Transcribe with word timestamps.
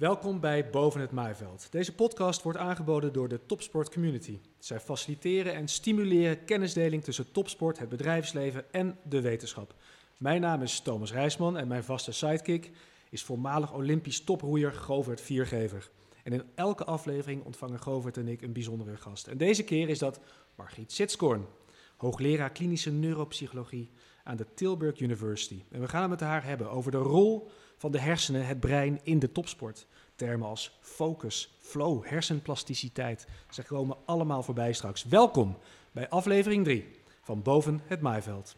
Welkom 0.00 0.40
bij 0.40 0.70
Boven 0.70 1.00
het 1.00 1.10
Maaiveld. 1.10 1.66
Deze 1.70 1.94
podcast 1.94 2.42
wordt 2.42 2.58
aangeboden 2.58 3.12
door 3.12 3.28
de 3.28 3.46
Topsport 3.46 3.92
Community. 3.92 4.38
Zij 4.58 4.80
faciliteren 4.80 5.54
en 5.54 5.68
stimuleren 5.68 6.44
kennisdeling 6.44 7.04
tussen 7.04 7.32
topsport, 7.32 7.78
het 7.78 7.88
bedrijfsleven 7.88 8.72
en 8.72 8.98
de 9.02 9.20
wetenschap. 9.20 9.74
Mijn 10.18 10.40
naam 10.40 10.62
is 10.62 10.80
Thomas 10.80 11.12
Rijsman 11.12 11.56
en 11.56 11.68
mijn 11.68 11.84
vaste 11.84 12.12
sidekick 12.12 12.70
is 13.10 13.22
voormalig 13.22 13.72
Olympisch 13.72 14.24
toproeier 14.24 14.72
Govert 14.72 15.20
Viergever. 15.20 15.90
En 16.24 16.32
in 16.32 16.42
elke 16.54 16.84
aflevering 16.84 17.44
ontvangen 17.44 17.80
Govert 17.80 18.16
en 18.16 18.28
ik 18.28 18.42
een 18.42 18.52
bijzondere 18.52 18.96
gast. 18.96 19.26
En 19.26 19.38
deze 19.38 19.64
keer 19.64 19.88
is 19.88 19.98
dat 19.98 20.20
Margriet 20.54 20.92
Sitskoorn, 20.92 21.46
hoogleraar 21.96 22.50
klinische 22.50 22.90
neuropsychologie 22.90 23.90
aan 24.24 24.36
de 24.36 24.46
Tilburg 24.54 25.00
University. 25.00 25.62
En 25.70 25.80
we 25.80 25.88
gaan 25.88 26.00
het 26.00 26.10
met 26.10 26.20
haar 26.20 26.44
hebben 26.44 26.70
over 26.70 26.90
de 26.90 26.98
rol 26.98 27.50
van 27.80 27.92
de 27.92 28.00
hersenen, 28.00 28.46
het 28.46 28.60
brein 28.60 29.00
in 29.02 29.18
de 29.18 29.32
topsport. 29.32 29.86
Termen 30.14 30.48
als 30.48 30.78
focus, 30.80 31.54
flow, 31.60 32.06
hersenplasticiteit. 32.06 33.26
Ze 33.50 33.62
komen 33.62 33.96
allemaal 34.04 34.42
voorbij 34.42 34.72
straks. 34.72 35.04
Welkom 35.04 35.58
bij 35.92 36.08
aflevering 36.08 36.64
3 36.64 37.00
van 37.22 37.42
Boven 37.42 37.80
het 37.86 38.00
Maaiveld. 38.00 38.56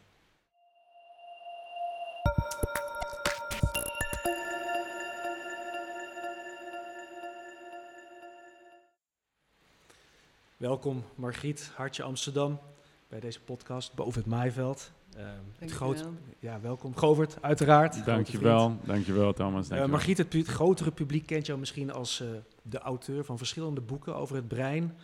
Welkom 10.56 11.04
Margriet, 11.14 11.70
Hartje 11.74 12.02
Amsterdam, 12.02 12.60
bij 13.08 13.20
deze 13.20 13.40
podcast 13.40 13.94
Boven 13.94 14.20
het 14.20 14.30
Maaiveld. 14.30 14.92
Uh, 15.18 15.24
het 15.58 15.70
groot, 15.70 16.04
ja, 16.38 16.60
welkom. 16.60 16.96
Govert, 16.96 17.36
uiteraard. 17.40 18.04
Dankjewel, 18.04 18.76
dankjewel 18.84 19.32
Thomas. 19.32 19.52
Eh, 19.52 19.68
dankjewel. 19.68 19.84
Uh, 19.84 19.90
Margriet, 19.90 20.18
het, 20.18 20.32
het, 20.32 20.46
grotere 20.46 20.90
publiek 20.90 21.26
kent 21.26 21.46
jou 21.46 21.58
misschien 21.58 21.92
als 21.92 22.20
uh, 22.20 22.28
de 22.62 22.78
auteur 22.78 23.24
van 23.24 23.38
verschillende 23.38 23.80
boeken 23.80 24.16
over 24.16 24.36
het 24.36 24.48
brein. 24.48 24.96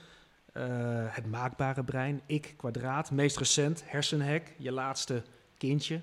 Uh, 0.53 0.65
het 1.09 1.27
maakbare 1.27 1.85
brein, 1.85 2.21
Ik 2.27 2.55
kwadraat, 2.57 3.11
meest 3.11 3.37
recent, 3.37 3.83
Hersenhek, 3.87 4.55
je 4.59 4.73
laatste 4.73 5.23
kindje. 5.57 6.01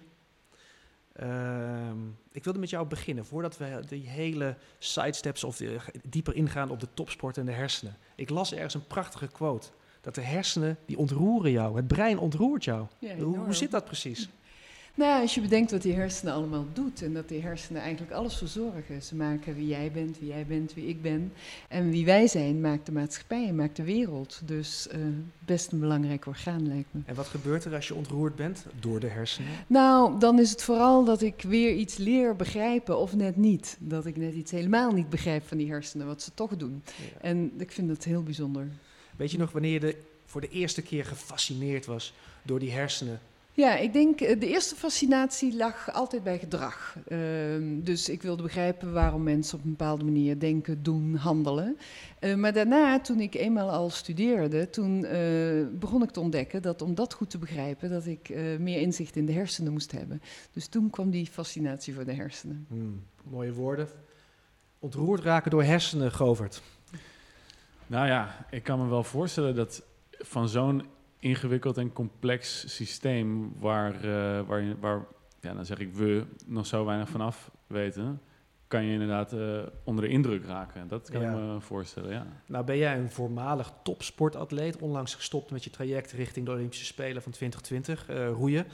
Ehm, 1.14 1.98
ik 2.32 2.44
wilde 2.44 2.60
met 2.60 2.70
jou 2.70 2.88
beginnen, 2.88 3.26
voordat 3.26 3.58
we 3.58 3.82
die 3.88 4.08
hele 4.08 4.58
sidesteps 4.80 5.44
of 5.44 5.62
dieper 6.04 6.36
ingaan 6.36 6.70
op 6.70 6.80
de 6.80 6.88
topsport 6.94 7.38
en 7.38 7.46
de 7.46 7.52
hersenen. 7.52 7.98
Ik 8.16 8.30
las 8.30 8.54
ergens 8.54 8.74
een 8.74 8.88
prachtige 8.88 9.28
quote 9.28 9.68
dat 10.06 10.16
de 10.16 10.22
hersenen, 10.22 10.78
die 10.86 10.98
ontroeren 10.98 11.52
jou. 11.52 11.76
Het 11.76 11.88
brein 11.88 12.20
ontroert 12.20 12.64
jou. 12.64 12.86
Ja, 13.00 13.16
hoe, 13.16 13.38
hoe, 13.38 13.54
zit 13.54 13.72
dat 13.72 13.86
precies? 13.86 14.30
Nou, 14.98 15.22
als 15.22 15.34
je 15.34 15.42
bedenkt 15.42 15.72
wat 15.72 15.82
die 15.82 15.94
hersenen 15.94 16.34
allemaal 16.34 16.66
doet 16.74 17.02
en 17.02 17.14
dat 17.14 17.30
die 17.30 17.42
hersenen 17.42 17.82
eigenlijk 17.82 18.14
alles 18.14 18.36
verzorgen. 18.36 19.02
Ze 19.02 19.16
maken 19.16 19.56
wie 19.56 19.68
jij 19.68 19.92
bent, 19.92 20.20
wie 20.20 20.28
jij 20.30 20.46
bent, 20.46 20.74
wie 20.74 20.88
ik 20.88 21.02
ben. 21.02 21.34
En 21.70 21.90
wie 21.90 22.06
wij 22.06 22.28
zijn 22.28 22.62
maakt 22.62 22.86
de 22.86 22.92
maatschappij 22.92 23.54
maakt 23.54 23.76
de 23.76 23.84
wereld. 23.84 24.42
Dus 24.46 24.88
uh, 24.96 25.02
best 25.40 25.72
een 25.72 25.80
belangrijk 25.80 26.26
orgaan 26.26 26.68
lijkt 26.68 26.88
me. 26.92 27.02
En 27.06 27.16
wat 27.16 27.28
gebeurt 27.28 27.66
er 27.66 27.76
als 27.76 27.88
je 27.88 27.96
ontroerd 27.96 28.36
bent 28.36 28.66
door 28.80 29.00
de 29.00 29.08
hersenen? 29.08 29.52
Nou, 29.68 30.20
dan 30.20 30.40
is 30.40 30.52
het 30.52 30.64
vooral 30.64 31.06
dat 31.06 31.22
ik 31.22 31.42
weer 31.42 31.74
iets 31.74 31.98
leer 31.98 32.36
begrijpen 32.36 32.98
of 32.98 33.16
net 33.16 33.36
niet. 33.36 33.78
Dat 33.80 34.06
ik 34.06 34.18
net 34.18 34.34
iets 34.34 34.52
helemaal 34.52 34.92
niet 34.92 35.10
begrijp 35.10 35.48
van 35.48 35.58
die 35.58 35.70
hersenen, 35.70 36.08
wat 36.08 36.22
ze 36.22 36.32
toch 36.34 36.58
doen. 36.58 36.84
Ja. 36.86 37.22
En 37.22 37.52
ik 37.58 37.72
vind 37.72 37.88
dat 37.88 38.04
heel 38.04 38.24
bijzonder. 38.24 38.68
Weet 39.16 39.32
je 39.32 39.38
nog 39.38 39.52
wanneer 39.52 39.72
je 39.72 39.80
de, 39.80 39.96
voor 40.26 40.42
de 40.42 40.50
eerste 40.50 40.82
keer 40.82 41.06
gefascineerd 41.06 41.86
was 41.86 42.14
door 42.44 42.60
die 42.60 42.72
hersenen? 42.72 43.20
Ja, 43.56 43.76
ik 43.76 43.94
denk 43.94 44.22
uh, 44.22 44.40
de 44.40 44.48
eerste 44.48 44.76
fascinatie 44.76 45.56
lag 45.56 45.92
altijd 45.92 46.24
bij 46.24 46.40
gedrag. 46.40 46.96
Uh, 47.08 47.20
dus 47.84 48.10
ik 48.10 48.22
wilde 48.22 48.44
begrijpen 48.44 48.94
waarom 48.94 49.24
mensen 49.24 49.58
op 49.58 49.64
een 49.64 49.70
bepaalde 49.70 50.04
manier 50.04 50.40
denken, 50.40 50.84
doen, 50.84 51.16
handelen. 51.16 51.78
Uh, 52.20 52.36
maar 52.36 52.54
daarna, 52.54 53.00
toen 53.00 53.20
ik 53.20 53.36
eenmaal 53.36 53.70
al 53.70 53.90
studeerde, 53.90 54.70
toen 54.70 55.06
eh, 55.06 55.20
begon 55.72 56.04
ik 56.04 56.10
te 56.10 56.20
ontdekken 56.20 56.62
dat 56.62 56.82
om 56.82 56.96
dat 56.96 57.14
goed 57.14 57.30
te 57.30 57.38
begrijpen, 57.38 57.90
dat 57.90 58.06
ik 58.06 58.30
meer 58.60 58.82
inzicht 58.82 59.16
in 59.16 59.26
de 59.26 59.34
hersenen 59.34 59.72
moest 59.72 59.92
hebben. 59.92 60.22
Dus 60.52 60.68
toen 60.68 60.90
kwam 60.90 61.10
die 61.10 61.26
fascinatie 61.26 61.94
voor 61.94 62.06
de 62.06 62.14
hersenen. 62.14 62.66
Hmm, 62.70 63.04
mooie 63.24 63.54
woorden. 63.54 63.88
Ontroerd 64.80 65.22
raken 65.24 65.52
door 65.52 65.64
hersenen, 65.64 66.12
Govert. 66.12 66.62
Nou 67.88 68.08
ja, 68.08 68.46
ik 68.50 68.64
kan 68.64 68.80
me 68.80 68.90
wel 68.90 69.04
voorstellen 69.04 69.56
dat 69.56 69.84
van 70.12 70.50
zo'n 70.50 70.86
ingewikkeld 71.20 71.78
en 71.78 71.94
complex 71.94 72.76
systeem 72.76 73.54
waar, 73.60 74.06
uh, 74.06 74.42
waar, 74.48 74.80
waar 74.80 75.06
ja, 75.40 75.54
dan 75.54 75.66
zeg 75.66 75.80
ik 75.80 75.94
we 75.94 76.26
nog 76.46 76.66
zo 76.66 76.86
weinig 76.86 77.10
vanaf 77.10 77.52
weten, 77.68 78.22
kan 78.68 78.86
je 78.86 78.92
inderdaad 78.92 79.34
uh, 79.34 79.62
onder 79.84 80.04
de 80.04 80.10
indruk 80.10 80.46
raken. 80.46 80.88
Dat 80.88 81.10
kan 81.10 81.22
ja. 81.22 81.32
ik 81.32 81.38
me 81.38 81.60
voorstellen, 81.60 82.12
ja. 82.12 82.28
Nou 82.46 82.66
ben 82.66 82.78
jij 82.78 82.98
een 82.98 83.12
voormalig 83.12 83.74
topsportatleet, 83.84 84.78
onlangs 84.78 85.16
gestopt 85.16 85.52
met 85.52 85.64
je 85.64 85.70
traject 85.70 86.12
richting 86.12 86.46
de 86.46 86.52
Olympische 86.52 86.86
Spelen 86.86 87.22
van 87.22 87.32
2020, 87.32 88.10
uh, 88.10 88.30
roeien. 88.30 88.66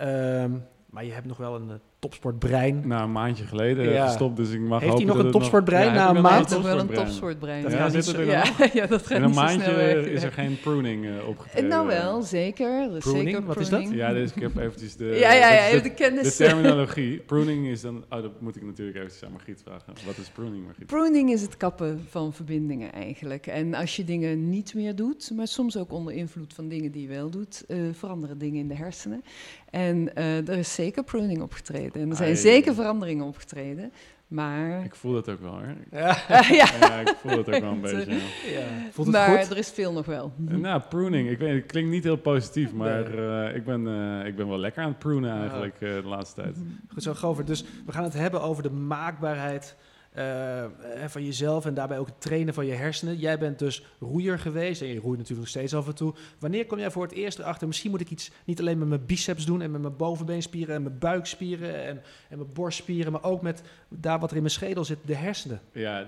Um, 0.00 0.66
maar 0.90 1.04
je 1.04 1.12
hebt 1.12 1.26
nog 1.26 1.36
wel 1.36 1.54
een 1.54 1.80
topsportbrein. 1.98 2.82
Nou, 2.84 3.02
een 3.02 3.12
maandje 3.12 3.44
geleden 3.44 3.92
ja. 3.92 4.06
gestopt, 4.06 4.36
dus 4.36 4.50
ik 4.50 4.60
mag 4.60 4.80
Heeft 4.80 4.94
hij 4.94 5.04
nog 5.04 5.18
een 5.18 5.30
topsportbrein 5.30 5.94
na 5.94 6.08
een 6.08 6.22
maand? 6.22 6.62
wel 6.62 6.78
een 6.78 6.88
topsportbrein. 6.88 7.62
Dat 7.62 7.72
ja, 7.72 7.88
zit 7.88 8.06
er 8.06 8.26
ja, 8.26 8.44
ja, 8.72 8.86
dat 8.86 9.06
gaat 9.06 9.18
In 9.18 9.22
een 9.22 9.34
maandje 9.34 10.10
is 10.10 10.22
er 10.22 10.32
geen 10.32 10.60
pruning 10.60 11.04
uh, 11.04 11.28
opgetreden. 11.28 11.68
Nou 11.68 11.86
wel, 11.86 12.22
zeker. 12.22 12.88
Pruning, 12.98 13.28
zeker 13.28 13.44
wat 13.44 13.60
is 13.60 13.68
dat? 13.68 13.90
Ja, 13.90 14.12
dus 14.12 14.32
ik 14.34 14.42
heb 14.42 14.56
eventjes 14.56 14.96
de, 14.96 15.04
ja, 15.04 15.32
ja, 15.32 15.52
ja, 15.52 15.70
de, 15.70 15.80
de, 15.80 15.94
kennis. 15.94 16.36
De 16.36 16.44
terminologie. 16.44 17.18
pruning 17.18 17.66
is 17.66 17.80
dan... 17.80 18.04
Oh, 18.08 18.22
dat 18.22 18.40
moet 18.40 18.56
ik 18.56 18.62
natuurlijk 18.62 18.96
eventjes 18.96 19.24
aan 19.24 19.32
Margriet 19.32 19.62
vragen. 19.64 19.92
Wat 20.06 20.16
is 20.16 20.28
pruning, 20.28 20.64
Margriet? 20.64 20.86
Pruning 20.86 21.30
is 21.30 21.42
het 21.42 21.56
kappen 21.56 22.06
van 22.08 22.32
verbindingen 22.32 22.92
eigenlijk. 22.92 23.46
En 23.46 23.74
als 23.74 23.96
je 23.96 24.04
dingen 24.04 24.48
niet 24.48 24.74
meer 24.74 24.94
doet, 24.94 25.30
maar 25.34 25.48
soms 25.48 25.76
ook 25.76 25.92
onder 25.92 26.14
invloed 26.14 26.54
van 26.54 26.68
dingen 26.68 26.92
die 26.92 27.02
je 27.02 27.08
wel 27.08 27.30
doet, 27.30 27.64
uh, 27.68 27.78
veranderen 27.92 28.38
dingen 28.38 28.60
in 28.60 28.68
de 28.68 28.74
hersenen. 28.74 29.22
En 29.70 30.10
uh, 30.18 30.48
er 30.48 30.58
is 30.58 30.74
zeker 30.74 31.04
pruning 31.04 31.42
opgetreden. 31.42 31.87
En 31.94 32.10
er 32.10 32.16
zijn 32.16 32.28
Ai. 32.28 32.36
zeker 32.36 32.74
veranderingen 32.74 33.24
opgetreden. 33.24 33.92
Maar... 34.28 34.84
Ik 34.84 34.94
voel 34.94 35.12
dat 35.12 35.28
ook 35.28 35.40
wel, 35.40 35.50
hoor. 35.50 35.74
Ja, 35.90 36.16
ja. 36.28 36.44
ja 36.80 37.00
ik 37.00 37.14
voel 37.20 37.36
dat 37.36 37.54
ook 37.54 37.60
wel 37.60 37.70
een 37.70 37.80
beetje. 37.90 38.14
Ja. 38.14 38.66
Voelt 38.90 39.06
het 39.06 39.16
maar 39.16 39.38
goed? 39.38 39.50
er 39.50 39.56
is 39.56 39.70
veel 39.70 39.92
nog 39.92 40.06
wel. 40.06 40.32
Nou, 40.36 40.80
pruning. 40.88 41.30
Ik 41.30 41.38
weet, 41.38 41.54
het 41.54 41.66
klinkt 41.66 41.90
niet 41.90 42.04
heel 42.04 42.16
positief, 42.16 42.72
maar 42.72 43.10
nee. 43.10 43.48
uh, 43.50 43.56
ik, 43.56 43.64
ben, 43.64 43.86
uh, 43.86 44.26
ik 44.26 44.36
ben 44.36 44.48
wel 44.48 44.58
lekker 44.58 44.82
aan 44.82 44.88
het 44.88 44.98
prunen 44.98 45.40
eigenlijk 45.40 45.76
uh, 45.80 46.02
de 46.02 46.08
laatste 46.08 46.42
tijd. 46.42 46.56
Goed 46.92 47.02
zo, 47.02 47.14
Govert. 47.14 47.46
Dus 47.46 47.64
we 47.86 47.92
gaan 47.92 48.04
het 48.04 48.12
hebben 48.12 48.42
over 48.42 48.62
de 48.62 48.70
maakbaarheid 48.70 49.76
uh, 50.16 50.64
van 51.06 51.24
jezelf 51.24 51.66
en 51.66 51.74
daarbij 51.74 51.98
ook 51.98 52.06
het 52.06 52.20
trainen 52.20 52.54
van 52.54 52.66
je 52.66 52.72
hersenen. 52.72 53.16
Jij 53.16 53.38
bent 53.38 53.58
dus 53.58 53.84
roeier 54.00 54.38
geweest 54.38 54.82
en 54.82 54.88
je 54.88 55.00
roeit 55.00 55.18
natuurlijk 55.18 55.40
nog 55.40 55.48
steeds 55.48 55.74
af 55.74 55.86
en 55.86 55.94
toe. 55.94 56.14
Wanneer 56.38 56.66
kom 56.66 56.78
jij 56.78 56.90
voor 56.90 57.02
het 57.02 57.12
eerst 57.12 57.38
erachter, 57.38 57.66
misschien 57.66 57.90
moet 57.90 58.00
ik 58.00 58.10
iets 58.10 58.30
niet 58.44 58.60
alleen 58.60 58.78
met 58.78 58.88
mijn 58.88 59.06
biceps 59.06 59.44
doen 59.44 59.62
en 59.62 59.70
met 59.70 59.80
mijn 59.80 59.96
bovenbeenspieren 59.96 60.74
en 60.74 60.82
mijn 60.82 60.98
buikspieren 60.98 61.84
en, 61.84 62.02
en 62.28 62.38
mijn 62.38 62.52
borstspieren, 62.52 63.12
maar 63.12 63.24
ook 63.24 63.42
met 63.42 63.62
daar 63.88 64.18
wat 64.18 64.30
er 64.30 64.36
in 64.36 64.42
mijn 64.42 64.54
schedel 64.54 64.84
zit, 64.84 64.98
de 65.04 65.14
hersenen? 65.14 65.60
Ja, 65.72 66.06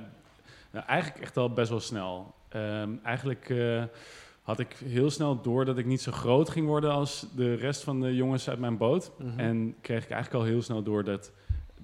nou, 0.71 0.87
eigenlijk 0.87 1.23
echt 1.23 1.37
al 1.37 1.53
best 1.53 1.71
wel 1.71 1.81
snel. 1.81 2.35
Um, 2.57 3.01
eigenlijk 3.03 3.49
uh, 3.49 3.83
had 4.43 4.59
ik 4.59 4.77
heel 4.85 5.11
snel 5.11 5.41
door 5.41 5.65
dat 5.65 5.79
ik 5.79 5.87
niet 5.87 6.01
zo 6.01 6.13
groot 6.13 6.51
ging 6.51 6.67
worden 6.67 6.91
als 6.91 7.27
de 7.37 7.55
rest 7.55 7.83
van 7.83 8.01
de 8.01 8.15
jongens 8.15 8.49
uit 8.49 8.59
mijn 8.59 8.77
boot. 8.77 9.13
Mm 9.19 9.31
-hmm. 9.31 9.39
En 9.39 9.75
kreeg 9.81 10.05
ik 10.05 10.11
eigenlijk 10.11 10.45
al 10.45 10.51
heel 10.51 10.63
snel 10.63 10.83
door 10.83 11.05
dat 11.05 11.33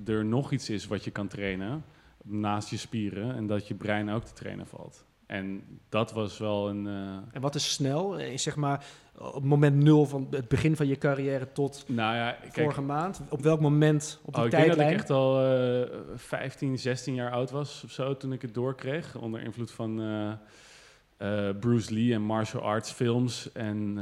er 0.06 0.24
nog 0.24 0.52
iets 0.52 0.70
is 0.70 0.86
wat 0.86 1.04
je 1.04 1.10
kan 1.10 1.28
trainen 1.28 1.84
naast 2.26 2.70
je 2.70 2.76
spieren 2.76 3.34
en 3.34 3.46
dat 3.46 3.68
je 3.68 3.74
brein 3.74 4.10
ook 4.10 4.24
te 4.24 4.32
trainen 4.32 4.66
valt. 4.66 5.04
En 5.26 5.64
dat 5.88 6.12
was 6.12 6.38
wel 6.38 6.68
een. 6.68 6.86
Uh... 6.86 7.16
En 7.32 7.40
wat 7.40 7.54
is 7.54 7.72
snel? 7.72 8.20
Zeg 8.34 8.56
maar 8.56 8.84
op 9.18 9.44
moment 9.44 9.76
nul 9.76 10.06
van 10.06 10.26
het 10.30 10.48
begin 10.48 10.76
van 10.76 10.86
je 10.86 10.96
carrière 10.96 11.52
tot 11.52 11.84
nou 11.88 12.16
ja, 12.16 12.32
kijk, 12.32 12.54
vorige 12.54 12.82
maand. 12.82 13.22
Op 13.28 13.42
welk 13.42 13.60
moment 13.60 14.20
op 14.22 14.34
die 14.34 14.42
oh, 14.42 14.48
ik 14.48 14.54
tijdlijn? 14.54 14.88
denk 14.88 14.90
dat 14.90 14.98
ik 14.98 15.00
echt 15.00 15.10
al 15.10 16.12
uh, 16.12 16.16
15, 16.16 16.78
16 16.78 17.14
jaar 17.14 17.30
oud 17.30 17.50
was 17.50 17.84
of 17.84 17.90
zo 17.90 18.16
toen 18.16 18.32
ik 18.32 18.42
het 18.42 18.54
doorkreeg. 18.54 19.16
Onder 19.16 19.40
invloed 19.40 19.70
van 19.70 20.00
uh, 20.00 21.50
Bruce 21.60 21.94
Lee 21.94 22.12
en 22.12 22.22
martial 22.22 22.62
arts 22.62 22.90
films 22.90 23.52
en, 23.52 23.98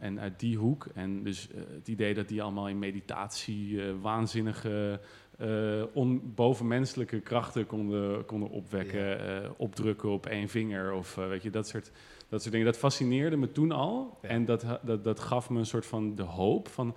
en 0.00 0.20
uit 0.20 0.40
die 0.40 0.56
hoek. 0.56 0.86
En 0.94 1.22
dus 1.22 1.48
het 1.74 1.88
idee 1.88 2.14
dat 2.14 2.28
die 2.28 2.42
allemaal 2.42 2.68
in 2.68 2.78
meditatie 2.78 3.82
waanzinnige 4.00 5.00
uh, 5.42 5.82
on, 5.92 6.32
bovenmenselijke 6.34 7.20
krachten 7.20 7.66
konden, 7.66 8.24
konden 8.24 8.50
opwekken, 8.50 9.00
ja. 9.00 9.42
uh, 9.42 9.50
opdrukken 9.56 10.08
op 10.08 10.26
één 10.26 10.48
vinger 10.48 10.92
of 10.92 11.16
uh, 11.16 11.28
weet 11.28 11.42
je, 11.42 11.50
dat 11.50 11.68
soort, 11.68 11.90
dat 12.28 12.40
soort 12.40 12.52
dingen. 12.52 12.66
Dat 12.66 12.78
fascineerde 12.78 13.36
me 13.36 13.52
toen 13.52 13.72
al 13.72 14.18
ja. 14.22 14.28
en 14.28 14.44
dat, 14.44 14.64
dat, 14.82 15.04
dat 15.04 15.20
gaf 15.20 15.50
me 15.50 15.58
een 15.58 15.66
soort 15.66 15.86
van 15.86 16.14
de 16.14 16.22
hoop 16.22 16.68
van 16.68 16.96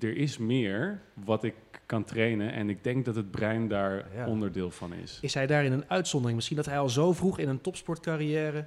er 0.00 0.16
is 0.16 0.38
meer 0.38 1.00
wat 1.24 1.44
ik 1.44 1.54
kan 1.86 2.04
trainen 2.04 2.52
en 2.52 2.68
ik 2.68 2.84
denk 2.84 3.04
dat 3.04 3.14
het 3.14 3.30
brein 3.30 3.68
daar 3.68 4.06
ja. 4.14 4.26
onderdeel 4.26 4.70
van 4.70 4.92
is. 4.92 5.18
Is 5.22 5.34
hij 5.34 5.46
daarin 5.46 5.72
een 5.72 5.84
uitzondering? 5.88 6.36
Misschien 6.36 6.56
dat 6.56 6.66
hij 6.66 6.78
al 6.78 6.88
zo 6.88 7.12
vroeg 7.12 7.38
in 7.38 7.48
een 7.48 7.60
topsportcarrière 7.60 8.66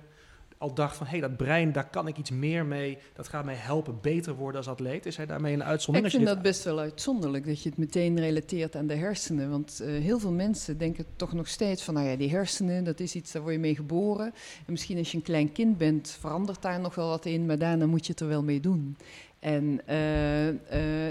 al 0.64 0.74
dacht 0.74 0.96
van... 0.96 1.06
hé, 1.06 1.12
hey, 1.12 1.22
dat 1.22 1.38
brein, 1.38 1.72
daar 1.72 1.90
kan 1.90 2.08
ik 2.08 2.18
iets 2.18 2.32
meer 2.32 2.66
mee. 2.66 2.98
Dat 3.14 3.28
gaat 3.28 3.46
mij 3.46 3.56
helpen 3.56 3.98
beter 4.02 4.36
worden 4.36 4.58
als 4.58 4.70
atleet. 4.70 5.06
Is 5.06 5.18
hij 5.18 5.26
daarmee 5.26 5.54
een 5.54 5.64
uitzondering? 5.64 6.14
Ik 6.14 6.20
vind 6.20 6.34
dat 6.34 6.42
best 6.44 6.64
wel 6.64 6.80
uitzonderlijk, 6.80 7.46
dat 7.46 7.64
je 7.64 7.70
het 7.70 7.78
meteen 7.78 8.20
relateert 8.20 8.76
aan 8.76 8.88
de 8.88 8.96
hersenen. 8.96 9.50
Want 9.50 9.80
uh, 9.82 9.88
heel 9.88 10.20
veel 10.20 10.32
mensen 10.32 10.78
denken 10.78 11.06
toch 11.16 11.34
nog 11.34 11.48
steeds 11.48 11.84
van... 11.84 11.94
nou 11.94 12.08
ja, 12.08 12.16
die 12.16 12.30
hersenen, 12.30 12.84
dat 12.84 13.00
is 13.00 13.16
iets, 13.16 13.32
daar 13.32 13.42
word 13.42 13.54
je 13.54 13.60
mee 13.60 13.76
geboren. 13.76 14.26
En 14.66 14.72
misschien 14.72 14.98
als 14.98 15.12
je 15.12 15.18
een 15.18 15.24
klein 15.24 15.52
kind 15.52 15.78
bent, 15.78 16.18
verandert 16.20 16.62
daar 16.62 16.80
nog 16.80 16.96
wel 16.96 17.08
wat 17.08 17.26
in... 17.26 17.46
maar 17.46 17.58
daarna 17.58 17.86
moet 17.86 18.06
je 18.06 18.12
het 18.12 18.22
er 18.22 18.28
wel 18.28 18.44
mee 18.44 18.60
doen. 18.60 18.98
En 19.44 19.82
uh, 19.90 20.48
uh, 20.48 20.56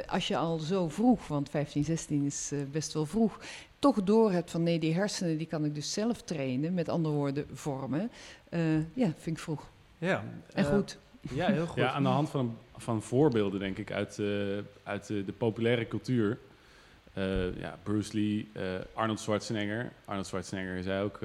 als 0.07 0.29
je 0.29 0.37
al 0.37 0.59
zo 0.59 0.89
vroeg, 0.89 1.27
want 1.29 1.51
15, 1.51 1.85
16 1.85 2.25
is 2.25 2.51
uh, 2.53 2.61
best 2.71 2.93
wel 2.93 3.07
vroeg, 3.07 3.41
toch 3.79 4.03
door 4.03 4.33
hebt 4.33 4.51
van 4.51 4.63
nee, 4.63 4.79
die 4.79 4.95
hersenen 4.95 5.39
die 5.39 5.47
kan 5.47 5.65
ik 5.65 5.75
dus 5.75 5.93
zelf 5.93 6.23
trainen, 6.23 6.75
met 6.75 6.89
andere 6.89 7.15
woorden 7.15 7.47
vormen. 7.53 8.11
Ja, 8.95 9.13
vind 9.19 9.37
ik 9.37 9.39
vroeg. 9.39 9.71
Ja. 9.99 10.25
En 10.55 10.65
goed. 10.65 10.99
Ja, 11.35 11.47
heel 11.47 11.67
goed. 11.67 11.77
Ja, 11.83 11.91
aan 11.91 12.03
de 12.03 12.09
hand 12.09 12.31
van, 12.31 12.59
van 12.77 13.03
voorbeelden, 13.03 13.61
denk 13.61 13.79
ik, 13.79 13.93
uit, 13.93 14.19
uit 14.83 15.07
de 15.07 15.35
populaire 15.39 15.89
cultuur. 15.89 16.39
ja, 17.57 17.79
Bruce 17.83 18.17
Lee, 18.17 18.49
Arnold 18.95 19.21
Schwarzenegger. 19.21 19.93
Arnold 20.05 20.27
Schwarzenegger 20.27 20.83
zei 20.83 21.05
ook, 21.05 21.19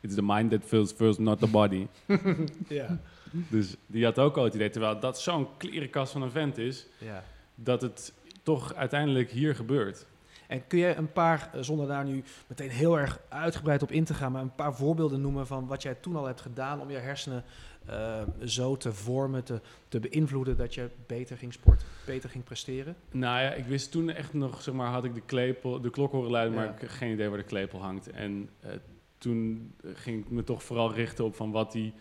it's 0.00 0.14
the 0.14 0.22
mind 0.22 0.50
that 0.50 0.64
feels 0.64 0.92
first, 0.92 1.18
not 1.18 1.38
the 1.38 1.46
body. 1.46 1.86
ja. 2.68 2.98
Dus 3.30 3.76
die 3.86 4.04
had 4.04 4.18
ook 4.18 4.36
al 4.36 4.44
het 4.44 4.54
idee, 4.54 4.70
terwijl 4.70 5.00
dat 5.00 5.20
zo'n 5.20 5.48
klerenkast 5.56 6.12
van 6.12 6.22
een 6.22 6.30
vent 6.30 6.58
is, 6.58 6.86
ja. 6.98 7.24
dat 7.54 7.82
het 7.82 8.12
toch 8.42 8.74
uiteindelijk 8.74 9.30
hier 9.30 9.54
gebeurt. 9.54 10.06
En 10.50 10.66
kun 10.66 10.78
je 10.78 10.94
een 10.94 11.12
paar, 11.12 11.50
zonder 11.60 11.86
daar 11.86 12.04
nu 12.04 12.22
meteen 12.46 12.70
heel 12.70 12.98
erg 12.98 13.20
uitgebreid 13.28 13.82
op 13.82 13.90
in 13.90 14.04
te 14.04 14.14
gaan, 14.14 14.32
maar 14.32 14.42
een 14.42 14.54
paar 14.54 14.74
voorbeelden 14.74 15.20
noemen 15.20 15.46
van 15.46 15.66
wat 15.66 15.82
jij 15.82 15.94
toen 15.94 16.16
al 16.16 16.26
hebt 16.26 16.40
gedaan 16.40 16.80
om 16.80 16.90
je 16.90 16.96
hersenen 16.96 17.44
uh, 17.90 18.22
zo 18.44 18.76
te 18.76 18.92
vormen, 18.92 19.44
te, 19.44 19.60
te 19.88 20.00
beïnvloeden 20.00 20.56
dat 20.56 20.74
je 20.74 20.88
beter 21.06 21.36
ging 21.36 21.52
sporten, 21.52 21.86
beter 22.06 22.30
ging 22.30 22.44
presteren? 22.44 22.96
Nou 23.10 23.40
ja, 23.42 23.52
ik 23.52 23.64
wist 23.64 23.90
toen 23.90 24.10
echt 24.10 24.32
nog, 24.32 24.62
zeg 24.62 24.74
maar, 24.74 24.90
had 24.90 25.04
ik 25.04 25.14
de, 25.14 25.20
klepel, 25.20 25.80
de 25.80 25.90
klok 25.90 26.12
horen 26.12 26.30
luiden, 26.30 26.54
maar 26.54 26.70
ik 26.70 26.80
heb 26.80 26.90
geen 26.90 27.12
idee 27.12 27.28
waar 27.28 27.38
de 27.38 27.44
klepel 27.44 27.82
hangt. 27.82 28.10
En 28.10 28.48
uh, 28.64 28.70
toen 29.18 29.72
ging 29.94 30.24
ik 30.24 30.30
me 30.30 30.44
toch 30.44 30.62
vooral 30.62 30.94
richten 30.94 31.24
op 31.24 31.34
van 31.34 31.50
wat 31.50 31.72
die 31.72 31.94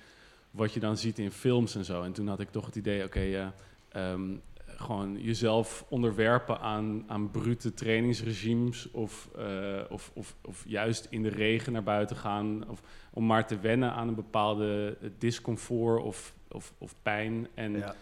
wat 0.52 0.74
je 0.74 0.80
dan 0.80 0.98
ziet 0.98 1.20
in 1.20 1.32
films 1.32 1.76
en 1.76 1.86
zo. 1.86 2.04
En 2.04 2.14
toen 2.14 2.28
had 2.28 2.40
ik 2.40 2.52
toch 2.52 2.66
het 2.66 2.76
idee, 2.76 3.04
oké, 3.04 3.18
okay, 3.18 3.52
uh, 3.96 4.12
um, 4.12 4.42
gewoon 4.80 5.22
jezelf 5.22 5.86
onderwerpen 5.90 6.60
aan, 6.60 7.04
aan 7.08 7.32
brute 7.32 7.74
trainingsregimes 7.74 8.92
of, 8.92 9.30
uh, 9.38 9.82
of, 9.90 10.12
of, 10.14 10.36
of, 10.42 10.64
juist 10.68 11.08
in 11.10 11.24
de 11.24 11.30
regen 11.30 11.74
naar 11.74 11.84
buiten 11.84 12.16
gaan. 12.16 12.70
Of 12.70 12.82
om 13.14 13.26
maar 13.26 13.48
te 13.48 13.60
wennen 13.60 13.94
aan 13.94 14.08
een 14.08 14.16
bepaalde 14.16 14.98
discomfort 15.18 16.04
of, 16.04 16.34
of, 16.50 16.74
of 16.78 16.96
pijn. 17.02 17.48
En 17.54 17.78
ja. 17.78 17.96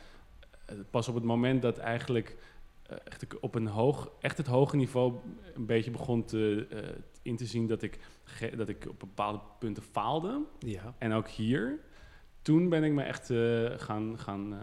pas 0.91 1.07
op 1.07 1.15
het 1.15 1.24
moment 1.24 1.62
dat 1.62 1.77
eigenlijk 1.77 2.38
uh, 2.91 2.97
echt 3.03 3.39
op 3.39 3.56
een 3.56 3.68
hoog, 3.68 4.12
echt 4.19 4.38
het 4.38 4.47
hoge 4.47 4.75
niveau 4.75 5.13
een 5.56 5.65
beetje 5.65 5.91
begon 5.91 6.25
te, 6.25 6.68
uh, 6.74 6.79
in 7.21 7.35
te 7.35 7.45
zien 7.45 7.68
dat 7.68 7.81
ik, 7.81 8.00
dat 8.56 8.69
ik 8.69 8.85
op 8.89 9.00
bepaalde 9.00 9.39
punten 9.59 9.83
faalde. 9.83 10.41
Ja. 10.59 10.95
En 10.97 11.13
ook 11.13 11.27
hier 11.27 11.79
toen 12.47 12.69
ben 12.69 12.83
ik 12.83 12.91
me 12.91 13.03
echt, 13.03 13.29
uh, 13.29 13.69
gaan, 13.77 14.19
gaan, 14.19 14.53
uh, 14.53 14.59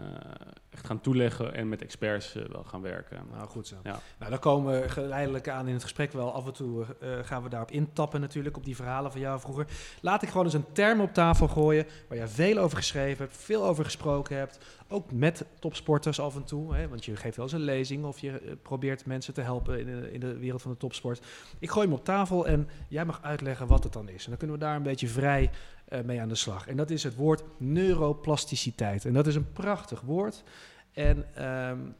echt 0.69 0.85
gaan 0.85 1.01
toeleggen 1.01 1.53
en 1.53 1.69
met 1.69 1.81
experts 1.81 2.35
uh, 2.35 2.43
wel 2.45 2.63
gaan 2.63 2.81
werken. 2.81 3.17
Nou, 3.31 3.47
goed 3.47 3.67
zo. 3.67 3.75
Ja. 3.83 3.99
Nou, 4.19 4.31
dan 4.31 4.39
komen 4.39 4.81
we 4.81 4.89
geleidelijk 4.89 5.49
aan 5.49 5.67
in 5.67 5.73
het 5.73 5.83
gesprek 5.83 6.11
wel. 6.11 6.33
Af 6.33 6.45
en 6.45 6.53
toe 6.53 6.85
gaan 7.21 7.43
we 7.43 7.49
daarop 7.49 7.71
intappen 7.71 8.21
natuurlijk, 8.21 8.57
op 8.57 8.65
die 8.65 8.75
verhalen 8.75 9.11
van 9.11 9.21
jou 9.21 9.39
vroeger. 9.39 9.65
Laat 10.01 10.21
ik 10.21 10.29
gewoon 10.29 10.45
eens 10.45 10.53
een 10.53 10.71
term 10.71 11.01
op 11.01 11.13
tafel 11.13 11.47
gooien 11.47 11.85
waar 12.07 12.17
je 12.17 12.27
veel 12.27 12.57
over 12.57 12.77
geschreven 12.77 13.25
hebt, 13.25 13.37
veel 13.37 13.65
over 13.65 13.83
gesproken 13.83 14.37
hebt. 14.37 14.59
Ook 14.87 15.11
met 15.11 15.45
topsporters 15.59 16.19
af 16.19 16.35
en 16.35 16.43
toe, 16.43 16.75
hè, 16.75 16.87
want 16.87 17.05
je 17.05 17.15
geeft 17.15 17.35
wel 17.35 17.45
eens 17.45 17.53
een 17.53 17.61
lezing 17.61 18.05
of 18.05 18.19
je 18.19 18.57
probeert 18.61 19.05
mensen 19.05 19.33
te 19.33 19.41
helpen 19.41 19.79
in 19.79 19.85
de, 19.85 20.11
in 20.11 20.19
de 20.19 20.37
wereld 20.37 20.61
van 20.61 20.71
de 20.71 20.77
topsport. 20.77 21.25
Ik 21.59 21.69
gooi 21.69 21.85
hem 21.87 21.95
op 21.95 22.05
tafel 22.05 22.47
en 22.47 22.69
jij 22.87 23.05
mag 23.05 23.21
uitleggen 23.21 23.67
wat 23.67 23.83
het 23.83 23.93
dan 23.93 24.09
is. 24.09 24.23
En 24.23 24.29
dan 24.29 24.37
kunnen 24.37 24.57
we 24.57 24.63
daar 24.63 24.75
een 24.75 24.83
beetje 24.83 25.07
vrij 25.07 25.49
uh, 25.89 26.01
mee 26.01 26.21
aan 26.21 26.29
de 26.29 26.35
slag. 26.35 26.67
En 26.67 26.77
dat 26.77 26.89
is 26.89 27.03
het 27.03 27.15
woord 27.15 27.43
neuroplasticiteit. 27.57 29.05
En 29.05 29.13
dat 29.13 29.27
is 29.27 29.35
een 29.35 29.51
prachtig 29.51 30.01
woord. 30.01 30.43
En 30.91 31.45
um, 31.45 31.95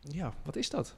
ja, 0.00 0.34
wat 0.42 0.56
is 0.56 0.70
dat? 0.70 0.94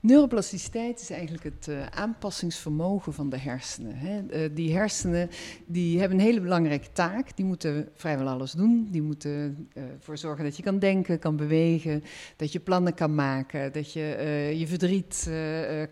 Neuroplasticiteit 0.00 1.00
is 1.00 1.10
eigenlijk 1.10 1.44
het 1.44 1.66
uh, 1.68 1.86
aanpassingsvermogen 1.86 3.12
van 3.12 3.30
de 3.30 3.38
hersenen. 3.38 3.96
Uh, 4.32 4.48
die 4.54 4.74
hersenen 4.74 5.30
die 5.66 5.98
hebben 5.98 6.18
een 6.18 6.24
hele 6.24 6.40
belangrijke 6.40 6.92
taak. 6.92 7.36
Die 7.36 7.44
moeten 7.44 7.88
vrijwel 7.94 8.28
alles 8.28 8.52
doen. 8.52 8.88
Die 8.90 9.02
moeten 9.02 9.68
ervoor 9.72 10.14
uh, 10.14 10.20
zorgen 10.20 10.44
dat 10.44 10.56
je 10.56 10.62
kan 10.62 10.78
denken, 10.78 11.18
kan 11.18 11.36
bewegen, 11.36 12.02
dat 12.36 12.52
je 12.52 12.60
plannen 12.60 12.94
kan 12.94 13.14
maken, 13.14 13.72
dat 13.72 13.92
je 13.92 14.54
je 14.58 14.66
verdriet 14.66 15.30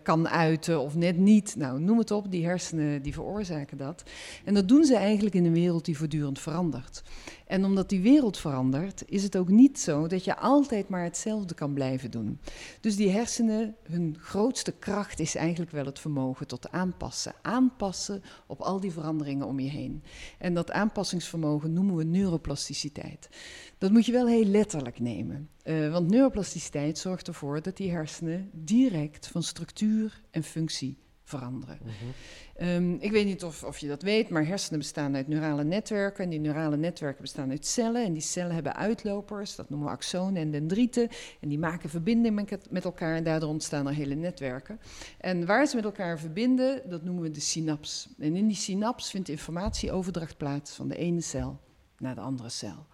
kan 0.03 0.29
uiten 0.29 0.79
of 0.79 0.95
net 0.95 1.17
niet. 1.17 1.55
Nou, 1.57 1.79
noem 1.79 1.97
het 1.97 2.11
op. 2.11 2.31
Die 2.31 2.45
hersenen 2.45 3.01
die 3.01 3.13
veroorzaken 3.13 3.77
dat. 3.77 4.03
En 4.45 4.53
dat 4.53 4.67
doen 4.67 4.85
ze 4.85 4.95
eigenlijk 4.95 5.35
in 5.35 5.45
een 5.45 5.53
wereld 5.53 5.85
die 5.85 5.97
voortdurend 5.97 6.39
verandert. 6.39 7.03
En 7.49 7.65
omdat 7.65 7.89
die 7.89 8.01
wereld 8.01 8.37
verandert, 8.37 9.03
is 9.05 9.23
het 9.23 9.37
ook 9.37 9.49
niet 9.49 9.79
zo 9.79 10.07
dat 10.07 10.23
je 10.23 10.37
altijd 10.37 10.89
maar 10.89 11.03
hetzelfde 11.03 11.53
kan 11.53 11.73
blijven 11.73 12.11
doen. 12.11 12.39
Dus 12.81 12.95
die 12.95 13.09
hersenen, 13.09 13.75
hun 13.83 14.17
grootste 14.19 14.71
kracht 14.71 15.19
is 15.19 15.35
eigenlijk 15.35 15.71
wel 15.71 15.85
het 15.85 15.99
vermogen 15.99 16.47
tot 16.47 16.71
aanpassen. 16.71 17.33
Aanpassen 17.41 18.23
op 18.47 18.61
al 18.61 18.79
die 18.79 18.91
veranderingen 18.91 19.47
om 19.47 19.59
je 19.59 19.69
heen. 19.69 20.03
En 20.37 20.53
dat 20.53 20.71
aanpassingsvermogen 20.71 21.73
noemen 21.73 21.95
we 21.95 22.03
neuroplasticiteit. 22.03 23.29
Dat 23.77 23.91
moet 23.91 24.05
je 24.05 24.11
wel 24.11 24.27
heel 24.27 24.45
letterlijk 24.45 24.99
nemen. 24.99 25.49
Uh, 25.63 25.91
want 25.91 26.09
neuroplasticiteit 26.09 26.97
zorgt 26.97 27.27
ervoor 27.27 27.61
dat 27.61 27.77
die 27.77 27.91
hersenen 27.91 28.49
direct 28.53 29.27
van 29.27 29.43
structuur 29.43 30.21
en 30.31 30.43
functie 30.43 30.97
veranderen. 31.29 31.79
Mm 31.83 31.89
-hmm. 31.89 32.67
um, 32.67 32.97
ik 32.99 33.11
weet 33.11 33.25
niet 33.25 33.43
of, 33.43 33.63
of, 33.63 33.77
je 33.77 33.87
dat 33.87 34.01
weet, 34.01 34.29
maar 34.29 34.45
hersenen 34.45 34.79
bestaan 34.79 35.15
uit 35.15 35.27
neurale 35.27 35.63
netwerken. 35.63 36.23
En 36.23 36.29
die 36.29 36.39
neurale 36.39 36.77
netwerken 36.77 37.21
bestaan 37.21 37.49
uit 37.49 37.65
cellen. 37.65 38.05
En 38.05 38.13
die 38.13 38.21
cellen 38.21 38.53
hebben 38.53 38.75
uitlopers, 38.75 39.55
dat 39.55 39.69
noemen 39.69 39.87
we 39.87 39.93
axonen 39.93 40.41
en 40.41 40.51
dendrieten. 40.51 41.09
En 41.39 41.49
die 41.49 41.59
maken 41.59 41.89
verbinding 41.89 42.35
met, 42.35 42.71
met 42.71 42.83
elkaar 42.83 43.15
en 43.15 43.23
daardoor 43.23 43.49
ontstaan 43.49 43.87
er 43.87 43.93
hele 43.93 44.15
netwerken. 44.15 44.79
En 45.17 45.45
waar 45.45 45.67
ze 45.67 45.75
met 45.75 45.85
elkaar 45.85 46.19
verbinden, 46.19 46.89
dat 46.89 47.03
noemen 47.03 47.23
we 47.23 47.31
de 47.31 47.39
synaps. 47.39 48.09
En 48.19 48.35
in 48.35 48.47
die 48.47 48.55
synaps 48.55 49.09
vindt 49.09 49.29
informatieoverdracht 49.29 50.37
plaats 50.37 50.71
van 50.71 50.87
de 50.87 50.95
ene 50.95 51.21
cel 51.21 51.59
naar 51.97 52.15
de 52.15 52.21
andere 52.21 52.49
cel. 52.49 52.87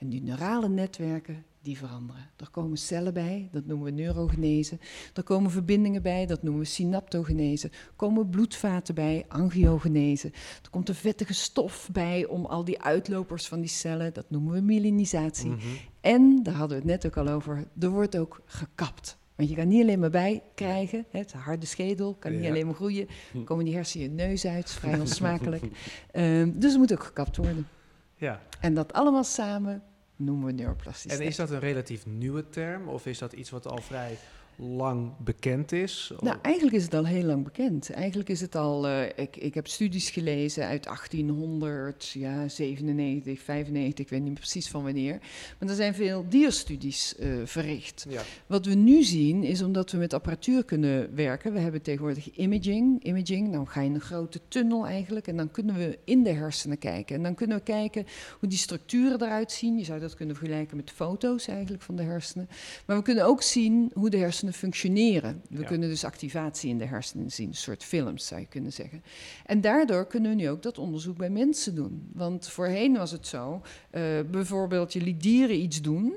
En 0.00 0.08
die 0.08 0.22
neurale 0.22 0.68
netwerken, 0.68 1.44
die 1.62 1.78
veranderen. 1.78 2.30
Er 2.36 2.50
komen 2.50 2.78
cellen 2.78 3.14
bij, 3.14 3.48
dat 3.52 3.66
noemen 3.66 3.84
we 3.86 3.90
neurogenese. 3.90 4.78
Er 5.14 5.22
komen 5.22 5.50
verbindingen 5.50 6.02
bij, 6.02 6.26
dat 6.26 6.42
noemen 6.42 6.62
we 6.62 6.66
synaptogenese. 6.66 7.66
Er 7.68 7.92
komen 7.96 8.28
bloedvaten 8.28 8.94
bij, 8.94 9.24
angiogenese. 9.28 10.28
Er 10.62 10.70
komt 10.70 10.88
een 10.88 10.94
vettige 10.94 11.34
stof 11.34 11.88
bij 11.92 12.26
om 12.26 12.46
al 12.46 12.64
die 12.64 12.82
uitlopers 12.82 13.48
van 13.48 13.60
die 13.60 13.68
cellen, 13.68 14.14
dat 14.14 14.30
noemen 14.30 14.52
we 14.52 14.60
myelinisatie. 14.60 15.50
Mm 15.50 15.58
-hmm. 15.58 15.76
En, 16.00 16.42
daar 16.42 16.54
hadden 16.54 16.82
we 16.82 16.90
het 16.90 17.02
net 17.02 17.06
ook 17.06 17.26
al 17.26 17.34
over, 17.34 17.66
er 17.78 17.90
wordt 17.90 18.18
ook 18.18 18.40
gekapt. 18.44 19.18
Want 19.36 19.48
je 19.48 19.54
kan 19.54 19.68
niet 19.68 19.82
alleen 19.82 20.00
maar 20.00 20.10
bij 20.10 20.42
krijgen, 20.54 21.04
hè, 21.10 21.18
het 21.18 21.32
harde 21.32 21.66
schedel 21.66 22.14
kan 22.14 22.32
niet 22.32 22.42
ja. 22.42 22.48
alleen 22.48 22.66
maar 22.66 22.74
groeien. 22.74 23.08
Dan 23.32 23.44
komen 23.44 23.64
die 23.64 23.74
hersenen 23.74 24.08
je 24.08 24.14
neus 24.14 24.46
uit, 24.46 24.70
vrij 24.70 24.98
onsmakelijk. 25.00 25.64
um, 26.12 26.52
dus 26.60 26.70
het 26.70 26.80
moet 26.80 26.92
ook 26.92 27.04
gekapt 27.04 27.36
worden. 27.36 27.68
Ja. 28.16 28.40
En 28.60 28.74
dat 28.74 28.92
allemaal 28.92 29.24
samen 29.24 29.82
noemen 30.20 30.46
we 30.46 30.52
neuroplasticiteit. 30.52 31.20
En 31.20 31.26
is 31.26 31.36
dat 31.36 31.50
een 31.50 31.58
relatief 31.58 32.06
nieuwe 32.06 32.48
term 32.48 32.88
of 32.88 33.06
is 33.06 33.18
dat 33.18 33.32
iets 33.32 33.50
wat 33.50 33.66
al 33.66 33.80
vrij 33.80 34.18
lang 34.60 35.12
bekend 35.18 35.72
is? 35.72 36.12
Nou, 36.20 36.36
eigenlijk 36.42 36.76
is 36.76 36.84
het 36.84 36.94
al 36.94 37.06
heel 37.06 37.24
lang 37.24 37.44
bekend. 37.44 37.90
Eigenlijk 37.90 38.28
is 38.28 38.40
het 38.40 38.54
al, 38.54 38.88
uh, 38.88 39.04
ik, 39.04 39.36
ik 39.36 39.54
heb 39.54 39.66
studies 39.66 40.10
gelezen 40.10 40.66
uit 40.66 40.84
1897, 40.84 43.40
95, 43.40 44.04
ik 44.04 44.10
weet 44.10 44.22
niet 44.22 44.34
precies 44.34 44.68
van 44.68 44.82
wanneer. 44.82 45.18
Maar 45.58 45.68
er 45.68 45.74
zijn 45.74 45.94
veel 45.94 46.24
dierstudies 46.28 47.14
uh, 47.20 47.34
verricht. 47.44 48.06
Ja. 48.08 48.22
Wat 48.46 48.66
we 48.66 48.74
nu 48.74 49.02
zien 49.02 49.42
is 49.42 49.62
omdat 49.62 49.90
we 49.90 49.98
met 49.98 50.12
apparatuur 50.12 50.64
kunnen 50.64 51.14
werken. 51.14 51.52
We 51.52 51.58
hebben 51.58 51.82
tegenwoordig 51.82 52.30
imaging. 52.30 53.04
Imaging, 53.04 53.48
nou 53.48 53.66
ga 53.66 53.80
je 53.80 53.88
in 53.88 53.94
een 53.94 54.00
grote 54.00 54.40
tunnel 54.48 54.86
eigenlijk 54.86 55.26
en 55.26 55.36
dan 55.36 55.50
kunnen 55.50 55.74
we 55.74 55.98
in 56.04 56.22
de 56.22 56.32
hersenen 56.32 56.78
kijken. 56.78 57.16
En 57.16 57.22
dan 57.22 57.34
kunnen 57.34 57.56
we 57.56 57.62
kijken 57.62 58.06
hoe 58.38 58.48
die 58.48 58.58
structuren 58.58 59.22
eruit 59.22 59.52
zien. 59.52 59.78
Je 59.78 59.84
zou 59.84 60.00
dat 60.00 60.14
kunnen 60.14 60.36
vergelijken 60.36 60.76
met 60.76 60.90
foto's 60.90 61.48
eigenlijk 61.48 61.82
van 61.82 61.96
de 61.96 62.02
hersenen. 62.02 62.48
Maar 62.86 62.96
we 62.96 63.02
kunnen 63.02 63.24
ook 63.24 63.42
zien 63.42 63.90
hoe 63.94 64.10
de 64.10 64.16
hersenen 64.16 64.49
functioneren. 64.52 65.42
We 65.50 65.60
Ja. 65.60 65.66
kunnen 65.66 65.88
dus 65.88 66.04
activatie 66.04 66.70
in 66.70 66.78
de 66.78 66.84
hersenen 66.84 67.30
zien, 67.32 67.48
een 67.48 67.54
soort 67.54 67.84
films 67.84 68.26
zou 68.26 68.40
je 68.40 68.46
kunnen 68.46 68.72
zeggen. 68.72 69.02
En 69.46 69.60
daardoor 69.60 70.06
kunnen 70.06 70.30
we 70.30 70.36
nu 70.36 70.48
ook 70.48 70.62
dat 70.62 70.78
onderzoek 70.78 71.16
bij 71.16 71.30
mensen 71.30 71.74
doen. 71.74 72.08
Want 72.12 72.48
voorheen 72.48 72.96
was 72.96 73.10
het 73.10 73.26
zo, 73.26 73.60
eh, 73.90 74.02
bijvoorbeeld 74.30 74.92
je 74.92 75.00
liet 75.00 75.22
dieren 75.22 75.56
iets 75.60 75.80
doen 75.80 76.14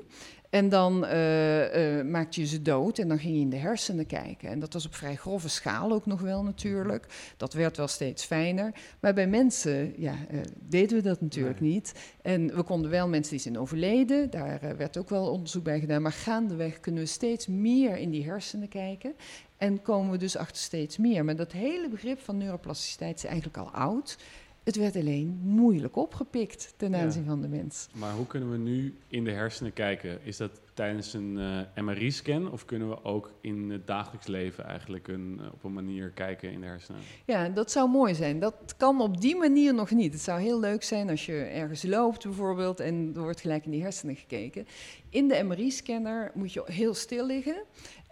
En 0.54 0.68
dan 0.68 1.04
uh, 1.04 1.98
uh, 1.98 2.04
maakte 2.04 2.40
je 2.40 2.46
ze 2.46 2.62
dood 2.62 2.98
en 2.98 3.08
dan 3.08 3.18
ging 3.18 3.34
je 3.34 3.40
in 3.40 3.50
de 3.50 3.56
hersenen 3.56 4.06
kijken. 4.06 4.48
En 4.48 4.58
dat 4.58 4.72
was 4.72 4.86
op 4.86 4.94
vrij 4.94 5.16
grove 5.16 5.48
schaal 5.48 5.92
ook 5.92 6.06
nog 6.06 6.20
wel 6.20 6.42
natuurlijk. 6.42 7.06
Dat 7.36 7.52
werd 7.52 7.76
wel 7.76 7.88
steeds 7.88 8.24
fijner. 8.24 8.74
Maar 9.00 9.14
bij 9.14 9.26
mensen 9.26 9.94
ja, 9.96 10.14
uh, 10.32 10.40
deden 10.68 10.96
we 10.96 11.02
dat 11.02 11.20
natuurlijk 11.20 11.60
nee. 11.60 11.70
niet. 11.70 11.94
En 12.22 12.56
we 12.56 12.62
konden 12.62 12.90
wel 12.90 13.08
mensen 13.08 13.32
die 13.32 13.40
zijn 13.40 13.58
overleden, 13.58 14.30
daar 14.30 14.76
werd 14.76 14.96
ook 14.96 15.08
wel 15.08 15.30
onderzoek 15.30 15.64
bij 15.64 15.80
gedaan. 15.80 16.02
Maar 16.02 16.12
gaandeweg 16.12 16.80
kunnen 16.80 17.02
we 17.02 17.08
steeds 17.08 17.46
meer 17.46 17.96
in 17.96 18.10
die 18.10 18.24
hersenen 18.24 18.68
kijken. 18.68 19.14
En 19.56 19.82
komen 19.82 20.10
we 20.10 20.18
dus 20.18 20.36
achter 20.36 20.62
steeds 20.62 20.96
meer. 20.96 21.24
Maar 21.24 21.36
dat 21.36 21.52
hele 21.52 21.88
begrip 21.88 22.20
van 22.20 22.36
neuroplasticiteit 22.36 23.16
is 23.16 23.24
eigenlijk 23.24 23.56
al 23.56 23.70
oud. 23.70 24.16
Het 24.64 24.76
werd 24.76 24.96
alleen 24.96 25.40
moeilijk 25.42 25.96
opgepikt 25.96 26.74
ten 26.76 26.94
aanzien 26.94 27.22
ja. 27.22 27.28
van 27.28 27.40
de 27.40 27.48
mens. 27.48 27.88
Maar 27.92 28.12
hoe 28.12 28.26
kunnen 28.26 28.50
we 28.50 28.56
nu 28.56 28.94
in 29.08 29.24
de 29.24 29.30
hersenen 29.30 29.72
kijken? 29.72 30.18
Is 30.22 30.36
dat 30.36 30.60
tijdens 30.74 31.12
een 31.12 31.36
uh, 31.76 31.84
MRI-scan 31.84 32.50
of 32.52 32.64
kunnen 32.64 32.88
we 32.88 33.04
ook 33.04 33.32
in 33.40 33.70
het 33.70 33.86
dagelijks 33.86 34.26
leven 34.26 34.64
eigenlijk 34.64 35.08
een, 35.08 35.38
uh, 35.40 35.46
op 35.52 35.64
een 35.64 35.72
manier 35.72 36.10
kijken 36.10 36.52
in 36.52 36.60
de 36.60 36.66
hersenen? 36.66 37.00
Ja, 37.24 37.48
dat 37.48 37.70
zou 37.70 37.90
mooi 37.90 38.14
zijn. 38.14 38.40
Dat 38.40 38.74
kan 38.76 39.00
op 39.00 39.20
die 39.20 39.36
manier 39.36 39.74
nog 39.74 39.90
niet. 39.90 40.12
Het 40.12 40.22
zou 40.22 40.40
heel 40.40 40.60
leuk 40.60 40.82
zijn 40.82 41.10
als 41.10 41.26
je 41.26 41.36
ergens 41.36 41.82
loopt 41.82 42.22
bijvoorbeeld 42.22 42.80
en 42.80 43.12
er 43.14 43.22
wordt 43.22 43.40
gelijk 43.40 43.64
in 43.64 43.70
die 43.70 43.82
hersenen 43.82 44.16
gekeken. 44.16 44.66
In 45.08 45.28
de 45.28 45.42
MRI-scanner 45.42 46.30
moet 46.34 46.52
je 46.52 46.62
heel 46.64 46.94
stil 46.94 47.26
liggen. 47.26 47.64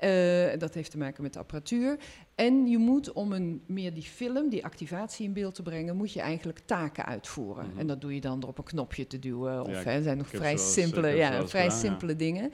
Uh, 0.04 0.58
dat 0.58 0.74
heeft 0.74 0.90
te 0.90 0.98
maken 0.98 1.22
met 1.22 1.32
de 1.32 1.38
apparatuur. 1.38 1.98
En 2.34 2.66
je 2.66 2.78
moet, 2.78 3.12
om 3.12 3.32
een, 3.32 3.62
meer 3.66 3.94
die 3.94 4.02
film, 4.02 4.48
die 4.48 4.64
activatie 4.64 5.26
in 5.26 5.32
beeld 5.32 5.54
te 5.54 5.62
brengen, 5.62 5.96
moet 5.96 6.12
je 6.12 6.20
eigenlijk 6.20 6.58
taken 6.64 7.04
uitvoeren. 7.04 7.64
Mm 7.64 7.70
-hmm. 7.70 7.78
En 7.78 7.86
dat 7.86 8.00
doe 8.00 8.14
je 8.14 8.20
dan 8.20 8.40
door 8.40 8.48
op 8.48 8.58
een 8.58 8.64
knopje 8.64 9.06
te 9.06 9.18
duwen. 9.18 9.62
Of 9.62 9.84
ja, 9.84 9.90
hè, 9.90 10.02
zijn 10.02 10.18
nog 10.18 10.28
vrij 10.28 10.56
simpele, 10.56 11.08
ja, 11.08 11.46
vrij 11.46 11.62
gedaan, 11.62 11.78
simpele 11.78 12.12
ja. 12.12 12.18
dingen. 12.18 12.50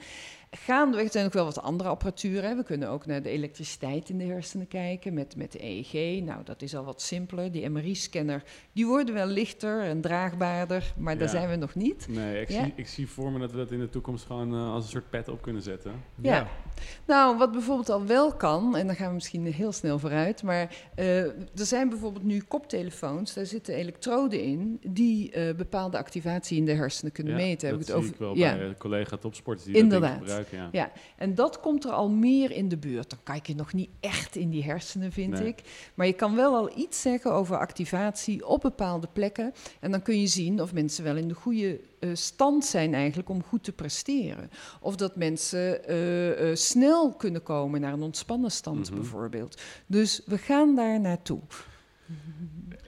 Gaandeweg 0.51 1.11
zijn 1.11 1.25
ook 1.25 1.33
wel 1.33 1.45
wat 1.45 1.61
andere 1.61 1.89
apparatuur. 1.89 2.43
Hè. 2.43 2.55
We 2.55 2.63
kunnen 2.63 2.89
ook 2.89 3.05
naar 3.05 3.21
de 3.21 3.29
elektriciteit 3.29 4.09
in 4.09 4.17
de 4.17 4.23
hersenen 4.23 4.67
kijken 4.67 5.13
met, 5.13 5.35
met 5.35 5.51
de 5.51 5.63
EEG. 5.63 6.23
Nou, 6.23 6.43
dat 6.43 6.61
is 6.61 6.75
al 6.75 6.83
wat 6.83 7.01
simpeler. 7.01 7.51
Die 7.51 7.69
MRI-scanner, 7.69 8.43
die 8.73 8.85
worden 8.85 9.13
wel 9.13 9.25
lichter 9.25 9.81
en 9.81 10.01
draagbaarder, 10.01 10.93
maar 10.97 11.13
ja. 11.13 11.19
daar 11.19 11.29
zijn 11.29 11.49
we 11.49 11.55
nog 11.55 11.75
niet. 11.75 12.07
Nee, 12.09 12.41
ik, 12.41 12.49
ja. 12.49 12.63
zie, 12.63 12.73
ik 12.75 12.87
zie 12.87 13.09
voor 13.09 13.31
me 13.31 13.39
dat 13.39 13.51
we 13.51 13.57
dat 13.57 13.71
in 13.71 13.79
de 13.79 13.89
toekomst 13.89 14.25
gewoon 14.25 14.53
uh, 14.53 14.73
als 14.73 14.83
een 14.83 14.89
soort 14.89 15.09
pet 15.09 15.27
op 15.27 15.41
kunnen 15.41 15.61
zetten. 15.61 15.91
Ja. 16.21 16.35
ja. 16.35 16.47
Nou, 17.05 17.37
wat 17.37 17.51
bijvoorbeeld 17.51 17.89
al 17.89 18.05
wel 18.05 18.33
kan, 18.33 18.75
en 18.75 18.87
dan 18.87 18.95
gaan 18.95 19.07
we 19.07 19.13
misschien 19.13 19.45
heel 19.45 19.71
snel 19.71 19.99
vooruit, 19.99 20.43
maar 20.43 20.75
uh, 20.99 21.23
er 21.23 21.33
zijn 21.53 21.89
bijvoorbeeld 21.89 22.25
nu 22.25 22.41
koptelefoons, 22.41 23.33
daar 23.33 23.45
zitten 23.45 23.73
elektroden 23.73 24.41
in 24.41 24.79
die 24.87 25.35
uh, 25.35 25.55
bepaalde 25.55 25.97
activatie 25.97 26.57
in 26.57 26.65
de 26.65 26.73
hersenen 26.73 27.11
kunnen 27.11 27.35
meten. 27.35 27.69
Dat 27.69 27.87
Heb 27.87 27.87
zie 27.87 27.95
ik, 27.95 28.11
het 28.19 28.21
over... 28.21 28.39
ik 28.39 28.45
wel 28.47 28.57
bij 28.57 28.75
collega 28.77 29.17
topsporters 29.17 29.65
die 29.65 29.75
Inderdaad. 29.75 30.27
dat 30.27 30.38
gebruiken. 30.43 30.79
Ja. 30.79 30.83
ja, 30.85 30.91
en 31.17 31.35
dat 31.35 31.59
komt 31.59 31.83
er 31.85 31.91
al 31.91 32.09
meer 32.09 32.51
in 32.51 32.69
de 32.69 32.77
buurt. 32.77 33.09
Dan 33.09 33.19
kijk 33.23 33.47
je 33.47 33.55
nog 33.55 33.73
niet 33.73 33.89
echt 33.99 34.35
in 34.35 34.49
die 34.49 34.63
hersenen, 34.63 35.11
vind 35.11 35.33
Nee. 35.33 35.47
ik. 35.47 35.61
Maar 35.93 36.05
je 36.05 36.13
kan 36.13 36.35
wel 36.35 36.55
al 36.55 36.77
iets 36.77 37.01
zeggen 37.01 37.33
over 37.33 37.57
activatie 37.57 38.47
op 38.47 38.61
bepaalde 38.61 39.07
plekken. 39.13 39.53
En 39.79 39.91
dan 39.91 40.01
kun 40.01 40.19
je 40.19 40.27
zien 40.27 40.61
of 40.61 40.73
mensen 40.73 41.03
wel 41.03 41.15
in 41.15 41.27
de 41.27 41.33
goede 41.33 41.79
eh, 41.99 42.09
stand 42.13 42.65
zijn 42.65 42.93
eigenlijk 42.93 43.29
om 43.29 43.43
goed 43.43 43.63
te 43.63 43.71
presteren. 43.71 44.49
Of 44.81 44.95
dat 44.95 45.15
mensen 45.15 45.85
eh, 45.85 46.49
eh, 46.49 46.55
snel 46.55 47.13
kunnen 47.13 47.43
komen 47.43 47.81
naar 47.81 47.93
een 47.93 48.01
ontspannen 48.01 48.51
stand 48.51 48.87
Mhm. 48.89 48.95
bijvoorbeeld. 48.99 49.61
Dus 49.85 50.21
we 50.25 50.37
gaan 50.37 50.75
daar 50.75 50.99
naartoe. 50.99 51.39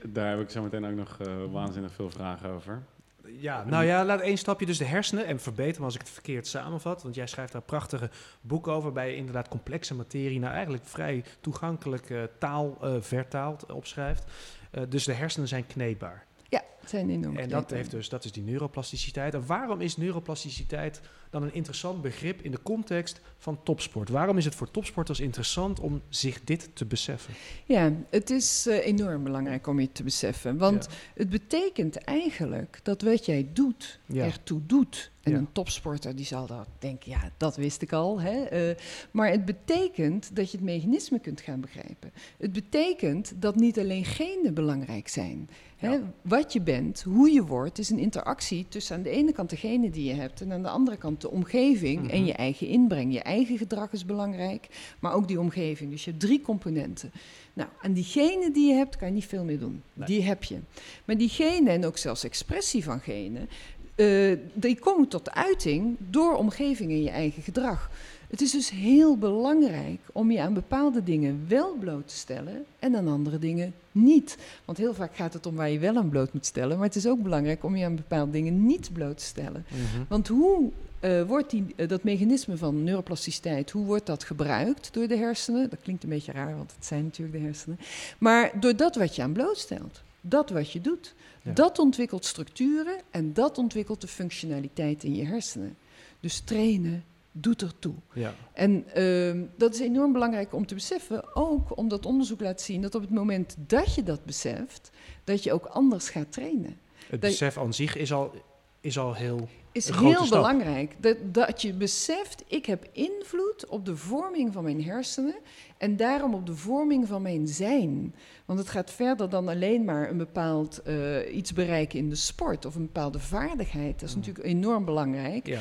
Daar 0.06 0.30
heb 0.30 0.40
ik 0.40 0.50
zo 0.50 0.62
meteen 0.62 0.84
ook 0.84 0.94
nog 0.94 1.18
waanzinnig 1.50 1.92
veel 1.92 2.10
vragen 2.10 2.50
over. 2.50 2.82
Ja, 3.26 3.64
nou 3.64 3.84
ja, 3.84 4.04
laat 4.04 4.20
één 4.20 4.38
stapje 4.38 4.66
dus 4.66 4.78
de 4.78 4.84
hersenen 4.84 5.26
en 5.26 5.40
verbeter 5.40 5.80
me 5.80 5.86
als 5.86 5.94
ik 5.94 6.00
het 6.00 6.10
verkeerd 6.10 6.46
samenvat. 6.46 7.02
Want 7.02 7.14
jij 7.14 7.26
schrijft 7.26 7.52
daar 7.52 7.62
prachtige 7.62 8.10
boeken 8.40 8.72
over, 8.72 8.82
waarbij 8.82 9.10
je 9.10 9.16
inderdaad 9.16 9.48
complexe 9.48 9.94
materie 9.94 10.38
naar 10.38 10.52
eigenlijk 10.52 10.84
vrij 10.86 11.24
toegankelijke 11.40 12.30
taal 12.38 12.78
eh, 12.80 12.94
vertaald 13.00 13.62
eh, 13.62 13.76
opschrijft. 13.76 14.24
Eh, 14.70 14.82
dus 14.88 15.04
de 15.04 15.12
hersenen 15.12 15.48
zijn 15.48 15.66
kneedbaar. 15.66 16.26
Ja, 16.48 16.62
het 16.82 16.90
zijn 16.90 17.10
enorm. 17.10 17.36
En 17.36 17.48
dat, 17.48 17.70
heeft 17.70 17.90
dus, 17.90 18.08
dat 18.08 18.24
is 18.24 18.32
die 18.32 18.42
neuroplasticiteit. 18.42 19.34
En 19.34 19.46
waarom 19.46 19.80
is 19.80 19.96
neuroplasticiteit 19.96 21.00
dan 21.30 21.42
een 21.42 21.54
interessant 21.54 22.02
begrip 22.02 22.40
in 22.42 22.50
de 22.50 22.62
context 22.62 23.20
van 23.38 23.62
topsport? 23.62 24.08
Waarom 24.08 24.36
is 24.38 24.44
het 24.44 24.54
voor 24.54 24.70
topsporters 24.70 25.20
interessant 25.20 25.80
om 25.80 26.02
zich 26.08 26.44
dit 26.44 26.70
te 26.74 26.84
beseffen? 26.84 27.34
Ja, 27.64 27.92
het 28.10 28.30
is 28.30 28.66
eh, 28.66 28.86
enorm 28.86 29.24
belangrijk 29.24 29.66
om 29.66 29.80
je 29.80 29.92
te 29.92 30.02
beseffen. 30.02 30.58
Want 30.58 30.84
Ja. 30.90 30.96
het 31.14 31.30
betekent 31.30 31.96
eigenlijk 31.96 32.80
dat 32.82 33.02
wat 33.02 33.26
jij 33.26 33.48
doet, 33.52 34.00
Ja. 34.06 34.24
ertoe 34.24 34.60
doet. 34.66 35.10
En 35.22 35.32
Ja. 35.32 35.38
een 35.38 35.52
topsporter 35.52 36.16
die 36.16 36.24
zal 36.24 36.46
dat 36.46 36.68
denken, 36.78 37.10
ja, 37.10 37.30
dat 37.36 37.56
wist 37.56 37.82
ik 37.82 37.92
al. 37.92 38.20
Hè? 38.20 38.42
Eh, 38.42 38.76
maar 39.10 39.30
het 39.30 39.44
betekent 39.44 40.36
dat 40.36 40.50
je 40.50 40.56
het 40.56 40.66
mechanisme 40.66 41.18
kunt 41.18 41.40
gaan 41.40 41.60
begrijpen. 41.60 42.12
Het 42.38 42.52
betekent 42.52 43.32
dat 43.36 43.56
niet 43.56 43.78
alleen 43.78 44.04
genen 44.04 44.54
belangrijk 44.54 45.08
zijn. 45.08 45.48
Hè? 45.76 45.98
Wat 46.22 46.52
je 46.52 46.60
bent, 46.72 47.02
hoe 47.02 47.30
je 47.30 47.44
wordt, 47.44 47.78
is 47.78 47.90
een 47.90 47.98
interactie 47.98 48.66
tussen 48.68 48.96
aan 48.96 49.02
de 49.02 49.10
ene 49.10 49.32
kant 49.32 49.50
de 49.50 49.56
genen 49.56 49.90
die 49.90 50.04
je 50.04 50.14
hebt 50.14 50.40
en 50.40 50.52
aan 50.52 50.62
de 50.62 50.68
andere 50.68 50.96
kant 50.96 51.20
de 51.20 51.30
omgeving 51.30 52.10
en 52.10 52.18
Mhm. 52.18 52.26
je 52.26 52.32
eigen 52.32 52.66
inbreng. 52.66 53.12
Je 53.12 53.20
eigen 53.20 53.58
gedrag 53.58 53.92
is 53.92 54.04
belangrijk, 54.04 54.68
maar 55.00 55.12
ook 55.14 55.28
die 55.28 55.40
omgeving. 55.40 55.90
Dus 55.90 56.04
je 56.04 56.10
hebt 56.10 56.22
drie 56.22 56.40
componenten. 56.40 57.10
Nou, 57.52 57.68
aan 57.82 57.92
die 57.92 58.04
genen 58.04 58.52
die 58.52 58.68
je 58.68 58.74
hebt, 58.74 58.96
kan 58.96 59.08
je 59.08 59.14
niet 59.14 59.26
veel 59.26 59.44
meer 59.44 59.58
doen. 59.58 59.82
Nee. 59.92 60.06
Die 60.06 60.22
heb 60.22 60.44
je. 60.44 60.58
Maar 61.04 61.16
die 61.16 61.28
genen 61.28 61.72
en 61.72 61.86
ook 61.86 61.98
zelfs 61.98 62.24
expressie 62.24 62.84
van 62.84 63.00
genen, 63.00 63.48
eh, 63.94 64.32
die 64.54 64.78
komen 64.78 65.08
tot 65.08 65.30
uiting 65.30 65.96
door 65.98 66.34
omgeving 66.36 66.90
en 66.90 67.02
je 67.02 67.10
eigen 67.10 67.42
gedrag. 67.42 67.90
Het 68.32 68.40
is 68.40 68.50
dus 68.50 68.70
heel 68.70 69.16
belangrijk 69.16 70.00
om 70.12 70.30
je 70.30 70.40
aan 70.40 70.54
bepaalde 70.54 71.02
dingen 71.02 71.44
wel 71.48 71.76
bloot 71.80 72.08
te 72.08 72.16
stellen 72.16 72.64
en 72.78 72.96
aan 72.96 73.08
andere 73.08 73.38
dingen 73.38 73.74
niet. 73.92 74.36
Want 74.64 74.78
heel 74.78 74.94
vaak 74.94 75.16
gaat 75.16 75.32
het 75.32 75.46
om 75.46 75.54
waar 75.54 75.70
je 75.70 75.78
wel 75.78 75.96
aan 75.96 76.08
bloot 76.08 76.32
moet 76.32 76.46
stellen, 76.46 76.76
maar 76.76 76.86
het 76.86 76.96
is 76.96 77.06
ook 77.06 77.22
belangrijk 77.22 77.64
om 77.64 77.76
je 77.76 77.84
aan 77.84 77.96
bepaalde 77.96 78.30
dingen 78.32 78.66
niet 78.66 78.92
bloot 78.92 79.18
te 79.18 79.24
stellen. 79.24 79.64
Want 80.08 80.28
hoe 80.28 80.70
eh, 81.00 81.22
wordt 81.22 81.50
die, 81.50 81.64
eh, 81.76 81.88
dat 81.88 82.02
mechanisme 82.02 82.56
van 82.56 82.84
neuroplasticiteit, 82.84 83.70
hoe 83.70 83.84
wordt 83.84 84.06
dat 84.06 84.24
gebruikt 84.24 84.92
door 84.94 85.08
de 85.08 85.16
hersenen? 85.16 85.70
Dat 85.70 85.80
klinkt 85.82 86.02
een 86.02 86.08
beetje 86.08 86.32
raar, 86.32 86.56
want 86.56 86.72
het 86.76 86.86
zijn 86.86 87.04
natuurlijk 87.04 87.38
de 87.38 87.44
hersenen. 87.44 87.78
Maar 88.18 88.60
door 88.60 88.76
dat 88.76 88.96
wat 88.96 89.16
je 89.16 89.22
aan 89.22 89.32
blootstelt, 89.32 90.02
dat 90.20 90.50
wat 90.50 90.70
je 90.72 90.80
doet, 90.80 91.14
Ja. 91.42 91.52
dat 91.52 91.78
ontwikkelt 91.78 92.24
structuren 92.24 92.96
en 93.10 93.32
dat 93.32 93.58
ontwikkelt 93.58 94.00
de 94.00 94.06
functionaliteit 94.08 95.04
in 95.04 95.14
je 95.14 95.24
hersenen. 95.24 95.76
Dus 96.20 96.40
trainen 96.40 97.04
doet 97.32 97.62
ertoe. 97.62 97.94
Ja. 98.12 98.34
En 98.52 98.84
ehm, 98.94 99.42
dat 99.56 99.74
is 99.74 99.80
enorm 99.80 100.12
belangrijk 100.12 100.52
om 100.54 100.66
te 100.66 100.74
beseffen, 100.74 101.36
ook 101.36 101.76
omdat 101.78 102.06
onderzoek 102.06 102.40
laat 102.40 102.60
zien 102.60 102.82
dat 102.82 102.94
op 102.94 103.00
het 103.00 103.10
moment 103.10 103.56
dat 103.58 103.94
je 103.94 104.02
dat 104.02 104.24
beseft, 104.24 104.90
dat 105.24 105.42
je 105.42 105.52
ook 105.52 105.66
anders 105.66 106.08
gaat 106.10 106.32
trainen. 106.32 106.76
Het 106.96 107.20
Dat- 107.20 107.30
besef 107.30 107.58
aan 107.58 107.74
zich 107.74 107.96
is 107.96 108.12
al, 108.12 108.32
is 108.80 108.98
al 108.98 109.14
heel... 109.14 109.48
is 109.72 109.88
heel 109.90 110.12
stap. 110.24 110.28
belangrijk. 110.28 110.96
Dat, 111.00 111.16
dat 111.24 111.62
je 111.62 111.72
beseft, 111.74 112.44
ik 112.48 112.66
heb 112.66 112.86
invloed 112.92 113.66
op 113.68 113.84
de 113.86 113.96
vorming 113.96 114.52
van 114.52 114.64
mijn 114.64 114.84
hersenen 114.84 115.34
en 115.78 115.96
daarom 115.96 116.34
op 116.34 116.46
de 116.46 116.54
vorming 116.56 117.06
van 117.08 117.22
mijn 117.22 117.48
zijn. 117.48 118.14
Want 118.44 118.58
het 118.58 118.68
gaat 118.68 118.90
verder 118.90 119.28
dan 119.28 119.48
alleen 119.48 119.84
maar 119.84 120.10
een 120.10 120.16
bepaald 120.16 120.82
eh, 120.82 121.34
iets 121.36 121.52
bereiken 121.52 121.98
in 121.98 122.08
de 122.08 122.14
sport 122.14 122.64
of 122.66 122.74
een 122.74 122.86
bepaalde 122.86 123.18
vaardigheid. 123.18 124.00
Dat 124.00 124.08
is 124.08 124.14
Mm. 124.14 124.20
natuurlijk 124.20 124.46
enorm 124.46 124.84
belangrijk. 124.84 125.46
Ja. 125.46 125.60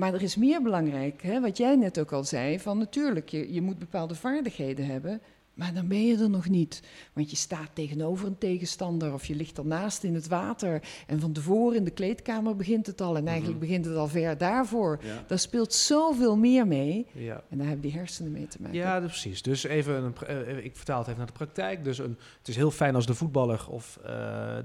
Maar 0.00 0.14
er 0.14 0.22
is 0.22 0.36
meer 0.36 0.62
belangrijk, 0.62 1.22
hè, 1.22 1.40
wat 1.40 1.56
jij 1.56 1.76
net 1.76 1.98
ook 2.00 2.12
al 2.12 2.24
zei, 2.24 2.60
van 2.60 2.78
natuurlijk, 2.78 3.28
je, 3.28 3.52
je 3.52 3.60
moet 3.62 3.78
bepaalde 3.78 4.14
vaardigheden 4.14 4.86
hebben, 4.86 5.20
maar 5.54 5.74
dan 5.74 5.88
ben 5.88 6.06
je 6.06 6.16
er 6.18 6.30
nog 6.30 6.48
niet. 6.48 6.82
Want 7.12 7.30
je 7.30 7.36
staat 7.36 7.68
tegenover 7.72 8.26
een 8.26 8.38
tegenstander 8.38 9.12
of 9.12 9.24
je 9.26 9.34
ligt 9.34 9.58
ernaast 9.58 10.02
in 10.04 10.14
het 10.14 10.28
water 10.28 10.82
en 11.06 11.20
van 11.20 11.32
tevoren 11.32 11.76
in 11.76 11.84
de 11.84 11.90
kleedkamer 11.90 12.56
begint 12.56 12.86
het 12.86 13.00
al 13.00 13.16
en 13.16 13.26
eigenlijk 13.26 13.58
Mhm. 13.58 13.66
begint 13.68 13.84
het 13.84 13.96
al 13.96 14.08
ver 14.08 14.38
daarvoor. 14.38 14.98
Ja. 15.02 15.24
Daar 15.26 15.38
speelt 15.38 15.72
zoveel 15.72 16.36
meer 16.36 16.66
mee 16.66 17.06
Ja. 17.12 17.42
en 17.50 17.58
daar 17.58 17.66
hebben 17.66 17.90
die 17.90 17.98
hersenen 17.98 18.32
mee 18.32 18.46
te 18.46 18.56
maken. 18.60 18.76
Ja, 18.78 19.00
precies. 19.00 19.42
Dus 19.42 19.64
even, 19.64 20.02
een, 20.04 20.12
pra- 20.12 20.26
eh, 20.26 20.64
ik 20.64 20.76
vertaal 20.76 20.98
het 20.98 21.06
even 21.06 21.18
naar 21.18 21.26
de 21.26 21.32
praktijk. 21.32 21.84
Dus 21.84 21.98
een, 21.98 22.16
het 22.38 22.48
is 22.48 22.56
heel 22.56 22.70
fijn 22.70 22.94
als 22.94 23.06
de 23.06 23.14
voetballer 23.14 23.66
of 23.70 23.98
eh, 24.04 24.10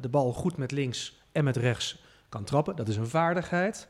de 0.02 0.10
bal 0.10 0.34
goed 0.34 0.58
met 0.58 0.72
links 0.72 1.20
en 1.32 1.44
met 1.44 1.58
rechts 1.58 2.04
kan 2.30 2.44
trappen. 2.44 2.76
Dat 2.76 2.88
is 2.88 2.98
een 2.98 3.08
vaardigheid. 3.08 3.88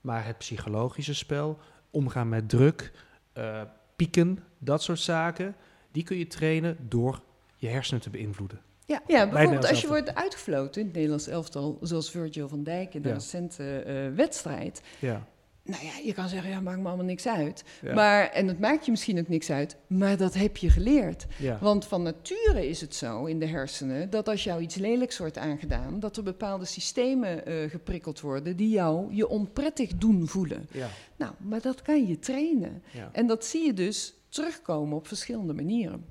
Maar 0.00 0.26
het 0.26 0.38
psychologische 0.38 1.14
spel, 1.14 1.58
omgaan 1.90 2.28
met 2.28 2.48
druk, 2.48 2.92
eh, 3.32 3.62
pieken, 3.96 4.38
dat 4.58 4.82
soort 4.82 4.98
zaken, 5.00 5.54
die 5.92 6.02
kun 6.02 6.16
je 6.18 6.26
trainen 6.26 6.76
door 6.88 7.20
je 7.56 7.68
hersenen 7.68 8.00
te 8.02 8.10
beïnvloeden. 8.10 8.60
Ja, 8.86 9.02
ja 9.06 9.28
bijvoorbeeld 9.28 9.68
als 9.68 9.80
je 9.80 9.88
wordt 9.88 10.14
uitgefloten 10.14 10.80
in 10.80 10.86
het 10.86 10.96
Nederlands 10.96 11.26
elftal, 11.26 11.78
zoals 11.80 12.10
Virgil 12.10 12.48
van 12.48 12.62
Dijk 12.62 12.94
in 12.94 13.02
de 13.02 13.08
Ja. 13.08 13.14
recente 13.14 13.78
eh, 13.78 14.14
wedstrijd. 14.16 14.82
Ja, 14.98 15.26
Nou 15.70 15.84
ja, 15.84 15.92
je 16.04 16.12
kan 16.12 16.28
zeggen, 16.28 16.50
ja, 16.50 16.60
maakt 16.60 16.80
me 16.80 16.88
allemaal 16.88 17.04
niks 17.04 17.26
uit. 17.26 17.64
Ja. 17.82 17.94
Maar, 17.94 18.30
en 18.30 18.48
het 18.48 18.60
maakt 18.60 18.84
je 18.84 18.90
misschien 18.90 19.18
ook 19.18 19.28
niks 19.28 19.50
uit, 19.50 19.76
maar 19.86 20.16
dat 20.16 20.34
heb 20.34 20.56
je 20.56 20.70
geleerd. 20.70 21.26
ja. 21.38 21.58
Want 21.60 21.86
van 21.86 22.02
nature 22.02 22.68
is 22.68 22.80
het 22.80 22.94
zo 22.94 23.24
in 23.24 23.38
de 23.38 23.46
hersenen 23.46 24.10
dat 24.10 24.28
als 24.28 24.44
jou 24.44 24.62
iets 24.62 24.74
lelijks 24.74 25.18
wordt 25.18 25.38
aangedaan, 25.38 26.00
dat 26.00 26.16
er 26.16 26.22
bepaalde 26.22 26.64
systemen 26.64 27.46
eh, 27.46 27.70
geprikkeld 27.70 28.20
worden 28.20 28.56
die 28.56 28.68
jou 28.68 29.14
je 29.14 29.28
onprettig 29.28 29.94
doen 29.94 30.28
voelen. 30.28 30.68
ja, 30.72 30.88
Nou, 31.16 31.32
maar 31.38 31.60
dat 31.60 31.82
kan 31.82 32.06
je 32.06 32.18
trainen. 32.18 32.82
En 33.12 33.26
dat 33.26 33.44
zie 33.44 33.66
je 33.66 33.74
dus 33.74 34.14
terugkomen 34.28 34.96
op 34.96 35.06
verschillende 35.06 35.52
manieren. 35.52 36.04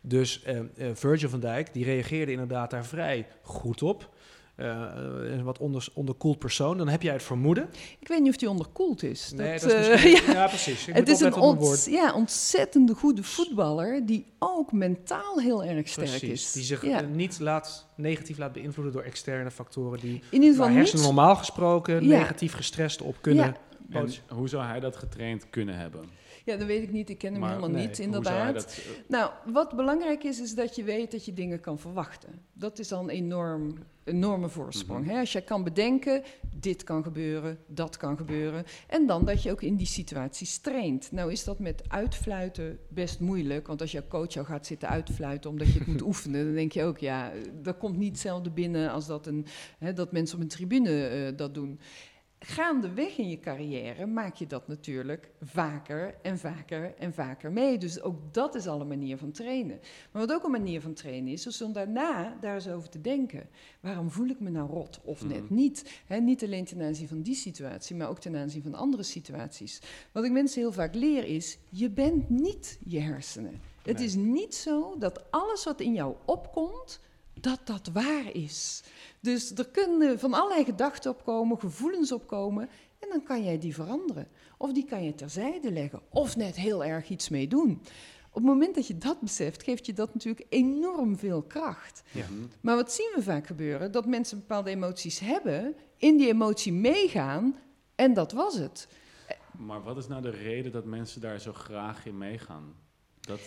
Dus 0.00 0.42
eh, 0.42 0.60
Virgil 0.92 1.28
van 1.28 1.40
Dijk, 1.40 1.72
die 1.72 1.84
reageerde 1.84 2.32
inderdaad 2.32 2.70
daar 2.70 2.86
vrij 2.86 3.26
goed 3.42 3.82
op. 3.82 4.16
Eh, 4.58 4.82
een 5.22 5.42
wat 5.44 5.58
onder, 5.58 5.86
onderkoeld 5.94 6.38
persoon. 6.38 6.78
Dan 6.78 6.88
heb 6.88 7.02
jij 7.02 7.12
het 7.12 7.22
vermoeden. 7.22 7.68
Ik 7.98 8.08
weet 8.08 8.20
niet 8.20 8.28
of 8.30 8.36
die 8.36 8.50
onderkoeld 8.50 9.02
is. 9.02 9.32
Nee, 9.36 9.58
Dat, 9.58 9.70
dat 9.70 9.78
is 9.80 9.86
eh, 9.86 9.92
misschien... 9.92 10.32
ja. 10.38 10.46
precies. 10.46 10.88
Ik 10.88 10.94
het 10.94 11.08
is 11.08 11.20
een 11.20 11.34
ont, 11.34 11.60
woord. 11.60 11.84
ja, 11.90 12.14
ontzettende 12.14 12.94
goede 12.94 13.22
voetballer 13.22 14.06
die 14.06 14.26
ook 14.38 14.72
mentaal 14.72 15.38
heel 15.40 15.64
erg 15.64 15.88
sterk 15.88 16.06
Precies, 16.08 16.30
is. 16.30 16.52
die 16.52 16.62
zich 16.62 16.84
ja. 16.84 17.00
eh, 17.02 17.06
niet 17.08 17.40
laat, 17.40 17.86
negatief 17.96 18.38
laat 18.38 18.52
beïnvloeden 18.52 18.92
door 18.94 19.02
externe 19.02 19.50
factoren 19.50 20.00
die 20.00 20.14
in 20.30 20.42
ieder 20.42 20.50
geval 20.50 20.68
hersenen 20.70 21.04
niet. 21.04 21.14
normaal 21.14 21.36
gesproken 21.36 21.94
Ja. 22.04 22.18
negatief 22.18 22.52
gestrest 22.54 23.02
op 23.02 23.16
kunnen. 23.20 23.44
Ja. 23.46 23.56
En 23.98 24.00
boos- 24.04 24.22
hoe 24.28 24.48
zou 24.48 24.64
hij 24.64 24.80
dat 24.80 24.96
getraind 24.96 25.50
kunnen 25.50 25.76
hebben? 25.78 26.00
Ja, 26.48 26.56
dat 26.56 26.66
weet 26.66 26.82
ik 26.82 26.92
niet. 26.92 27.10
Ik 27.10 27.18
ken 27.18 27.32
hem 27.32 27.40
Maar 27.40 27.48
helemaal 27.48 27.70
nee, 27.70 27.86
niet, 27.86 27.98
inderdaad. 27.98 28.54
dat, 28.54 28.66
eh, 28.66 29.08
Nou, 29.08 29.30
wat 29.52 29.76
belangrijk 29.76 30.24
is, 30.24 30.40
is 30.40 30.54
dat 30.54 30.76
je 30.76 30.84
weet 30.84 31.10
dat 31.10 31.24
je 31.24 31.32
dingen 31.32 31.60
kan 31.60 31.78
verwachten. 31.78 32.28
Dat 32.52 32.78
is 32.78 32.88
dan 32.88 33.08
enorm, 33.08 33.74
enorme 34.04 34.48
voorsprong. 34.48 35.04
Mhm. 35.04 35.14
hè? 35.14 35.20
Als 35.20 35.32
jij 35.32 35.42
kan 35.42 35.64
bedenken, 35.64 36.22
dit 36.54 36.84
kan 36.84 37.02
gebeuren, 37.02 37.58
dat 37.66 37.96
kan 37.96 38.16
gebeuren. 38.16 38.64
En 38.86 39.06
dan 39.06 39.24
dat 39.24 39.42
je 39.42 39.50
ook 39.50 39.62
in 39.62 39.76
die 39.76 39.86
situaties 39.86 40.58
traint. 40.58 41.12
Nou 41.12 41.32
is 41.32 41.44
dat 41.44 41.58
met 41.58 41.82
uitfluiten 41.88 42.78
best 42.88 43.20
moeilijk. 43.20 43.66
Want 43.66 43.80
als 43.80 43.92
jouw 43.92 44.06
coach 44.08 44.32
jou 44.32 44.46
gaat 44.46 44.66
zitten 44.66 44.88
uitfluiten 44.88 45.50
omdat 45.50 45.72
je 45.72 45.78
het 45.78 45.88
moet 45.88 46.02
oefenen... 46.10 46.44
dan 46.44 46.54
denk 46.54 46.72
je 46.72 46.84
ook, 46.84 46.98
ja, 46.98 47.32
dat 47.62 47.78
komt 47.78 47.96
niet 47.96 48.10
hetzelfde 48.10 48.50
binnen 48.50 48.90
als 48.90 49.06
dat, 49.06 49.26
een, 49.26 49.46
hè, 49.78 49.92
dat 49.92 50.12
mensen 50.12 50.36
op 50.36 50.42
een 50.42 50.48
tribune 50.48 51.06
eh, 51.06 51.36
dat 51.36 51.54
doen. 51.54 51.80
Gaandeweg 52.40 53.16
in 53.18 53.28
je 53.28 53.40
carrière 53.40 54.06
maak 54.06 54.34
je 54.36 54.46
dat 54.46 54.68
natuurlijk 54.68 55.30
vaker 55.42 56.14
en 56.22 56.38
vaker 56.38 56.94
en 56.98 57.12
vaker 57.14 57.52
mee. 57.52 57.78
Dus 57.78 58.00
ook 58.02 58.34
dat 58.34 58.54
is 58.54 58.66
al 58.66 58.80
een 58.80 58.88
manier 58.88 59.16
van 59.18 59.30
trainen. 59.30 59.80
Maar 60.12 60.26
wat 60.26 60.36
ook 60.36 60.44
een 60.44 60.50
manier 60.50 60.80
van 60.80 60.94
trainen 60.94 61.32
is, 61.32 61.46
is 61.46 61.62
om 61.62 61.72
daarna 61.72 62.36
daar 62.40 62.54
eens 62.54 62.68
over 62.68 62.88
te 62.88 63.00
denken. 63.00 63.48
Waarom 63.80 64.10
voel 64.10 64.28
ik 64.28 64.40
me 64.40 64.50
nou 64.50 64.68
rot 64.70 65.00
of 65.04 65.24
net 65.24 65.42
Mhm. 65.44 65.54
niet? 65.54 66.02
Niet 66.20 66.44
alleen 66.44 66.64
ten 66.64 66.82
aanzien 66.82 67.08
van 67.08 67.22
die 67.22 67.34
situatie, 67.34 67.96
maar 67.96 68.08
ook 68.08 68.20
ten 68.20 68.36
aanzien 68.36 68.62
van 68.62 68.74
andere 68.74 69.02
situaties. 69.02 69.80
Wat 70.12 70.24
ik 70.24 70.32
mensen 70.32 70.60
heel 70.60 70.72
vaak 70.72 70.94
leer 70.94 71.24
is, 71.24 71.58
je 71.70 71.90
bent 71.90 72.30
niet 72.30 72.78
je 72.84 73.00
hersenen. 73.00 73.60
Het 73.82 73.96
Nee. 73.96 74.06
is 74.06 74.14
niet 74.14 74.54
zo 74.54 74.94
dat 74.98 75.30
alles 75.30 75.64
wat 75.64 75.80
in 75.80 75.94
jou 75.94 76.14
opkomt, 76.24 77.00
dat 77.40 77.60
dat 77.64 77.90
waar 77.92 78.32
is. 78.34 78.82
Dus 79.20 79.52
er 79.54 79.68
kunnen 79.68 80.18
van 80.18 80.34
allerlei 80.34 80.64
gedachten 80.64 81.10
opkomen, 81.10 81.58
gevoelens 81.58 82.12
opkomen. 82.12 82.68
En 82.98 83.08
dan 83.08 83.22
kan 83.22 83.44
jij 83.44 83.58
die 83.58 83.74
veranderen. 83.74 84.28
Of 84.56 84.72
die 84.72 84.84
kan 84.84 85.04
je 85.04 85.14
terzijde 85.14 85.72
leggen. 85.72 86.00
Of 86.08 86.36
net 86.36 86.56
heel 86.56 86.84
erg 86.84 87.08
iets 87.08 87.28
mee 87.28 87.48
doen. 87.48 87.82
Op 88.28 88.34
het 88.34 88.52
moment 88.52 88.74
dat 88.74 88.86
je 88.86 88.98
dat 88.98 89.20
beseft, 89.20 89.62
geeft 89.62 89.86
je 89.86 89.92
dat 89.92 90.14
natuurlijk 90.14 90.46
enorm 90.48 91.16
veel 91.16 91.42
kracht. 91.42 92.02
Ja. 92.12 92.24
Maar 92.60 92.76
wat 92.76 92.92
zien 92.92 93.12
we 93.14 93.22
vaak 93.22 93.46
gebeuren? 93.46 93.92
Dat 93.92 94.06
mensen 94.06 94.38
bepaalde 94.38 94.70
emoties 94.70 95.18
hebben, 95.18 95.76
in 95.96 96.16
die 96.16 96.28
emotie 96.28 96.72
meegaan 96.72 97.56
en 97.94 98.14
dat 98.14 98.32
was 98.32 98.54
het. 98.54 98.88
Maar 99.58 99.82
wat 99.82 99.96
is 99.96 100.06
nou 100.08 100.22
de 100.22 100.30
reden 100.30 100.72
dat 100.72 100.84
mensen 100.84 101.20
daar 101.20 101.40
zo 101.40 101.52
graag 101.52 102.06
in 102.06 102.18
meegaan? 102.18 102.74
Dat, 103.20 103.40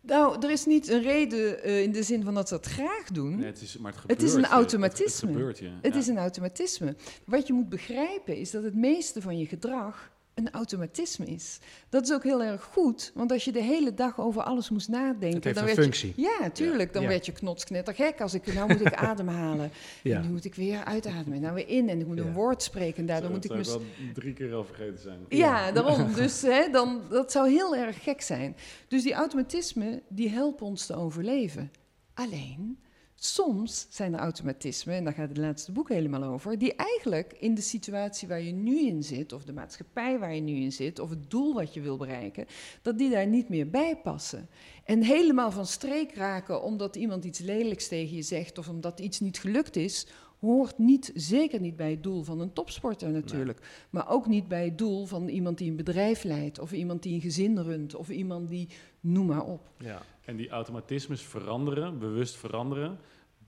Nou, 0.00 0.42
er 0.42 0.50
is 0.50 0.66
niet 0.66 0.88
een 0.88 1.02
reden 1.02 1.62
eh, 1.62 1.82
in 1.82 1.92
de 1.92 2.02
zin 2.02 2.24
van 2.24 2.34
dat 2.34 2.48
ze 2.48 2.54
dat 2.54 2.66
graag 2.66 3.10
doen. 3.12 3.36
nee, 3.36 3.46
het 3.46 3.60
is, 3.60 3.78
maar 3.78 3.92
het, 3.92 4.00
Hm? 4.00 4.08
Het 4.08 4.18
gebeurt 4.18 4.36
is 4.38 4.44
een 4.44 4.46
automatisme. 4.46 5.04
Het, 5.04 5.20
het 5.20 5.36
gebeurt 5.36 5.58
je. 5.58 5.70
Het 5.82 5.92
ja. 5.94 5.98
is 6.00 6.06
een 6.06 6.18
automatisme. 6.18 6.96
Wat 7.24 7.46
je 7.46 7.52
moet 7.52 7.68
begrijpen 7.68 8.36
is 8.36 8.50
dat 8.50 8.62
het 8.62 8.74
meeste 8.74 9.20
van 9.22 9.38
je 9.38 9.46
gedrag 9.46 10.10
een 10.40 10.50
automatisme 10.52 11.26
is. 11.26 11.58
Dat 11.88 12.02
is 12.02 12.12
ook 12.12 12.22
heel 12.22 12.42
erg 12.42 12.62
goed, 12.72 13.10
want 13.14 13.32
als 13.32 13.44
je 13.44 13.52
de 13.52 13.62
hele 13.62 13.94
dag 13.94 14.20
over 14.20 14.42
alles 14.42 14.70
moest 14.70 14.88
nadenken, 14.88 15.34
Het 15.34 15.44
heeft 15.44 15.56
dan 15.58 15.68
een 15.68 15.74
werd 15.74 15.86
functie. 15.86 16.12
je, 16.16 16.22
ja, 16.40 16.50
tuurlijk, 16.50 16.92
dan 16.92 17.02
Ja. 17.02 17.08
werd 17.08 17.26
je 17.26 17.32
knotsknettergek 17.32 18.20
als 18.20 18.34
ik, 18.34 18.54
nou 18.54 18.68
moet 18.72 18.80
ik 18.80 18.94
ademhalen, 19.10 19.70
Ja. 20.02 20.16
en 20.16 20.22
nu 20.22 20.28
moet 20.28 20.44
ik 20.44 20.54
weer 20.54 20.84
uitademen, 20.84 21.32
en 21.34 21.40
nou 21.40 21.54
weer 21.54 21.68
in, 21.68 21.88
en 21.88 22.00
ik 22.00 22.06
moet 22.06 22.18
Ja. 22.18 22.24
een 22.24 22.32
woord 22.32 22.62
spreken, 22.62 22.96
en 22.96 23.06
daardoor 23.06 23.30
moet 23.30 23.44
ik 23.44 23.50
dat 23.50 23.66
zou 23.66 23.78
wel 23.78 24.12
drie 24.14 24.32
keer 24.32 24.54
al 24.54 24.64
vergeten 24.64 24.98
zijn. 24.98 25.18
ja, 25.28 25.72
daarom. 25.72 26.14
Dus 26.14 26.42
hè, 26.42 26.70
dan, 26.70 27.00
dat 27.10 27.32
zou 27.32 27.48
heel 27.50 27.76
erg 27.76 28.02
gek 28.02 28.20
zijn. 28.20 28.56
Dus 28.88 29.02
die 29.02 29.12
automatismen, 29.14 30.02
die 30.08 30.28
helpen 30.28 30.66
ons 30.66 30.86
te 30.86 30.94
overleven. 30.94 31.70
Alleen, 32.14 32.78
soms 33.22 33.86
zijn 33.88 34.14
er 34.14 34.20
automatismen, 34.20 34.94
en 34.94 35.04
daar 35.04 35.12
gaat 35.12 35.28
het 35.28 35.36
laatste 35.36 35.72
boek 35.72 35.88
helemaal 35.88 36.22
over, 36.22 36.58
die 36.58 36.74
eigenlijk 36.74 37.32
in 37.38 37.54
de 37.54 37.60
situatie 37.60 38.28
waar 38.28 38.40
je 38.40 38.52
nu 38.52 38.86
in 38.86 39.02
zit, 39.02 39.32
of 39.32 39.44
de 39.44 39.52
maatschappij 39.52 40.18
waar 40.18 40.34
je 40.34 40.40
nu 40.40 40.54
in 40.54 40.72
zit, 40.72 40.98
of 40.98 41.10
het 41.10 41.30
doel 41.30 41.54
wat 41.54 41.74
je 41.74 41.80
wil 41.80 41.96
bereiken, 41.96 42.46
dat 42.82 42.98
die 42.98 43.10
daar 43.10 43.26
niet 43.26 43.48
meer 43.48 43.70
bij 43.70 43.96
passen. 43.96 44.48
En 44.84 45.02
helemaal 45.02 45.50
van 45.50 45.66
streek 45.66 46.14
raken 46.14 46.62
omdat 46.62 46.96
iemand 46.96 47.24
iets 47.24 47.38
lelijks 47.38 47.88
tegen 47.88 48.16
je 48.16 48.22
zegt, 48.22 48.58
of 48.58 48.68
omdat 48.68 49.00
iets 49.00 49.20
niet 49.20 49.38
gelukt 49.38 49.76
is, 49.76 50.06
hoort 50.40 50.78
niet, 50.78 51.12
zeker 51.14 51.60
niet 51.60 51.76
bij 51.76 51.90
het 51.90 52.02
doel 52.02 52.22
van 52.22 52.40
een 52.40 52.52
topsporter 52.52 53.10
natuurlijk. 53.10 53.86
Maar 53.90 54.08
ook 54.08 54.26
niet 54.26 54.48
bij 54.48 54.64
het 54.64 54.78
doel 54.78 55.06
van 55.06 55.28
iemand 55.28 55.58
die 55.58 55.70
een 55.70 55.76
bedrijf 55.76 56.22
leidt, 56.22 56.58
of 56.58 56.72
iemand 56.72 57.02
die 57.02 57.14
een 57.14 57.20
gezin 57.20 57.58
runt, 57.58 57.94
of 57.94 58.08
iemand 58.08 58.48
die, 58.48 58.68
noem 59.00 59.26
maar 59.26 59.44
op. 59.44 59.68
Ja. 59.76 60.02
En 60.24 60.36
die 60.36 60.48
automatismes 60.48 61.22
veranderen, 61.22 61.98
bewust 61.98 62.36
veranderen, 62.36 62.98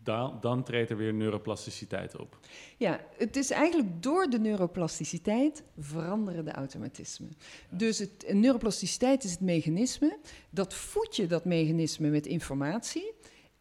dan, 0.03 0.39
dan 0.41 0.63
treedt 0.63 0.91
er 0.91 0.97
weer 0.97 1.15
neuroplasticiteit 1.15 2.19
op. 2.19 2.39
Ja, 2.77 3.01
het 3.17 3.37
is 3.37 3.51
eigenlijk 3.51 4.03
door 4.03 4.27
de 4.31 4.39
neuroplasticiteit 4.39 5.63
veranderen 5.79 6.45
de 6.45 6.53
automatismen. 6.53 7.37
Dus 7.71 7.99
het, 7.99 8.33
neuroplasticiteit 8.33 9.25
is 9.25 9.31
het 9.31 9.41
mechanisme, 9.41 10.19
dat 10.51 10.75
voed 10.75 11.17
je 11.17 11.27
dat 11.27 11.45
mechanisme 11.45 12.09
met 12.09 12.27
informatie. 12.27 13.13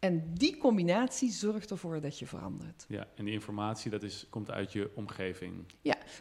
En 0.04 0.34
die 0.34 0.56
combinatie 0.56 1.30
zorgt 1.30 1.70
ervoor 1.70 2.00
dat 2.00 2.18
je 2.18 2.26
verandert. 2.26 2.84
Ja, 2.88 3.06
en 3.14 3.24
die 3.24 3.34
informatie 3.34 3.90
dat 3.90 4.02
is, 4.02 4.26
komt 4.30 4.50
uit 4.50 4.72
je 4.72 4.90
omgeving. 4.94 5.64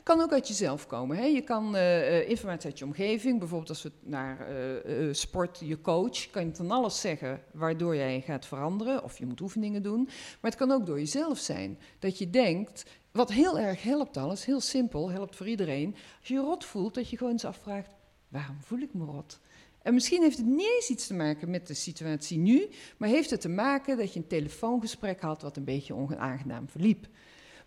Kan 0.04 0.22
ook 0.22 0.32
uit 0.32 0.48
jezelf 0.48 0.88
komen. 0.88 1.18
Hè? 1.18 1.24
Je 1.24 1.42
kan 1.42 1.76
eh, 1.76 2.18
eh, 2.18 2.30
informatie 2.30 2.70
uit 2.70 2.80
je 2.80 2.86
omgeving, 2.86 3.40
bijvoorbeeld 3.40 3.70
als 3.70 3.84
we 3.84 3.92
naar 4.02 4.40
eh, 4.48 5.14
sport, 5.14 5.60
je 5.64 5.82
coach, 5.82 6.30
kan 6.30 6.46
je 6.46 6.56
van 6.56 6.72
alles 6.72 7.02
zeggen 7.02 7.42
waardoor 7.54 7.96
jij 7.96 8.22
gaat 8.22 8.46
veranderen 8.46 9.04
of 9.04 9.18
je 9.18 9.26
moet 9.26 9.42
oefeningen 9.42 9.84
doen. 9.84 10.04
Maar 10.42 10.52
het 10.52 10.56
kan 10.56 10.72
ook 10.72 10.86
door 10.86 11.00
jezelf 11.00 11.38
zijn. 11.38 11.80
Dat 12.00 12.18
je 12.18 12.30
denkt, 12.30 12.86
wat 13.12 13.32
heel 13.32 13.60
erg 13.60 13.84
helpt 13.84 14.18
alles, 14.18 14.46
heel 14.46 14.62
simpel, 14.62 15.12
helpt 15.12 15.36
voor 15.36 15.48
iedereen. 15.48 15.96
Als 16.20 16.28
je 16.28 16.34
je 16.34 16.40
rot 16.40 16.66
voelt, 16.66 16.94
dat 16.94 17.10
je 17.10 17.18
gewoon 17.18 17.34
eens 17.34 17.46
afvraagt, 17.46 17.96
waarom 18.28 18.58
voel 18.62 18.80
ik 18.80 18.94
me 18.94 19.06
rot? 19.06 19.40
En 19.84 19.94
misschien 19.94 20.22
heeft 20.22 20.38
het 20.38 20.46
niet 20.46 20.72
eens 20.76 20.90
iets 20.90 21.08
te 21.08 21.14
maken 21.14 21.50
met 21.50 21.68
de 21.68 21.74
situatie 21.74 22.38
nu, 22.38 22.70
maar 22.98 23.10
heeft 23.10 23.30
het 23.30 23.42
te 23.42 23.50
maken 23.50 23.98
dat 23.98 24.14
je 24.14 24.20
een 24.20 24.28
telefoongesprek 24.28 25.22
had 25.22 25.42
wat 25.42 25.58
een 25.58 25.64
beetje 25.64 25.96
onaangenaam 25.96 26.70
verliep. 26.70 27.08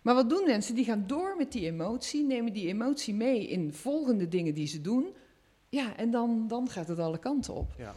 Maar 0.01 0.15
wat 0.15 0.29
doen 0.29 0.43
mensen? 0.45 0.75
Die 0.75 0.85
gaan 0.85 1.03
door 1.07 1.35
met 1.37 1.51
die 1.51 1.65
emotie, 1.65 2.23
nemen 2.23 2.53
die 2.53 2.67
emotie 2.67 3.13
mee 3.13 3.47
in 3.47 3.73
volgende 3.73 4.27
dingen 4.27 4.53
die 4.53 4.67
ze 4.67 4.81
doen. 4.81 5.15
Ja, 5.69 5.97
en 5.97 6.11
dan, 6.11 6.47
dan 6.47 6.69
gaat 6.69 6.87
het 6.87 6.99
alle 6.99 7.17
kanten 7.17 7.53
op. 7.53 7.73
Ja. 7.77 7.95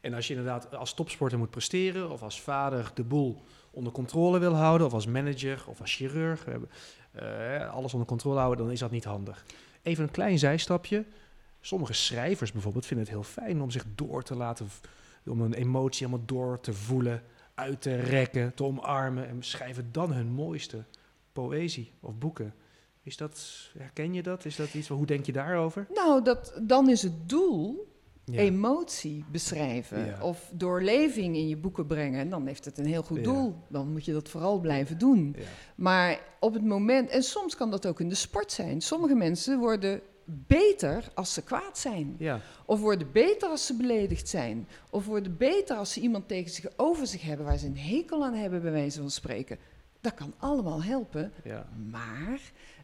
En 0.00 0.14
als 0.14 0.26
je 0.26 0.34
inderdaad 0.34 0.74
als 0.74 0.94
topsporter 0.94 1.38
moet 1.38 1.50
presteren, 1.50 2.10
of 2.10 2.22
als 2.22 2.40
vader 2.40 2.90
de 2.94 3.04
boel 3.04 3.42
onder 3.70 3.92
controle 3.92 4.38
wil 4.38 4.54
houden, 4.54 4.86
of 4.86 4.92
als 4.92 5.06
manager 5.06 5.64
of 5.66 5.80
als 5.80 5.94
chirurg, 5.94 6.44
we 6.44 6.50
hebben, 6.50 6.70
eh, 7.12 7.74
alles 7.74 7.92
onder 7.92 8.08
controle 8.08 8.38
houden, 8.38 8.64
dan 8.64 8.72
is 8.72 8.80
dat 8.80 8.90
niet 8.90 9.04
handig. 9.04 9.44
Even 9.82 10.04
een 10.04 10.10
klein 10.10 10.38
zijstapje. 10.38 11.04
Sommige 11.68 11.92
schrijvers 11.92 12.52
bijvoorbeeld 12.52 12.86
vinden 12.86 13.06
het 13.06 13.14
heel 13.14 13.24
fijn 13.24 13.60
om 13.62 13.70
zich 13.70 13.84
door 13.94 14.22
te 14.22 14.34
laten, 14.36 14.68
om 15.26 15.40
een 15.40 15.52
emotie 15.54 16.06
helemaal 16.06 16.26
door 16.26 16.60
te 16.60 16.72
voelen, 16.72 17.22
uit 17.54 17.82
te 17.82 17.94
rekken, 17.96 18.54
te 18.54 18.64
omarmen 18.64 19.28
en 19.28 19.42
schrijven 19.42 19.88
dan 19.92 20.12
hun 20.12 20.26
mooiste 20.32 20.84
poëzie 21.32 21.92
of 22.00 22.18
boeken. 22.18 22.54
Is 23.02 23.16
dat, 23.16 23.48
herken 23.78 24.14
je 24.14 24.22
dat? 24.22 24.44
Is 24.44 24.56
dat 24.56 24.74
iets, 24.74 24.88
hoe 24.88 25.06
denk 25.06 25.26
je 25.26 25.32
daarover? 25.32 25.86
Nou, 25.94 26.22
dat, 26.22 26.60
dan 26.62 26.88
is 26.88 27.02
het 27.02 27.28
doel 27.28 27.92
Ja. 28.24 28.38
emotie 28.38 29.24
beschrijven 29.30 30.06
Ja. 30.06 30.22
of 30.22 30.50
doorleving 30.54 31.36
in 31.36 31.48
je 31.48 31.56
boeken 31.56 31.86
brengen. 31.86 32.20
En 32.20 32.28
dan 32.30 32.46
heeft 32.46 32.64
het 32.64 32.78
een 32.78 32.86
heel 32.86 33.02
goed 33.02 33.16
Ja. 33.16 33.22
doel. 33.22 33.54
Dan 33.68 33.92
moet 33.92 34.04
je 34.04 34.12
dat 34.12 34.28
vooral 34.28 34.60
blijven 34.60 34.98
doen. 34.98 35.36
Maar 35.76 36.20
op 36.40 36.52
het 36.52 36.64
moment, 36.64 37.10
en 37.10 37.22
soms 37.22 37.56
kan 37.56 37.70
dat 37.70 37.86
ook 37.86 38.00
in 38.00 38.08
de 38.08 38.14
sport 38.14 38.52
zijn. 38.52 38.80
Sommige 38.80 39.14
mensen 39.14 39.58
worden 39.58 40.00
beter 40.30 41.04
als 41.14 41.32
ze 41.34 41.42
kwaad 41.42 41.78
zijn. 41.78 42.14
ja. 42.18 42.40
Of 42.64 42.80
worden 42.80 43.12
beter 43.12 43.48
als 43.48 43.66
ze 43.66 43.74
beledigd 43.76 44.28
zijn. 44.28 44.68
Of 44.90 45.06
worden 45.06 45.36
beter 45.36 45.76
als 45.76 45.92
ze 45.92 46.00
iemand 46.00 46.28
tegen 46.28 46.50
zich 46.50 46.66
over 46.76 47.06
zich 47.06 47.22
hebben 47.22 47.46
waar 47.46 47.58
ze 47.58 47.66
een 47.66 47.78
hekel 47.78 48.24
aan 48.24 48.34
hebben, 48.34 48.62
bij 48.62 48.72
wijze 48.72 49.00
van 49.00 49.10
spreken. 49.10 49.58
Dat 50.00 50.14
kan 50.14 50.34
allemaal 50.38 50.82
helpen, 50.82 51.32
Ja, 51.44 51.68
maar 51.90 52.40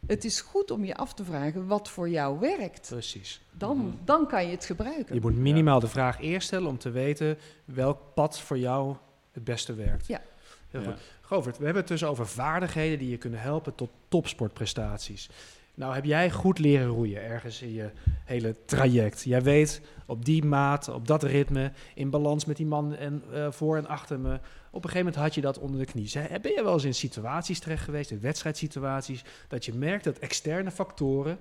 het 0.07 0.25
is 0.25 0.41
goed 0.41 0.71
om 0.71 0.85
je 0.85 0.95
af 0.95 1.13
te 1.13 1.23
vragen 1.23 1.67
wat 1.67 1.89
voor 1.89 2.09
jou 2.09 2.39
werkt. 2.39 2.87
precies. 2.89 3.41
Dan, 3.51 3.77
Mhm. 3.77 3.95
dan 4.05 4.27
kan 4.27 4.45
je 4.45 4.51
het 4.51 4.65
gebruiken. 4.65 5.15
Je 5.15 5.21
moet 5.21 5.35
minimaal 5.35 5.79
de 5.79 5.87
vraag 5.87 6.21
eerst 6.21 6.47
stellen 6.47 6.67
om 6.69 6.77
te 6.77 6.89
weten 6.89 7.37
welk 7.65 7.99
pad 8.13 8.39
voor 8.39 8.57
jou 8.57 8.95
het 9.31 9.43
beste 9.43 9.73
werkt. 9.73 10.07
Ja. 10.07 10.21
Heel 10.69 10.81
Ja. 10.81 10.91
goed. 10.91 11.01
Govert, 11.21 11.57
we 11.57 11.63
hebben 11.63 11.81
het 11.81 11.91
dus 11.91 12.03
over 12.03 12.27
vaardigheden 12.27 12.99
die 12.99 13.09
je 13.09 13.17
kunnen 13.17 13.39
helpen 13.39 13.75
tot 13.75 13.89
topsportprestaties. 14.07 15.29
Nou 15.75 15.93
heb 15.93 16.05
jij 16.05 16.31
goed 16.31 16.59
leren 16.59 16.87
roeien 16.87 17.23
ergens 17.23 17.61
in 17.61 17.73
je 17.73 17.89
hele 18.25 18.55
traject. 18.65 19.23
Jij 19.23 19.41
weet 19.41 19.81
op 20.05 20.25
die 20.25 20.43
maat, 20.45 20.87
op 20.89 21.07
dat 21.07 21.23
ritme, 21.23 21.71
in 21.95 22.09
balans 22.09 22.45
met 22.45 22.57
die 22.57 22.65
man 22.65 22.95
en, 22.95 23.23
eh, 23.33 23.51
voor 23.51 23.77
en 23.77 23.87
achter 23.87 24.19
me. 24.19 24.33
Op 24.71 24.83
een 24.83 24.89
gegeven 24.89 24.97
moment 24.97 25.15
had 25.15 25.35
je 25.35 25.41
dat 25.41 25.59
onder 25.59 25.79
de 25.79 25.85
knie. 25.85 26.07
Zij- 26.07 26.39
Ben 26.41 26.51
je 26.53 26.63
wel 26.63 26.73
eens 26.73 26.83
in 26.83 26.93
situaties 26.93 27.59
terecht 27.59 27.83
geweest, 27.83 28.11
in 28.11 28.19
wedstrijdsituaties, 28.19 29.23
dat 29.47 29.65
je 29.65 29.73
merkt 29.73 30.03
dat 30.03 30.17
externe 30.17 30.71
factoren 30.71 31.37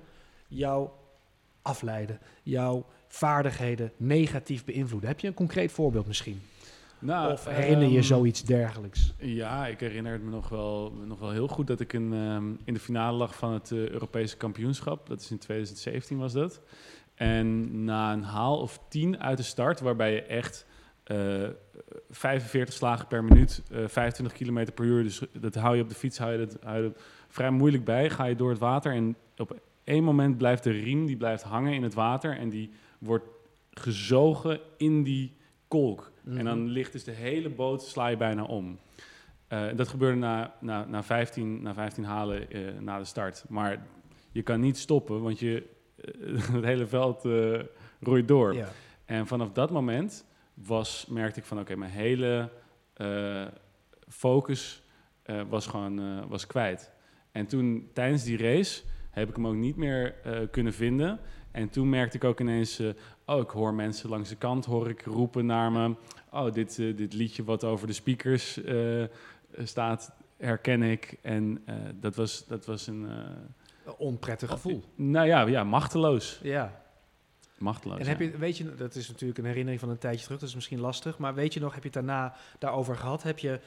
jou 0.48 0.88
afleiden, 1.62 2.18
jouw 2.42 2.86
vaardigheden 3.08 3.92
negatief 3.96 4.64
beïnvloeden? 4.64 5.08
Heb 5.08 5.20
je 5.20 5.26
een 5.26 5.34
concreet 5.34 5.72
voorbeeld 5.72 6.06
misschien? 6.06 6.42
Nou, 7.04 7.32
of 7.32 7.44
herinner 7.44 7.88
je 7.88 7.96
ehm, 7.96 8.06
zoiets 8.06 8.42
dergelijks? 8.42 9.14
Ja, 9.18 9.66
ik 9.66 9.80
herinner 9.80 10.12
het 10.12 10.22
me 10.22 10.30
nog 10.30 10.48
wel, 10.48 10.92
nog 11.04 11.18
wel 11.18 11.30
heel 11.30 11.48
goed 11.48 11.66
dat 11.66 11.80
ik 11.80 11.92
in, 11.92 12.12
ehm, 12.12 12.52
in 12.64 12.74
de 12.74 12.80
finale 12.80 13.16
lag 13.16 13.36
van 13.36 13.52
het 13.52 13.70
eh, 13.70 13.88
Europese 13.88 14.36
kampioenschap. 14.36 15.08
Dat 15.08 15.20
is 15.20 15.30
in 15.30 15.38
2017 15.38 16.18
was 16.18 16.32
dat. 16.32 16.60
En 17.14 17.84
na 17.84 18.12
een 18.12 18.22
haal 18.22 18.58
of 18.58 18.80
10 18.88 19.20
uit 19.20 19.36
de 19.36 19.42
start, 19.42 19.80
waarbij 19.80 20.12
je 20.12 20.22
echt 20.22 20.66
eh 21.04 21.48
45 22.10 22.74
slagen 22.74 23.06
per 23.06 23.24
minuut, 23.24 23.62
eh 23.70 23.78
25 23.86 24.32
km 24.36 24.72
per 24.74 24.84
uur, 24.84 25.02
dus 25.02 25.20
dat 25.40 25.54
hou 25.54 25.76
je 25.76 25.82
op 25.82 25.88
de 25.88 25.94
fiets 25.94 26.18
hou 26.18 26.32
je 26.32 26.38
dat, 26.38 26.56
hou 26.62 26.76
je 26.76 26.82
dat 26.82 27.02
vrij 27.28 27.50
moeilijk 27.50 27.84
bij, 27.84 28.10
ga 28.10 28.24
je 28.24 28.36
door 28.36 28.50
het 28.50 28.58
water 28.58 28.92
en 28.92 29.16
op 29.36 29.60
één 29.84 30.04
moment 30.04 30.36
blijft 30.38 30.62
de 30.62 30.70
riem 30.70 31.06
die 31.06 31.16
blijft 31.16 31.42
hangen 31.42 31.72
in 31.72 31.82
het 31.82 31.94
water 31.94 32.38
en 32.38 32.48
die 32.48 32.70
wordt 32.98 33.26
gezogen 33.70 34.60
in 34.76 35.02
die 35.02 35.36
kolk. 35.68 36.12
En 36.24 36.44
dan 36.44 36.68
ligt 36.68 36.92
dus 36.92 37.04
de 37.04 37.10
hele 37.10 37.48
boot, 37.48 37.82
sla 37.82 38.06
je 38.06 38.16
bijna 38.16 38.44
om. 38.44 38.78
Eh, 39.54 39.66
dat 39.76 39.88
gebeurde 39.88 40.18
na, 40.18 40.54
na, 40.60 40.84
na, 40.84 41.02
15, 41.02 41.62
na 41.62 41.74
15 41.74 42.04
halen 42.04 42.50
eh, 42.50 42.60
na 42.80 42.98
de 42.98 43.04
start. 43.04 43.44
Maar 43.48 43.86
je 44.30 44.42
kan 44.42 44.60
niet 44.60 44.78
stoppen, 44.78 45.22
want 45.22 45.38
je, 45.38 45.66
eh, 45.96 46.48
het 46.54 46.64
hele 46.64 46.86
veld 46.86 47.28
roeit 48.00 48.28
door. 48.28 48.54
Ja. 48.54 48.68
En 49.04 49.26
vanaf 49.26 49.52
dat 49.52 49.70
moment 49.70 50.26
was, 50.54 51.06
merkte 51.08 51.40
ik 51.40 51.46
van 51.46 51.58
oké, 51.58 51.76
mijn 51.76 51.90
hele 51.90 52.50
focus 54.08 54.82
was 55.48 55.66
gewoon 55.66 56.28
was 56.28 56.46
kwijt. 56.46 56.92
En 57.32 57.46
toen 57.46 57.90
tijdens 57.92 58.24
die 58.24 58.36
race 58.36 58.82
heb 59.10 59.28
ik 59.28 59.36
hem 59.36 59.46
ook 59.46 59.54
niet 59.54 59.76
meer 59.76 60.14
kunnen 60.50 60.72
vinden. 60.72 61.20
En 61.50 61.68
toen 61.68 61.88
merkte 61.88 62.16
ik 62.16 62.24
ook 62.24 62.40
ineens, 62.40 62.82
oh, 63.24 63.40
ik 63.40 63.50
hoor 63.50 63.74
mensen 63.74 64.08
langs 64.08 64.28
de 64.28 64.36
kant 64.36 64.64
hoor 64.64 64.88
ik 64.88 65.02
roepen 65.02 65.46
naar 65.46 65.72
me. 65.72 65.94
Oh, 66.30 66.52
dit, 66.52 66.78
eh, 66.78 66.96
dit 66.96 67.12
liedje 67.12 67.44
wat 67.44 67.64
over 67.64 67.86
de 67.86 67.92
speakers 67.92 68.62
eh, 68.62 69.04
staat, 69.58 70.12
herken 70.36 70.82
ik. 70.82 71.18
En 71.22 71.62
eh, 71.64 71.74
dat, 71.94 72.14
was, 72.16 72.46
dat 72.46 72.66
was 72.66 72.86
een... 72.86 73.02
Een 73.84 73.94
onprettig 73.96 74.50
gevoel. 74.50 74.82
nou 74.94 75.26
ja, 75.26 75.46
ja, 75.46 75.64
machteloos. 75.64 76.40
Ja. 76.42 76.82
Machteloos, 77.58 77.98
En 77.98 78.06
heb 78.06 78.20
ja. 78.20 78.26
je, 78.26 78.38
weet 78.38 78.56
je, 78.56 78.74
dat 78.74 78.94
is 78.94 79.08
natuurlijk 79.08 79.38
een 79.38 79.44
herinnering 79.44 79.80
van 79.80 79.90
een 79.90 79.98
tijdje 79.98 80.24
terug, 80.24 80.38
dat 80.38 80.48
is 80.48 80.54
misschien 80.54 80.80
lastig. 80.80 81.18
Maar 81.18 81.34
weet 81.34 81.54
je 81.54 81.60
nog, 81.60 81.74
heb 81.74 81.82
je 81.82 81.88
het 81.88 82.06
daarna 82.06 82.34
daarover 82.58 82.96
gehad? 82.96 83.22
Heb 83.22 83.38
je 83.38 83.60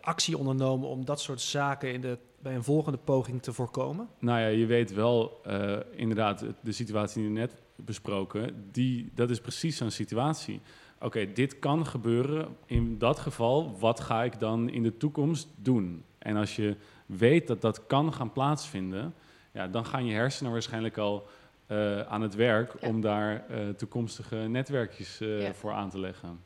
actie 0.00 0.38
ondernomen 0.38 0.88
om 0.88 1.04
dat 1.04 1.20
soort 1.20 1.40
zaken 1.40 1.92
in 1.92 2.00
de, 2.00 2.18
bij 2.38 2.54
een 2.54 2.64
volgende 2.64 2.98
poging 2.98 3.42
te 3.42 3.52
voorkomen? 3.52 4.08
Nou 4.18 4.40
ja, 4.40 4.46
je 4.46 4.66
weet 4.66 4.92
wel, 4.92 5.40
inderdaad, 5.90 6.44
de 6.60 6.72
situatie 6.72 7.22
die 7.22 7.32
we 7.32 7.38
net 7.38 7.54
besproken, 7.84 8.68
die, 8.72 9.10
dat 9.14 9.30
is 9.30 9.40
precies 9.40 9.76
zo'n 9.76 9.90
situatie. 9.90 10.60
Oké, 11.00 11.32
dit 11.32 11.58
kan 11.58 11.86
gebeuren. 11.86 12.56
In 12.66 12.98
dat 12.98 13.18
geval, 13.18 13.76
wat 13.78 14.00
ga 14.00 14.22
ik 14.22 14.38
dan 14.38 14.68
in 14.70 14.82
de 14.82 14.96
toekomst 14.96 15.48
doen? 15.56 16.04
En 16.18 16.36
als 16.36 16.56
je 16.56 16.76
weet 17.06 17.46
dat 17.46 17.60
dat 17.60 17.86
kan 17.86 18.12
gaan 18.14 18.32
plaatsvinden, 18.32 19.14
ja, 19.52 19.68
dan 19.68 19.84
gaan 19.86 20.04
je 20.06 20.14
hersenen 20.14 20.52
waarschijnlijk 20.52 20.96
al 20.98 21.28
eh, 21.66 22.00
aan 22.00 22.20
het 22.22 22.34
werk 22.34 22.74
Ja. 22.80 22.88
om 22.88 23.00
daar 23.00 23.46
eh, 23.48 23.68
toekomstige 23.68 24.36
netwerkjes 24.36 25.20
eh, 25.20 25.42
Ja. 25.42 25.54
voor 25.54 25.72
aan 25.72 25.90
te 25.90 25.98
leggen. 25.98 26.40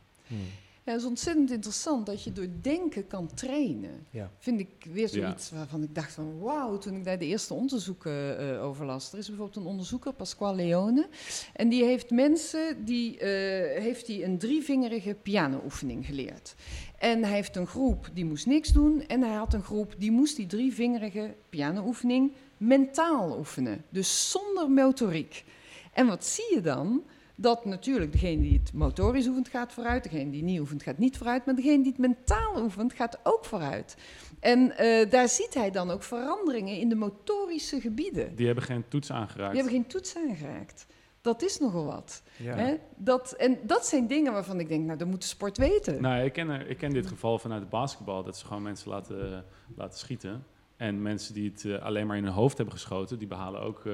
Ja, 0.92 0.98
het 0.98 1.06
is 1.06 1.12
ontzettend 1.12 1.50
interessant 1.50 2.06
dat 2.06 2.22
je 2.22 2.32
door 2.32 2.46
denken 2.60 3.06
kan 3.06 3.34
trainen. 3.34 4.06
Ja. 4.10 4.30
Vind 4.38 4.60
ik 4.60 4.68
weer 4.92 5.08
zoiets 5.08 5.50
waarvan 5.50 5.82
ik 5.82 5.94
dacht 5.94 6.12
van 6.12 6.38
wauw, 6.38 6.78
toen 6.78 6.96
ik 6.96 7.04
daar 7.04 7.18
de 7.18 7.26
eerste 7.26 7.54
onderzoeken 7.54 8.38
eh, 8.38 8.64
over 8.64 8.86
las. 8.86 9.12
Er 9.12 9.18
is 9.18 9.26
bijvoorbeeld 9.26 9.56
een 9.56 9.70
onderzoeker, 9.70 10.12
Pasquale 10.12 10.56
Leone, 10.56 11.08
en 11.52 11.68
die 11.68 11.84
heeft 11.84 12.10
mensen, 12.10 12.84
die 12.84 13.18
eh, 13.18 13.82
heeft 13.82 14.06
die 14.06 14.24
een 14.24 14.38
drievingerige 14.38 15.16
pianooefening 15.22 16.06
geleerd. 16.06 16.54
En 16.98 17.22
hij 17.24 17.32
heeft 17.32 17.56
een 17.56 17.66
groep 17.66 18.10
die 18.12 18.24
moest 18.24 18.46
niks 18.46 18.68
doen 18.68 19.06
en 19.06 19.22
hij 19.22 19.36
had 19.36 19.54
een 19.54 19.62
groep 19.62 19.94
die 19.98 20.10
moest 20.10 20.36
die 20.36 20.46
drievingerige 20.46 21.34
pianooefening 21.48 22.32
mentaal 22.56 23.38
oefenen. 23.38 23.84
Dus 23.88 24.30
zonder 24.30 24.70
motoriek. 24.70 25.44
En 25.92 26.06
wat 26.06 26.24
zie 26.24 26.54
je 26.54 26.60
dan? 26.60 27.02
Dat 27.34 27.64
natuurlijk 27.64 28.12
degene 28.12 28.42
die 28.42 28.58
het 28.62 28.72
motorisch 28.72 29.26
oefent 29.26 29.48
gaat 29.48 29.72
vooruit, 29.72 30.02
degene 30.02 30.30
die 30.30 30.42
niet 30.42 30.60
oefent 30.60 30.82
gaat 30.82 30.98
niet 30.98 31.16
vooruit, 31.16 31.46
maar 31.46 31.54
degene 31.54 31.82
die 31.82 31.92
het 31.92 32.00
mentaal 32.00 32.62
oefent 32.62 32.92
gaat 32.92 33.18
ook 33.22 33.44
vooruit. 33.44 33.96
En 34.40 34.76
eh, 34.76 35.10
daar 35.10 35.28
ziet 35.28 35.54
hij 35.54 35.70
dan 35.70 35.90
ook 35.90 36.02
veranderingen 36.02 36.76
in 36.78 36.88
de 36.88 36.94
motorische 36.94 37.80
gebieden. 37.80 38.34
Die 38.34 38.46
hebben 38.46 38.64
geen 38.64 38.84
toets 38.88 39.10
aangeraakt. 39.12 39.52
Die 39.52 39.60
hebben 39.62 39.80
geen 39.80 39.86
toets 39.90 40.16
aangeraakt. 40.16 40.86
Dat 41.20 41.42
is 41.42 41.58
nogal 41.58 41.84
wat. 41.84 42.22
Ja. 42.36 42.54
Hè? 42.54 42.74
Dat, 42.96 43.32
en 43.32 43.58
dat 43.62 43.86
zijn 43.86 44.06
dingen 44.06 44.32
waarvan 44.32 44.60
ik 44.60 44.68
denk, 44.68 44.84
nou, 44.86 44.98
dat 44.98 45.08
moet 45.08 45.20
de 45.20 45.26
sport 45.28 45.56
weten. 45.56 46.02
Nou, 46.02 46.24
ik 46.24 46.32
ken, 46.32 46.48
er- 46.48 46.68
ik 46.68 46.78
ken 46.78 46.90
dit 46.92 47.06
geval 47.06 47.38
vanuit 47.38 47.60
het 47.60 47.70
basketbal, 47.70 48.22
dat 48.24 48.38
ze 48.38 48.46
gewoon 48.46 48.62
mensen 48.62 48.90
laten, 48.90 49.44
laten 49.76 49.98
schieten. 49.98 50.44
En 50.76 51.02
mensen 51.02 51.34
die 51.34 51.50
het 51.50 51.64
eh, 51.64 51.82
alleen 51.82 52.06
maar 52.06 52.16
in 52.16 52.24
hun 52.24 52.32
hoofd 52.32 52.56
hebben 52.56 52.74
geschoten, 52.74 53.18
die 53.18 53.28
behalen 53.28 53.60
ook 53.60 53.86
eh, 53.86 53.92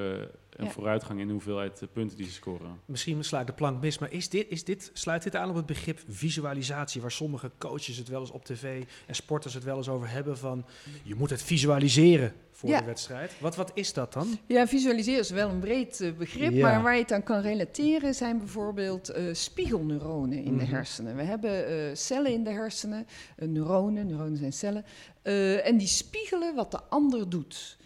een 0.59 0.65
Ja. 0.65 0.71
vooruitgang 0.71 1.21
in 1.21 1.27
de 1.27 1.33
hoeveelheid 1.33 1.83
eh, 1.83 1.89
punten 1.93 2.17
die 2.17 2.27
ze 2.27 2.33
scoren. 2.33 2.81
Misschien 2.85 3.25
sla 3.25 3.41
ik 3.41 3.47
de 3.47 3.53
plank 3.53 3.81
mis, 3.83 3.99
maar 3.99 4.13
is 4.13 4.29
dit, 4.29 4.47
is 4.49 4.65
dit, 4.65 4.91
sluit 4.93 5.23
dit 5.23 5.37
aan 5.37 5.51
op 5.51 5.57
het 5.57 5.67
begrip 5.67 6.01
visualisatie, 6.09 7.01
waar 7.01 7.11
sommige 7.11 7.51
coaches 7.59 7.97
het 7.97 8.09
wel 8.09 8.21
eens 8.21 8.31
op 8.31 8.45
tv 8.45 8.85
en 9.07 9.15
sporters 9.15 9.55
het 9.55 9.65
wel 9.65 9.77
eens 9.77 9.89
over 9.89 10.11
hebben 10.11 10.39
van 10.39 10.65
je 11.03 11.15
moet 11.15 11.31
het 11.31 11.43
visualiseren 11.43 12.33
voor 12.53 12.69
Ja. 12.69 12.79
de 12.81 12.85
wedstrijd. 12.87 13.33
Wat, 13.41 13.57
wat 13.57 13.71
is 13.75 13.93
dat 13.93 14.13
dan? 14.13 14.39
Ja, 14.47 14.67
visualiseren 14.67 15.21
is 15.21 15.31
wel 15.31 15.49
een 15.49 15.59
breed 15.61 16.01
eh, 16.01 16.13
begrip, 16.13 16.53
Ja. 16.53 16.71
maar 16.71 16.83
waar 16.83 16.95
je 16.95 17.01
het 17.03 17.13
aan 17.13 17.23
kan 17.23 17.41
relateren 17.41 18.15
zijn 18.15 18.39
bijvoorbeeld 18.39 19.09
eh, 19.09 19.25
spiegelneuronen 19.33 20.39
in 20.45 20.57
de 20.59 20.65
Mhm. 20.65 20.73
hersenen. 20.75 21.17
We 21.17 21.23
hebben 21.23 21.67
eh, 21.69 21.95
cellen 21.95 22.33
in 22.33 22.45
de 22.45 22.51
hersenen, 22.51 23.07
neuronen, 23.37 24.07
neuronen 24.07 24.37
zijn 24.37 24.53
cellen, 24.53 24.85
eh, 25.23 25.67
en 25.67 25.77
die 25.77 25.87
spiegelen 25.87 26.55
wat 26.55 26.71
de 26.71 26.81
ander 26.83 27.29
doet. 27.29 27.77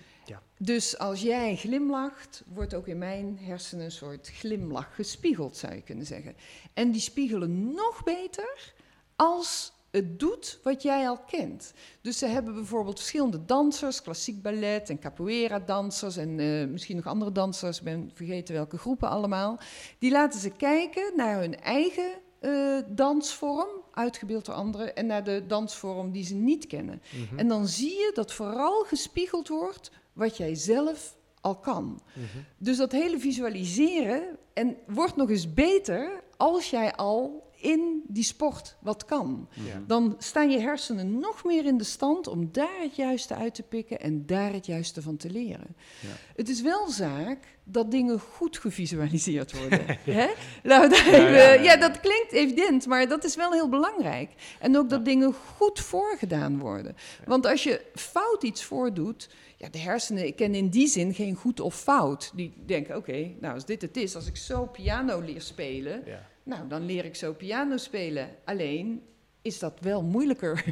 Dus 0.65 0.99
als 0.99 1.21
jij 1.23 1.57
glimlacht, 1.57 2.43
wordt 2.47 2.75
ook 2.75 2.87
in 2.87 2.99
mijn 2.99 3.39
hersenen 3.41 3.85
een 3.85 3.93
soort 3.93 4.29
glimlach 4.29 4.95
gespiegeld, 4.95 5.57
zou 5.57 5.75
je 5.75 5.83
kunnen 5.83 6.07
zeggen. 6.07 6.35
En 6.75 6.91
die 6.91 7.01
spiegelen 7.01 7.73
nog 7.75 8.03
beter 8.05 8.75
als 9.17 9.73
het 9.91 10.19
doet 10.19 10.59
wat 10.63 10.83
jij 10.83 11.09
al 11.09 11.19
kent. 11.19 11.73
Dus 12.01 12.19
ze 12.19 12.27
hebben 12.27 12.55
bijvoorbeeld 12.55 12.99
verschillende 12.99 13.45
dansers, 13.45 14.03
klassiek 14.03 14.43
ballet 14.43 14.91
en 14.91 14.99
capoeira-dansers 14.99 16.17
en 16.17 16.39
eh, 16.41 16.67
misschien 16.67 16.97
nog 16.97 17.07
andere 17.07 17.33
dansers, 17.33 17.79
ik 17.79 17.85
ben 17.85 18.11
vergeten 18.15 18.55
welke 18.55 18.79
groepen 18.79 19.09
allemaal. 19.09 19.59
Die 19.99 20.11
laten 20.11 20.41
ze 20.41 20.51
kijken 20.51 21.13
naar 21.17 21.41
hun 21.41 21.61
eigen 21.61 22.13
eh, 22.39 22.79
dansvorm, 22.89 23.69
uitgebeeld 23.93 24.45
door 24.45 24.55
anderen, 24.55 24.97
en 24.97 25.07
naar 25.07 25.25
de 25.25 25.45
dansvorm 25.47 26.13
die 26.13 26.25
ze 26.25 26.35
niet 26.35 26.67
kennen. 26.67 27.03
Mhm. 27.11 27.39
En 27.39 27.49
dan 27.49 27.67
zie 27.67 27.93
je 27.93 28.11
dat 28.15 28.33
vooral 28.33 28.85
gespiegeld 28.85 29.49
wordt 29.49 29.91
wat 30.13 30.37
jij 30.37 30.55
zelf 30.55 31.17
al 31.41 31.57
kan. 31.57 32.03
Mhm. 32.15 32.27
Dus 32.59 32.77
dat 32.77 32.93
hele 32.93 33.19
visualiseren 33.19 34.39
en 34.53 34.77
wordt 34.87 35.17
nog 35.17 35.31
eens 35.31 35.55
beter 35.55 36.23
als 36.37 36.71
jij 36.71 36.93
al 36.93 37.51
in 37.63 38.03
die 38.07 38.25
sport 38.25 38.77
wat 38.81 39.05
kan. 39.05 39.49
Ja. 39.53 39.83
Dan 39.87 40.15
staan 40.19 40.51
je 40.51 40.59
hersenen 40.61 41.19
nog 41.19 41.45
meer 41.45 41.65
in 41.65 41.79
de 41.79 41.85
stand 41.85 42.27
om 42.27 42.49
daar 42.53 42.81
het 42.83 42.97
juiste 42.97 43.35
uit 43.35 43.55
te 43.55 43.63
pikken 43.63 44.01
en 44.01 44.27
daar 44.27 44.53
het 44.53 44.67
juiste 44.67 45.03
van 45.03 45.17
te 45.17 45.31
leren. 45.31 45.77
Ja. 46.01 46.09
Het 46.37 46.49
is 46.49 46.63
wel 46.63 46.89
zaak 46.91 47.39
dat 47.65 47.91
dingen 47.91 48.21
goed 48.21 48.59
gevisualiseerd 48.59 49.53
worden. 49.59 49.81
Hè? 50.05 50.29
Ja, 50.63 50.85
even- 50.91 51.63
ja, 51.63 51.77
dat 51.77 52.01
klinkt 52.01 52.33
evident, 52.33 52.87
maar 52.87 53.09
dat 53.09 53.25
is 53.25 53.37
wel 53.37 53.53
heel 53.53 53.69
belangrijk. 53.69 54.31
En 54.61 54.77
ook 54.77 54.91
dat 54.91 55.05
dingen 55.05 55.35
goed 55.57 55.81
voorgedaan 55.81 56.59
worden. 56.59 56.97
Want 57.25 57.47
als 57.47 57.63
je 57.63 57.81
fout 57.95 58.43
iets 58.43 58.65
voordoet, 58.65 59.29
ja, 59.57 59.69
de 59.69 59.79
hersenen 59.79 60.35
kennen 60.35 60.59
in 60.61 60.69
die 60.69 60.87
zin 60.89 61.15
geen 61.15 61.35
goed 61.35 61.61
of 61.61 61.75
fout. 61.81 62.31
Die 62.35 62.53
denken, 62.67 62.97
oké, 62.97 63.31
nou 63.41 63.55
als 63.55 63.65
dit 63.65 63.83
het 63.83 63.97
is, 63.97 64.15
als 64.17 64.27
ik 64.27 64.37
zo 64.37 64.67
piano 64.67 65.21
leer 65.21 65.41
spelen, 65.41 66.03
Ja. 66.07 66.31
Nou 66.43 66.69
dan 66.69 66.87
leer 66.87 67.05
ik 67.05 67.15
zo 67.15 67.33
piano 67.33 67.77
spelen. 67.77 68.29
Alleen 68.45 69.03
is 69.43 69.59
dat 69.59 69.81
wel 69.81 70.03
moeilijker. 70.03 70.65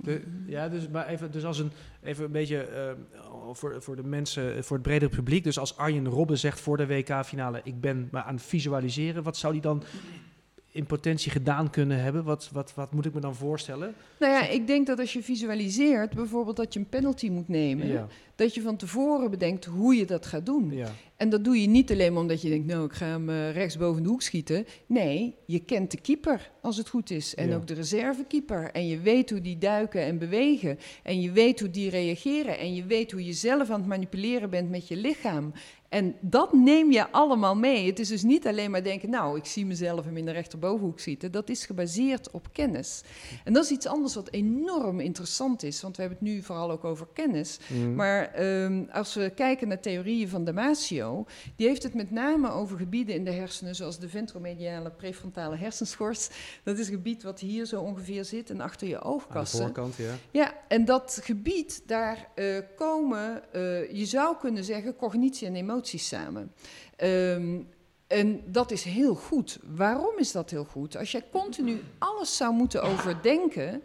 De, 0.00 0.22
ja, 0.46 0.68
dus, 0.68 0.88
maar 0.88 1.06
even, 1.06 1.30
dus 1.30 1.44
als 1.44 1.58
een, 1.58 1.72
even 2.02 2.24
een 2.24 2.32
beetje 2.32 2.62
eh, 2.62 2.92
voor, 3.52 3.82
voor 3.82 3.96
de 3.96 4.02
mensen, 4.02 4.64
voor 4.64 4.76
het 4.76 4.86
bredere 4.86 5.10
publiek. 5.10 5.44
Dus 5.44 5.58
als 5.58 5.76
Arjen 5.76 6.08
Robben 6.08 6.38
zegt 6.38 6.60
voor 6.60 6.76
de 6.76 6.86
WK-finale, 6.86 7.60
ik 7.64 7.80
ben 7.80 8.08
maar 8.10 8.22
aan 8.22 8.34
het 8.34 8.44
visualiseren. 8.44 9.22
Wat 9.22 9.36
zou 9.36 9.52
die 9.52 9.62
dan 9.62 9.82
in 10.70 10.86
potentie 10.86 11.30
gedaan 11.30 11.70
kunnen 11.70 12.02
hebben? 12.02 12.24
Wat, 12.24 12.48
wat, 12.52 12.74
wat 12.74 12.92
moet 12.92 13.06
ik 13.06 13.14
me 13.14 13.20
dan 13.20 13.34
voorstellen? 13.34 13.94
Nou 14.18 14.32
ja, 14.32 14.48
ik 14.48 14.66
denk 14.66 14.86
dat 14.86 14.98
als 14.98 15.12
je 15.12 15.22
visualiseert, 15.22 16.14
bijvoorbeeld 16.14 16.56
dat 16.56 16.72
je 16.74 16.78
een 16.80 16.88
penalty 16.88 17.28
moet 17.28 17.48
nemen, 17.48 17.86
Ja, 17.86 18.06
dat 18.36 18.54
je 18.54 18.60
van 18.60 18.76
tevoren 18.76 19.30
bedenkt 19.30 19.64
hoe 19.64 19.94
je 19.94 20.04
dat 20.06 20.26
gaat 20.26 20.46
doen. 20.46 20.70
ja. 20.72 20.88
En 21.16 21.28
dat 21.28 21.44
doe 21.44 21.60
je 21.60 21.66
niet 21.68 21.90
alleen 21.92 22.12
maar 22.12 22.22
omdat 22.22 22.42
je 22.42 22.48
denkt, 22.48 22.66
nou, 22.66 22.84
ik 22.84 22.92
ga 22.92 23.06
hem 23.06 23.28
eh, 23.30 23.52
rechts 23.52 23.76
boven 23.76 24.02
de 24.02 24.08
hoek 24.08 24.22
schieten. 24.22 24.66
Nee, 24.86 25.34
je 25.46 25.58
kent 25.58 25.90
de 25.90 26.00
keeper 26.00 26.50
als 26.62 26.76
het 26.76 26.88
goed 26.88 27.10
is. 27.10 27.34
En 27.34 27.48
Ja. 27.48 27.54
ook 27.56 27.66
de 27.66 27.74
reservekeeper. 27.74 28.70
En 28.72 28.86
je 28.86 28.98
weet 29.00 29.30
hoe 29.30 29.40
die 29.40 29.58
duiken 29.58 30.02
en 30.02 30.18
bewegen. 30.18 30.78
En 31.02 31.20
je 31.20 31.30
weet 31.32 31.60
hoe 31.60 31.70
die 31.70 31.90
reageren. 31.90 32.58
En 32.58 32.74
je 32.74 32.84
weet 32.84 33.10
hoe 33.12 33.24
je 33.24 33.32
zelf 33.32 33.70
aan 33.70 33.78
het 33.80 33.88
manipuleren 33.88 34.50
bent 34.50 34.70
met 34.70 34.88
je 34.88 34.96
lichaam. 34.96 35.52
En 35.88 36.16
dat 36.20 36.52
neem 36.52 36.92
je 36.92 37.10
allemaal 37.10 37.56
mee. 37.56 37.86
Het 37.86 37.98
is 37.98 38.08
dus 38.08 38.22
niet 38.22 38.46
alleen 38.46 38.70
maar 38.70 38.82
denken, 38.82 39.10
nou, 39.10 39.36
ik 39.36 39.44
zie 39.44 39.66
mezelf 39.66 40.04
hem 40.04 40.16
in 40.16 40.24
de 40.24 40.30
rechterbovenhoek 40.30 41.00
schieten. 41.00 41.32
Dat 41.32 41.48
is 41.48 41.66
gebaseerd 41.66 42.30
op 42.30 42.48
kennis. 42.52 43.02
En 43.44 43.52
dat 43.52 43.64
is 43.64 43.70
iets 43.70 43.86
anders 43.86 44.14
wat 44.14 44.30
enorm 44.30 45.00
interessant 45.00 45.62
is. 45.62 45.82
Want 45.82 45.96
we 45.96 46.02
hebben 46.02 46.20
het 46.20 46.28
nu 46.28 46.42
vooral 46.42 46.70
ook 46.70 46.84
over 46.84 47.06
kennis. 47.12 47.58
Mm. 47.68 47.94
Maar 47.94 48.32
ehm, 48.32 48.84
als 48.92 49.14
we 49.14 49.30
kijken 49.34 49.68
naar 49.68 49.80
theorieën 49.80 50.28
van 50.28 50.44
Damasio, 50.44 51.26
die 51.56 51.66
heeft 51.66 51.82
het 51.82 51.94
met 51.94 52.10
name 52.10 52.50
over 52.50 52.78
gebieden 52.78 53.14
in 53.14 53.24
de 53.24 53.32
hersenen, 53.32 53.74
zoals 53.74 53.98
de 53.98 54.08
ventromediale 54.08 54.90
prefrontale 54.90 55.56
hersenschors. 55.56 56.28
Dat 56.62 56.78
is 56.78 56.86
een 56.86 56.94
gebied 56.94 57.22
wat 57.22 57.40
hier 57.40 57.66
zo 57.66 57.80
ongeveer 57.80 58.24
zit 58.24 58.50
en 58.50 58.60
achter 58.60 58.88
je 58.88 58.94
aan 58.94 59.02
de 59.02 59.08
oogkassen. 59.08 59.58
voorkant, 59.58 59.96
ja. 59.96 60.14
Ja, 60.30 60.54
en 60.68 60.84
dat 60.84 61.20
gebied, 61.22 61.82
daar 61.86 62.28
eh, 62.34 62.44
komen, 62.76 63.52
eh, 63.52 63.92
je 63.92 64.04
zou 64.04 64.36
kunnen 64.36 64.64
zeggen, 64.64 64.96
cognitie 64.96 65.46
en 65.46 65.54
emoties 65.78 66.08
samen. 66.08 66.52
Ehm, 66.96 67.60
en 68.06 68.42
dat 68.46 68.70
is 68.70 68.82
heel 68.82 69.14
goed. 69.14 69.58
Waarom 69.62 70.18
is 70.18 70.32
dat 70.32 70.50
heel 70.50 70.64
goed? 70.64 70.96
Als 70.96 71.12
jij 71.12 71.24
continu 71.30 71.80
alles 71.98 72.36
zou 72.36 72.54
moeten 72.54 72.82
overdenken, 72.82 73.82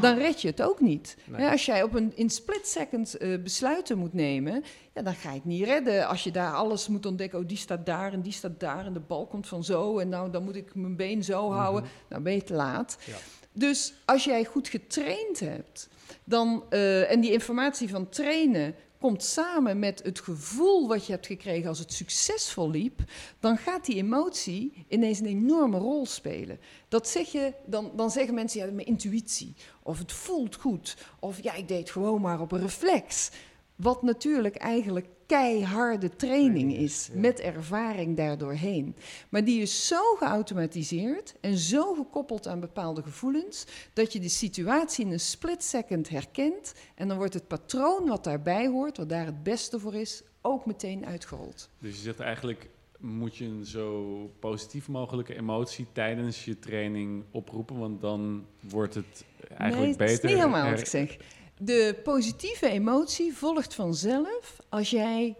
dan 0.00 0.16
red 0.16 0.42
je 0.42 0.48
het 0.48 0.62
ook 0.62 0.80
niet. 0.80 1.16
Nee. 1.24 1.40
Hè, 1.40 1.50
als 1.50 1.66
jij 1.66 1.82
op 1.82 1.94
een 1.94 2.12
in 2.14 2.30
split 2.30 2.68
second 2.68 3.16
eh, 3.16 3.38
besluiten 3.42 3.98
moet 3.98 4.12
nemen, 4.12 4.64
ja, 4.92 5.02
dan 5.02 5.14
ga 5.14 5.28
je 5.28 5.34
het 5.34 5.44
niet 5.44 5.64
redden. 5.64 6.08
Als 6.08 6.24
je 6.24 6.30
daar 6.30 6.52
alles 6.52 6.88
moet 6.88 7.06
ontdekken, 7.06 7.38
oh 7.38 7.48
die 7.48 7.56
staat 7.56 7.86
daar 7.86 8.12
en 8.12 8.20
die 8.20 8.32
staat 8.32 8.60
daar 8.60 8.86
en 8.86 8.92
de 8.92 9.00
bal 9.00 9.26
komt 9.26 9.48
van 9.48 9.64
zo 9.64 9.98
en 9.98 10.08
nou 10.08 10.30
dan 10.30 10.44
moet 10.44 10.56
ik 10.56 10.74
mijn 10.74 10.96
been 10.96 11.24
zo 11.24 11.50
houden, 11.52 11.90
dan 12.08 12.22
ben 12.22 12.32
je 12.32 12.42
te 12.42 12.54
laat. 12.54 12.98
Ja. 13.06 13.16
Dus 13.52 13.94
als 14.04 14.24
jij 14.24 14.44
goed 14.44 14.68
getraind 14.68 15.40
hebt, 15.40 15.88
dan, 16.24 16.64
eh, 16.68 17.10
en 17.10 17.20
die 17.20 17.32
informatie 17.32 17.88
van 17.88 18.08
trainen 18.08 18.74
komt 19.00 19.22
samen 19.22 19.78
met 19.78 20.02
het 20.02 20.20
gevoel 20.20 20.88
wat 20.88 21.06
je 21.06 21.12
hebt 21.12 21.26
gekregen 21.26 21.68
als 21.68 21.78
het 21.78 21.92
succesvol 21.92 22.70
liep, 22.70 23.00
dan 23.40 23.56
gaat 23.56 23.84
die 23.84 23.96
emotie 23.96 24.86
ineens 24.88 25.18
een 25.18 25.26
enorme 25.26 25.78
rol 25.78 26.06
spelen. 26.06 26.58
Dat 26.88 27.08
zeg 27.08 27.32
je, 27.32 27.52
dan, 27.66 27.92
dan 27.96 28.10
zeggen 28.10 28.34
mensen, 28.34 28.60
ja, 28.60 28.72
mijn 28.72 28.86
intuïtie, 28.86 29.54
of 29.82 29.98
het 29.98 30.12
voelt 30.12 30.54
goed, 30.54 30.96
of 31.20 31.42
ja, 31.42 31.54
ik 31.54 31.68
deed 31.68 31.90
gewoon 31.90 32.20
maar 32.20 32.40
op 32.40 32.52
een 32.52 32.60
reflex. 32.60 33.30
Wat 33.76 34.02
natuurlijk 34.02 34.56
eigenlijk 34.56 35.06
keiharde 35.26 36.16
training 36.16 36.76
is, 36.76 37.08
met 37.12 37.40
ervaring 37.40 38.16
daardoorheen. 38.16 38.96
Maar 39.28 39.44
die 39.44 39.60
is 39.60 39.86
zo 39.86 40.14
geautomatiseerd 40.18 41.34
en 41.40 41.56
zo 41.56 41.94
gekoppeld 41.94 42.46
aan 42.46 42.60
bepaalde 42.60 43.02
gevoelens, 43.02 43.66
dat 43.92 44.12
je 44.12 44.20
de 44.20 44.28
situatie 44.28 45.04
in 45.04 45.12
een 45.12 45.20
split 45.20 45.64
second 45.64 46.08
herkent 46.08 46.74
en 46.94 47.08
dan 47.08 47.16
wordt 47.16 47.34
het 47.34 47.46
patroon 47.46 48.06
wat 48.06 48.24
daarbij 48.24 48.66
hoort, 48.66 48.96
wat 48.96 49.08
daar 49.08 49.26
het 49.26 49.42
beste 49.42 49.78
voor 49.78 49.94
is, 49.94 50.22
ook 50.42 50.66
meteen 50.66 51.06
uitgerold. 51.06 51.68
Dus 51.78 51.94
je 51.96 52.02
zegt 52.02 52.20
eigenlijk 52.20 52.68
moet 53.00 53.36
je 53.36 53.44
een 53.44 53.64
zo 53.64 54.30
positief 54.38 54.88
mogelijke 54.88 55.36
emotie 55.36 55.86
tijdens 55.92 56.44
je 56.44 56.58
training 56.58 57.24
oproepen, 57.30 57.78
want 57.78 58.00
dan 58.00 58.46
wordt 58.60 58.94
het 58.94 59.24
eigenlijk 59.48 59.80
nee, 59.82 59.96
beter. 59.96 60.06
dat 60.06 60.24
is 60.24 60.30
niet 60.30 60.38
helemaal 60.38 60.70
wat 60.70 60.80
ik 60.80 60.86
zeg. 60.86 61.16
De 61.60 62.00
positieve 62.04 62.68
emotie 62.68 63.34
volgt 63.36 63.74
vanzelf 63.74 64.56
als 64.68 64.90
jij 64.90 65.34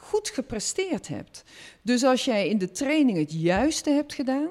goed 0.00 0.28
gepresteerd 0.28 1.08
hebt. 1.08 1.44
Dus 1.82 2.04
als 2.04 2.24
jij 2.24 2.48
in 2.48 2.58
de 2.58 2.70
training 2.70 3.18
het 3.18 3.32
juiste 3.32 3.90
hebt 3.90 4.14
gedaan, 4.14 4.48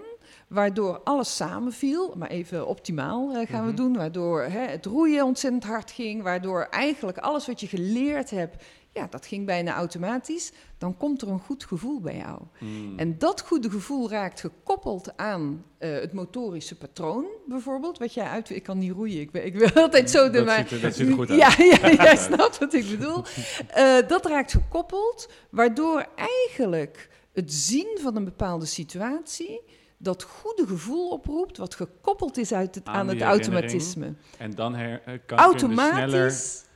waardoor 0.48 1.00
alles 1.04 1.36
samenviel, 1.36 2.14
maar 2.18 2.30
even 2.30 2.68
optimaal 2.68 3.32
eh, 3.36 3.48
gaan 3.50 3.60
Mhm. 3.62 3.70
we 3.70 3.74
doen, 3.74 3.96
waardoor 3.96 4.42
hè, 4.42 4.60
het 4.68 4.86
roeien 4.86 5.26
ontzettend 5.26 5.64
hard 5.64 5.92
ging, 5.92 6.22
waardoor 6.24 6.62
eigenlijk 6.70 7.18
alles 7.18 7.48
wat 7.48 7.60
je 7.60 7.68
geleerd 7.68 8.30
hebt, 8.30 8.64
ja, 8.94 9.08
dat 9.10 9.26
ging 9.26 9.46
bijna 9.46 9.74
automatisch, 9.74 10.52
dan 10.78 10.98
komt 10.98 11.22
er 11.22 11.28
een 11.28 11.40
goed 11.40 11.64
gevoel 11.64 12.02
bij 12.02 12.18
jou. 12.18 12.40
Hmm. 12.58 13.00
En 13.00 13.18
dat 13.18 13.42
goede 13.42 13.70
gevoel 13.70 14.10
raakt 14.10 14.40
gekoppeld 14.40 15.18
aan 15.18 15.66
eh, 15.78 15.92
het 15.92 16.14
motorische 16.14 16.78
patroon, 16.78 17.26
bijvoorbeeld. 17.48 17.98
Wat 17.98 18.14
jij 18.14 18.28
uit. 18.28 18.50
Ik 18.50 18.64
kan 18.64 18.78
niet 18.78 18.92
roeien, 18.92 19.22
ik 19.22 19.32
ben, 19.32 19.46
ik 19.46 19.58
ben 19.58 19.74
altijd 19.84 20.10
zo. 20.10 20.26
de 20.26 20.32
dat, 20.32 20.46
maar, 20.46 20.58
ziet 20.58 20.72
er, 20.72 20.82
dat 20.82 20.96
ziet 20.96 21.08
er 21.08 21.14
goed 21.14 21.30
uit. 21.30 21.40
ja, 21.40 21.64
ja, 21.64 21.88
Ja. 21.90 22.04
jij 22.04 22.16
snapt 22.16 22.58
wat 22.58 22.74
ik 22.74 22.90
bedoel. 22.90 23.24
Eh, 23.68 24.08
dat 24.08 24.26
raakt 24.26 24.52
gekoppeld, 24.52 25.30
waardoor 25.50 26.06
eigenlijk 26.16 27.10
het 27.34 27.54
zien 27.54 27.98
van 28.02 28.16
een 28.16 28.26
bepaalde 28.26 28.66
situatie 28.66 29.62
dat 29.98 30.24
goede 30.24 30.68
gevoel 30.68 31.10
oproept, 31.10 31.58
wat 31.58 31.76
gekoppeld 31.76 32.38
is 32.38 32.54
uit 32.54 32.76
het, 32.76 32.86
Aan 32.86 32.96
aan, 32.96 33.08
het 33.08 33.22
automatisme. 33.22 34.14
En 34.38 34.52
dan 34.52 34.76
her, 34.76 35.02
eh, 35.06 35.14
kan 35.26 35.52
je 35.52 35.60
sneller. 35.60 36.34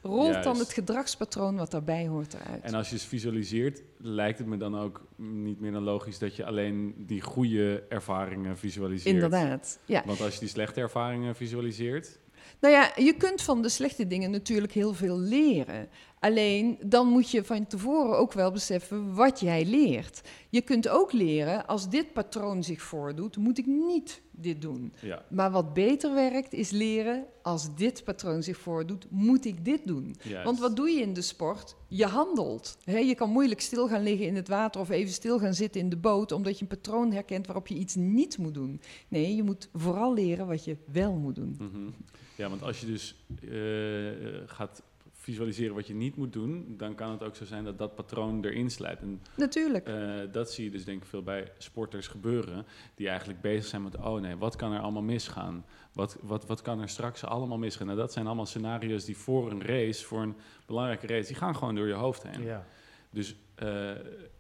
Rolt 0.07 0.43
dan 0.43 0.57
het 0.59 0.73
gedragspatroon 0.73 1.55
wat 1.55 1.71
daarbij 1.71 2.07
hoort 2.07 2.33
eruit. 2.33 2.63
En 2.63 2.73
als 2.73 2.89
je 2.89 2.95
het 2.95 3.03
visualiseert, 3.03 3.81
lijkt 3.97 4.37
het 4.37 4.47
me 4.47 4.57
dan 4.57 4.79
ook 4.79 5.07
niet 5.15 5.59
meer 5.59 5.71
dan 5.71 5.83
logisch 5.83 6.19
dat 6.19 6.35
je 6.35 6.45
alleen 6.45 6.93
die 6.97 7.21
goede 7.21 7.83
ervaringen 7.89 8.57
visualiseert. 8.57 9.15
Inderdaad, 9.15 9.79
ja. 9.85 10.03
Want 10.05 10.21
als 10.21 10.33
je 10.33 10.39
die 10.39 10.49
slechte 10.49 10.79
ervaringen 10.81 11.35
visualiseert, 11.35 12.19
Nou 12.59 12.73
ja, 12.73 12.91
je 12.95 13.13
kunt 13.13 13.41
van 13.41 13.61
de 13.61 13.69
slechte 13.69 14.07
dingen 14.07 14.31
natuurlijk 14.31 14.73
heel 14.73 14.93
veel 14.93 15.19
leren. 15.19 15.89
Alleen 16.19 16.77
dan 16.85 17.07
moet 17.07 17.31
je 17.31 17.43
van 17.43 17.67
tevoren 17.67 18.17
ook 18.17 18.33
wel 18.33 18.51
beseffen 18.51 19.13
wat 19.15 19.39
jij 19.39 19.65
leert. 19.65 20.21
Je 20.49 20.61
kunt 20.61 20.87
ook 20.87 21.11
leren, 21.11 21.65
als 21.67 21.89
dit 21.89 22.13
patroon 22.13 22.63
zich 22.63 22.81
voordoet, 22.81 23.37
moet 23.37 23.57
ik 23.57 23.65
niet 23.65 24.21
dit 24.31 24.61
doen. 24.61 24.93
ja, 25.01 25.25
Maar 25.29 25.51
wat 25.51 25.73
beter 25.73 26.13
werkt, 26.13 26.53
is 26.53 26.69
leren, 26.69 27.25
als 27.41 27.75
dit 27.75 28.03
patroon 28.03 28.43
zich 28.43 28.57
voordoet, 28.57 29.05
moet 29.09 29.45
ik 29.45 29.65
dit 29.65 29.87
doen. 29.87 30.15
juist. 30.21 30.45
Want 30.45 30.59
wat 30.59 30.75
doe 30.75 30.89
je 30.89 31.01
in 31.01 31.13
de 31.13 31.21
sport? 31.21 31.75
Je 31.87 32.05
handelt. 32.05 32.77
Je 32.85 33.15
kan 33.15 33.29
moeilijk 33.29 33.61
stil 33.61 33.87
gaan 33.87 34.03
liggen 34.03 34.25
in 34.27 34.35
het 34.35 34.47
water 34.47 34.81
of 34.81 34.89
even 34.89 35.13
stil 35.13 35.39
gaan 35.39 35.53
zitten 35.53 35.81
in 35.81 35.89
de 35.89 35.97
boot, 35.97 36.31
omdat 36.31 36.55
je 36.55 36.61
een 36.61 36.67
patroon 36.67 37.11
herkent 37.11 37.45
waarop 37.45 37.67
je 37.67 37.75
iets 37.75 37.95
niet 37.95 38.37
moet 38.37 38.53
doen. 38.53 38.81
Nee, 39.07 39.35
je 39.35 39.43
moet 39.43 39.69
vooral 39.73 40.13
leren 40.13 40.47
wat 40.47 40.63
je 40.65 40.77
wel 40.91 41.13
moet 41.13 41.35
doen. 41.35 41.55
Mhm. 41.59 41.89
Ja, 42.35 42.49
want 42.49 42.61
als 42.63 42.79
je 42.79 42.85
dus 42.85 43.15
eh, 43.41 44.47
gaat 44.49 44.81
visualiseren 45.27 45.75
wat 45.75 45.87
je 45.87 45.93
niet 45.93 46.15
moet 46.15 46.33
doen, 46.33 46.75
dan 46.77 46.95
kan 46.95 47.11
het 47.11 47.23
ook 47.23 47.35
zo 47.35 47.45
zijn 47.45 47.63
dat 47.63 47.77
dat 47.77 47.95
patroon 47.95 48.43
erin 48.45 48.69
slijpt. 48.69 49.01
En 49.01 49.21
Natuurlijk. 49.35 49.87
eh, 49.87 50.31
dat 50.31 50.51
zie 50.51 50.63
je 50.63 50.71
dus 50.71 50.85
denk 50.85 51.01
ik 51.01 51.07
veel 51.07 51.23
bij 51.23 51.51
sporters 51.57 52.07
gebeuren, 52.07 52.65
die 52.95 53.07
eigenlijk 53.07 53.41
bezig 53.41 53.65
zijn 53.65 53.83
met, 53.83 53.97
oh 53.97 54.21
nee, 54.21 54.35
wat 54.35 54.55
kan 54.55 54.71
er 54.71 54.79
allemaal 54.79 55.01
misgaan? 55.01 55.65
Wat, 55.93 56.17
wat, 56.21 56.45
wat 56.45 56.61
kan 56.61 56.81
er 56.81 56.89
straks 56.89 57.23
allemaal 57.23 57.57
misgaan? 57.57 57.85
Nou, 57.85 57.97
dat 57.99 58.13
zijn 58.13 58.25
allemaal 58.25 58.45
scenario's 58.45 59.05
die 59.05 59.17
voor 59.17 59.51
een 59.51 59.61
race, 59.61 60.05
voor 60.05 60.21
een 60.21 60.35
belangrijke 60.65 61.07
race, 61.07 61.27
die 61.27 61.35
gaan 61.35 61.55
gewoon 61.55 61.75
door 61.75 61.87
je 61.87 61.93
hoofd 61.93 62.23
heen. 62.23 62.43
Ja. 62.43 62.65
Dus, 63.09 63.35
eh, 63.55 63.91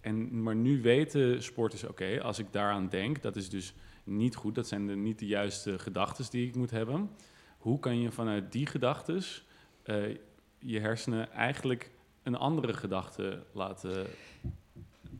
en, 0.01 0.43
maar 0.43 0.55
nu 0.55 0.81
weten 0.81 1.43
sporters, 1.43 1.83
oké, 1.83 2.21
als 2.21 2.39
ik 2.39 2.51
daaraan 2.51 2.89
denk, 2.89 3.21
dat 3.21 3.35
is 3.35 3.49
dus 3.49 3.73
niet 4.03 4.35
goed. 4.35 4.55
Dat 4.55 4.67
zijn 4.67 4.87
de, 4.87 4.95
niet 4.95 5.19
de 5.19 5.25
juiste 5.25 5.79
gedachten 5.79 6.25
die 6.29 6.47
ik 6.47 6.55
moet 6.55 6.71
hebben. 6.71 7.09
Hoe 7.57 7.79
kan 7.79 7.99
je 7.99 8.11
vanuit 8.11 8.51
die 8.51 8.65
gedachten 8.65 9.21
je 10.59 10.79
hersenen 10.79 11.31
eigenlijk 11.31 11.91
een 12.23 12.35
andere 12.35 12.73
gedachte 12.73 13.43
laten... 13.51 14.05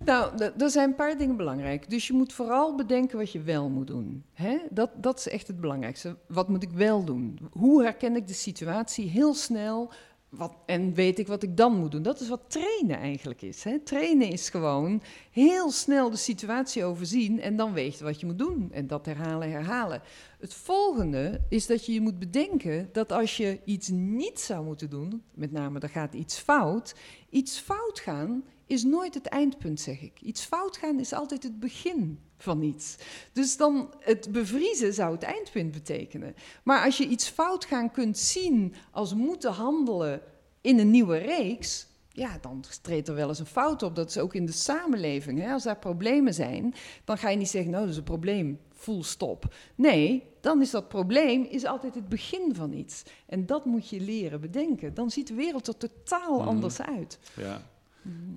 Nou, 0.06 0.44
er 0.58 0.70
zijn 0.70 0.90
een 0.90 0.96
paar 0.96 1.18
dingen 1.18 1.38
belangrijk. 1.38 1.90
Dus 1.90 2.08
je 2.08 2.14
moet 2.14 2.34
vooral 2.34 2.76
bedenken 2.76 3.18
wat 3.18 3.32
je 3.32 3.42
wel 3.42 3.70
moet 3.70 3.88
doen. 3.88 4.24
Hè? 4.34 4.58
Dat, 4.70 4.90
dat 4.96 5.18
is 5.18 5.28
echt 5.28 5.48
het 5.48 5.62
belangrijkste. 5.62 6.16
Wat 6.28 6.48
moet 6.48 6.64
ik 6.64 6.72
wel 6.72 7.04
doen? 7.04 7.40
Hoe 7.52 7.84
herken 7.84 8.16
ik 8.16 8.28
de 8.28 8.34
situatie 8.34 9.10
heel 9.10 9.34
snel? 9.34 9.92
Wat, 10.30 10.54
en 10.66 10.94
weet 10.94 11.20
ik 11.20 11.28
wat 11.28 11.44
ik 11.44 11.58
dan 11.58 11.80
moet 11.80 11.92
doen? 11.92 12.02
Dat 12.02 12.20
is 12.20 12.30
wat 12.30 12.42
trainen 12.48 12.98
eigenlijk 12.98 13.42
is. 13.42 13.64
Hè? 13.64 13.80
Trainen 13.80 14.30
is 14.30 14.50
gewoon 14.50 15.02
heel 15.32 15.72
snel 15.72 16.10
de 16.10 16.18
situatie 16.18 16.84
overzien 16.84 17.42
en 17.42 17.56
dan 17.56 17.74
weet 17.74 17.98
je 17.98 18.04
wat 18.04 18.20
je 18.20 18.26
moet 18.26 18.38
doen. 18.38 18.72
En 18.72 18.88
dat 18.88 19.06
herhalen, 19.06 19.52
herhalen. 19.52 20.02
Het 20.40 20.54
volgende 20.54 21.42
is 21.50 21.68
dat 21.68 21.86
je 21.86 21.94
je 21.94 22.02
moet 22.02 22.20
bedenken 22.20 22.90
dat 22.92 23.12
als 23.12 23.38
je 23.38 23.60
iets 23.66 23.90
niet 23.90 24.40
zou 24.40 24.66
moeten 24.66 24.90
doen, 24.90 25.24
met 25.34 25.52
name 25.52 25.80
er 25.80 25.90
gaat 25.90 26.14
iets 26.14 26.40
fout, 26.40 26.96
iets 27.30 27.60
fout 27.60 28.00
gaan 28.00 28.44
is 28.66 28.84
nooit 28.84 29.14
het 29.14 29.26
eindpunt, 29.26 29.80
zeg 29.80 30.02
ik. 30.02 30.22
Iets 30.22 30.46
fout 30.46 30.78
gaan 30.78 31.00
is 31.00 31.14
altijd 31.14 31.44
het 31.44 31.60
begin 31.60 32.20
van 32.38 32.62
iets. 32.62 32.96
Dus 33.34 33.58
dan 33.58 33.94
het 34.00 34.32
bevriezen 34.32 34.94
zou 34.94 35.12
het 35.14 35.24
eindpunt 35.24 35.72
betekenen. 35.72 36.36
Maar 36.64 36.86
als 36.86 36.98
je 36.98 37.08
iets 37.08 37.30
fout 37.30 37.66
gaan 37.66 37.92
kunt 37.92 38.18
zien 38.18 38.74
als 38.92 39.14
moeten 39.14 39.52
handelen 39.52 40.22
in 40.62 40.80
een 40.80 40.92
nieuwe 40.92 41.18
reeks, 41.18 41.88
ja, 42.10 42.38
dan 42.42 42.64
treedt 42.82 43.08
er 43.08 43.16
wel 43.16 43.28
eens 43.28 43.40
een 43.40 43.46
fout 43.46 43.84
op. 43.84 43.96
Dat 43.96 44.10
is 44.10 44.18
ook 44.18 44.34
in 44.34 44.46
de 44.46 44.52
samenleving. 44.52 45.40
Hè? 45.40 45.52
Als 45.52 45.64
daar 45.64 45.78
problemen 45.80 46.34
zijn, 46.34 46.74
dan 47.04 47.18
ga 47.18 47.30
je 47.30 47.38
niet 47.38 47.50
zeggen, 47.50 47.72
nou, 47.72 47.84
dat 47.84 47.92
is 47.92 47.98
een 47.98 48.04
probleem, 48.04 48.60
full 48.74 49.02
stop. 49.04 49.54
Nee, 49.76 50.24
dan 50.42 50.62
is 50.62 50.72
dat 50.72 50.88
probleem 50.88 51.44
is 51.44 51.66
altijd 51.66 51.96
het 51.96 52.10
begin 52.10 52.56
van 52.56 52.74
iets. 52.74 53.04
En 53.26 53.46
dat 53.46 53.66
moet 53.66 53.90
je 53.90 54.00
leren 54.02 54.42
bedenken. 54.42 54.94
Dan 54.94 55.10
ziet 55.12 55.28
de 55.28 55.34
wereld 55.34 55.68
er 55.68 55.78
totaal 55.78 56.40
Mhm. 56.40 56.48
anders 56.48 56.82
uit. 56.82 57.20
Ja. 57.36 57.62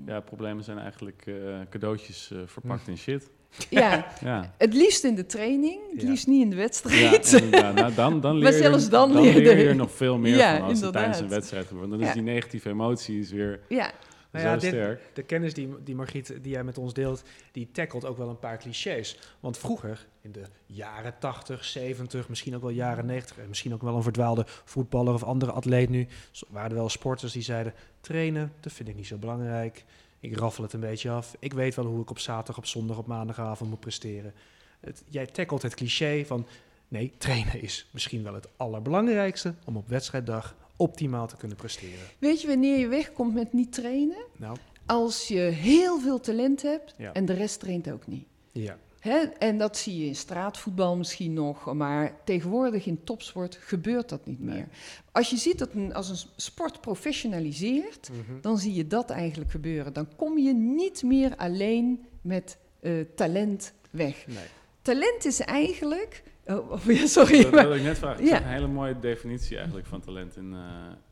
ja, 0.06 0.20
problemen 0.20 0.64
zijn 0.64 0.78
eigenlijk 0.78 1.22
eh, 1.26 1.60
cadeautjes 1.70 2.30
eh, 2.30 2.38
verpakt 2.46 2.88
in 2.88 2.96
shit. 2.98 3.30
Ja, 3.70 4.06
Ja. 4.20 4.54
het 4.58 4.74
liefst 4.74 5.04
in 5.04 5.14
de 5.14 5.26
training, 5.26 5.80
het 5.92 6.02
Ja. 6.02 6.08
liefst 6.08 6.26
niet 6.26 6.42
in 6.42 6.50
de 6.50 6.56
Ja, 6.56 6.62
wedstrijd. 6.62 7.32
inderdaad. 7.32 7.74
Nou, 7.74 7.94
dan, 7.94 8.20
dan 8.20 8.34
leer 8.38 8.42
Maar 8.42 8.52
je 8.52 8.58
er- 8.58 8.64
zelfs 8.70 8.88
dan 8.88 9.12
dan 9.12 9.22
leer 9.22 9.42
je 9.58 9.64
er- 9.68 9.76
nog 9.76 9.92
veel 9.92 10.18
meer 10.18 10.36
Ja, 10.36 10.58
van 10.58 10.68
als 10.68 10.80
het 10.80 10.92
tijdens 10.92 11.20
een 11.20 11.28
wedstrijd 11.28 11.66
gebeurt. 11.66 11.90
Dan 11.90 12.00
is 12.00 12.06
Ja. 12.06 12.12
die 12.12 12.22
negatieve 12.22 12.68
emotie 12.68 13.20
is 13.20 13.30
weer 13.30 13.60
ja, 13.68 13.92
Nou 14.32 14.44
zo 14.44 14.50
ja, 14.50 14.56
dit- 14.56 14.70
sterk. 14.70 15.00
De 15.12 15.22
kennis 15.22 15.54
die, 15.54 15.68
die 15.84 15.94
Margriet, 15.94 16.34
die 16.42 16.52
jij 16.52 16.64
met 16.64 16.78
ons 16.78 16.92
deelt, 16.94 17.22
die 17.52 17.68
tackelt 17.72 18.04
ook 18.04 18.16
wel 18.18 18.28
een 18.28 18.38
paar 18.38 18.58
clichés. 18.58 19.18
Want 19.40 19.58
vroeger, 19.58 20.06
in 20.20 20.32
de 20.32 20.42
jaren 20.66 21.14
80, 21.18 21.64
70, 21.64 22.28
misschien 22.28 22.54
ook 22.56 22.60
wel 22.62 22.70
jaren 22.70 23.06
90, 23.06 23.38
en 23.38 23.48
misschien 23.48 23.74
ook 23.74 23.82
wel 23.82 23.96
een 23.96 24.02
verdwaalde 24.02 24.44
voetballer 24.64 25.14
of 25.14 25.22
andere 25.22 25.52
atleet 25.52 25.88
nu, 25.88 26.06
waren 26.48 26.70
er 26.70 26.76
wel 26.76 26.88
sporters 26.88 27.32
die 27.32 27.42
zeiden, 27.42 27.74
trainen, 28.00 28.52
dat 28.60 28.72
vind 28.72 28.88
ik 28.88 28.96
niet 28.96 29.06
zo 29.06 29.16
belangrijk. 29.16 29.84
Ik 30.20 30.36
raffel 30.36 30.62
het 30.64 30.72
een 30.72 30.80
beetje 30.80 31.10
af. 31.10 31.36
Ik 31.38 31.52
weet 31.52 31.74
wel 31.74 31.84
hoe 31.84 32.00
ik 32.02 32.10
op 32.10 32.18
zaterdag, 32.18 32.56
op 32.56 32.66
zondag, 32.66 32.98
op 32.98 33.06
maandagavond 33.06 33.70
moet 33.70 33.80
presteren. 33.80 34.32
Het, 34.80 35.02
jij 35.08 35.26
tackelt 35.26 35.62
het 35.62 35.74
cliché 35.74 36.24
van, 36.26 36.46
nee, 36.88 37.12
trainen 37.18 37.62
is 37.62 37.86
misschien 37.90 38.22
wel 38.22 38.34
het 38.34 38.48
allerbelangrijkste 38.56 39.54
om 39.64 39.76
op 39.76 39.88
wedstrijddag 39.88 40.56
optimaal 40.76 41.26
te 41.26 41.36
kunnen 41.36 41.56
presteren. 41.56 42.06
weet 42.18 42.40
je 42.40 42.46
wanneer 42.48 42.78
je 42.78 42.86
wegkomt 42.88 43.34
met 43.34 43.52
niet 43.52 43.72
trainen? 43.72 44.24
Nou, 44.36 44.56
Als 44.86 45.28
je 45.28 45.38
heel 45.40 46.00
veel 46.00 46.20
talent 46.20 46.62
hebt 46.62 46.94
Ja. 46.98 47.12
en 47.12 47.24
de 47.24 47.32
rest 47.32 47.60
traint 47.60 47.90
ook 47.90 48.06
niet. 48.06 48.24
ja. 48.52 48.78
Hè? 49.00 49.16
En 49.18 49.58
dat 49.58 49.76
zie 49.76 49.98
je 49.98 50.06
in 50.06 50.14
straatvoetbal 50.16 50.96
misschien 50.96 51.32
nog, 51.32 51.72
maar 51.74 52.12
tegenwoordig 52.24 52.86
in 52.86 53.04
topsport 53.04 53.54
gebeurt 53.60 54.08
dat 54.08 54.26
niet 54.26 54.40
Nee. 54.40 54.54
meer. 54.54 54.68
Als 55.12 55.30
je 55.30 55.36
ziet 55.36 55.58
dat 55.58 55.74
een, 55.74 55.94
als 55.94 56.08
een 56.08 56.28
sport 56.36 56.80
professionaliseert, 56.80 58.08
Mhm. 58.12 58.40
dan 58.40 58.58
zie 58.58 58.74
je 58.74 58.86
dat 58.86 59.10
eigenlijk 59.10 59.50
gebeuren. 59.50 59.92
Dan 59.92 60.08
kom 60.16 60.38
je 60.38 60.54
niet 60.54 61.02
meer 61.02 61.36
alleen 61.36 62.04
met 62.20 62.58
eh, 62.80 62.92
talent 63.14 63.72
weg. 63.90 64.26
Nee. 64.26 64.36
Talent 64.82 65.24
is 65.24 65.40
eigenlijk. 65.40 66.22
Oh, 66.46 66.70
oh, 66.72 66.84
ja, 66.84 67.06
sorry. 67.06 67.42
Dat 67.42 67.50
wilde 67.50 67.76
ik 67.76 67.82
net 67.82 67.98
vragen. 67.98 68.24
Ja. 68.24 68.30
Ja. 68.30 68.42
Een 68.42 68.48
hele 68.48 68.66
mooie 68.66 68.98
definitie 68.98 69.56
eigenlijk 69.56 69.86
van 69.86 70.00
talent 70.00 70.36
in, 70.36 70.52
eh, 70.52 70.60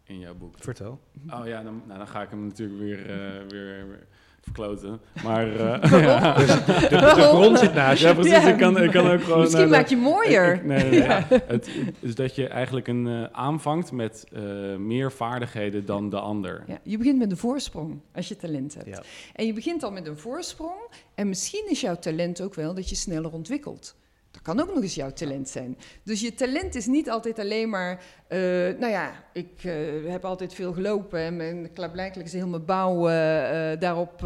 in 0.04 0.18
jouw 0.18 0.34
boek. 0.34 0.54
Vertel. 0.58 1.00
Oh 1.30 1.46
ja, 1.46 1.62
dan, 1.62 1.82
nou, 1.86 1.98
dan 1.98 2.08
ga 2.08 2.22
ik 2.22 2.30
hem 2.30 2.46
natuurlijk 2.46 2.78
weer, 2.80 3.10
eh, 3.10 3.16
weer, 3.48 3.86
weer 3.88 4.06
verkloten. 4.52 5.00
Maar 5.24 5.56
eh. 5.56 5.90
De, 6.88 6.96
de 6.96 7.06
grond 7.06 7.58
zit 7.58 7.74
naast 7.74 8.00
je. 8.00 8.06
Ja, 8.06 8.14
precies. 8.14 8.32
Ja. 8.32 8.48
Ik, 8.48 8.58
kan, 8.58 8.82
ik 8.82 8.90
kan 8.90 9.10
ook 9.10 9.22
gewoon... 9.22 9.40
Misschien 9.40 9.62
eh, 9.64 9.70
maak 9.70 9.86
je 9.88 9.96
mooier. 9.96 10.54
ik- 10.54 10.64
nee, 10.64 10.90
nee, 10.90 11.00
nee. 11.00 11.40
Het 11.46 11.70
is 12.00 12.14
dat 12.14 12.34
je 12.34 12.46
eigenlijk 12.48 12.88
een 12.88 13.06
eh, 13.06 13.22
aanvangt 13.32 13.92
met 13.92 14.24
eh, 14.32 14.42
meer 14.76 15.12
vaardigheden 15.12 15.86
dan 15.86 16.10
de 16.10 16.18
ander. 16.20 16.62
Ja, 16.66 16.78
je 16.82 16.98
begint 16.98 17.18
met 17.18 17.30
een 17.30 17.36
voorsprong 17.36 18.00
als 18.14 18.28
je 18.28 18.36
talent 18.36 18.74
hebt. 18.74 18.86
Ja. 18.88 19.02
En 19.34 19.46
je 19.46 19.52
begint 19.52 19.82
al 19.82 19.90
met 19.90 20.06
een 20.06 20.18
voorsprong. 20.18 20.80
En 21.14 21.28
misschien 21.28 21.64
is 21.70 21.80
jouw 21.80 21.96
talent 21.98 22.40
ook 22.40 22.54
wel 22.54 22.74
dat 22.74 22.88
je 22.88 22.94
sneller 22.94 23.32
ontwikkelt. 23.32 23.96
Dat 24.42 24.56
kan 24.56 24.66
ook 24.66 24.74
nog 24.74 24.82
eens 24.82 24.94
jouw 24.94 25.12
talent 25.12 25.48
zijn. 25.48 25.78
Dus 26.02 26.20
je 26.20 26.34
talent 26.34 26.74
is 26.74 26.86
niet 26.86 27.10
altijd 27.10 27.38
alleen 27.38 27.68
maar... 27.68 28.04
eh, 28.28 28.38
nou 28.78 28.86
ja, 28.86 29.12
ik 29.32 29.64
eh, 29.64 29.74
heb 30.06 30.24
altijd 30.24 30.54
veel 30.54 30.72
gelopen... 30.72 31.20
en 31.20 31.36
mijn, 31.36 31.72
klaarblijkelijk 31.72 32.28
is 32.28 32.34
heel 32.34 32.48
mijn 32.48 32.64
bouw 32.64 33.08
eh, 33.08 33.80
daarop 33.80 34.20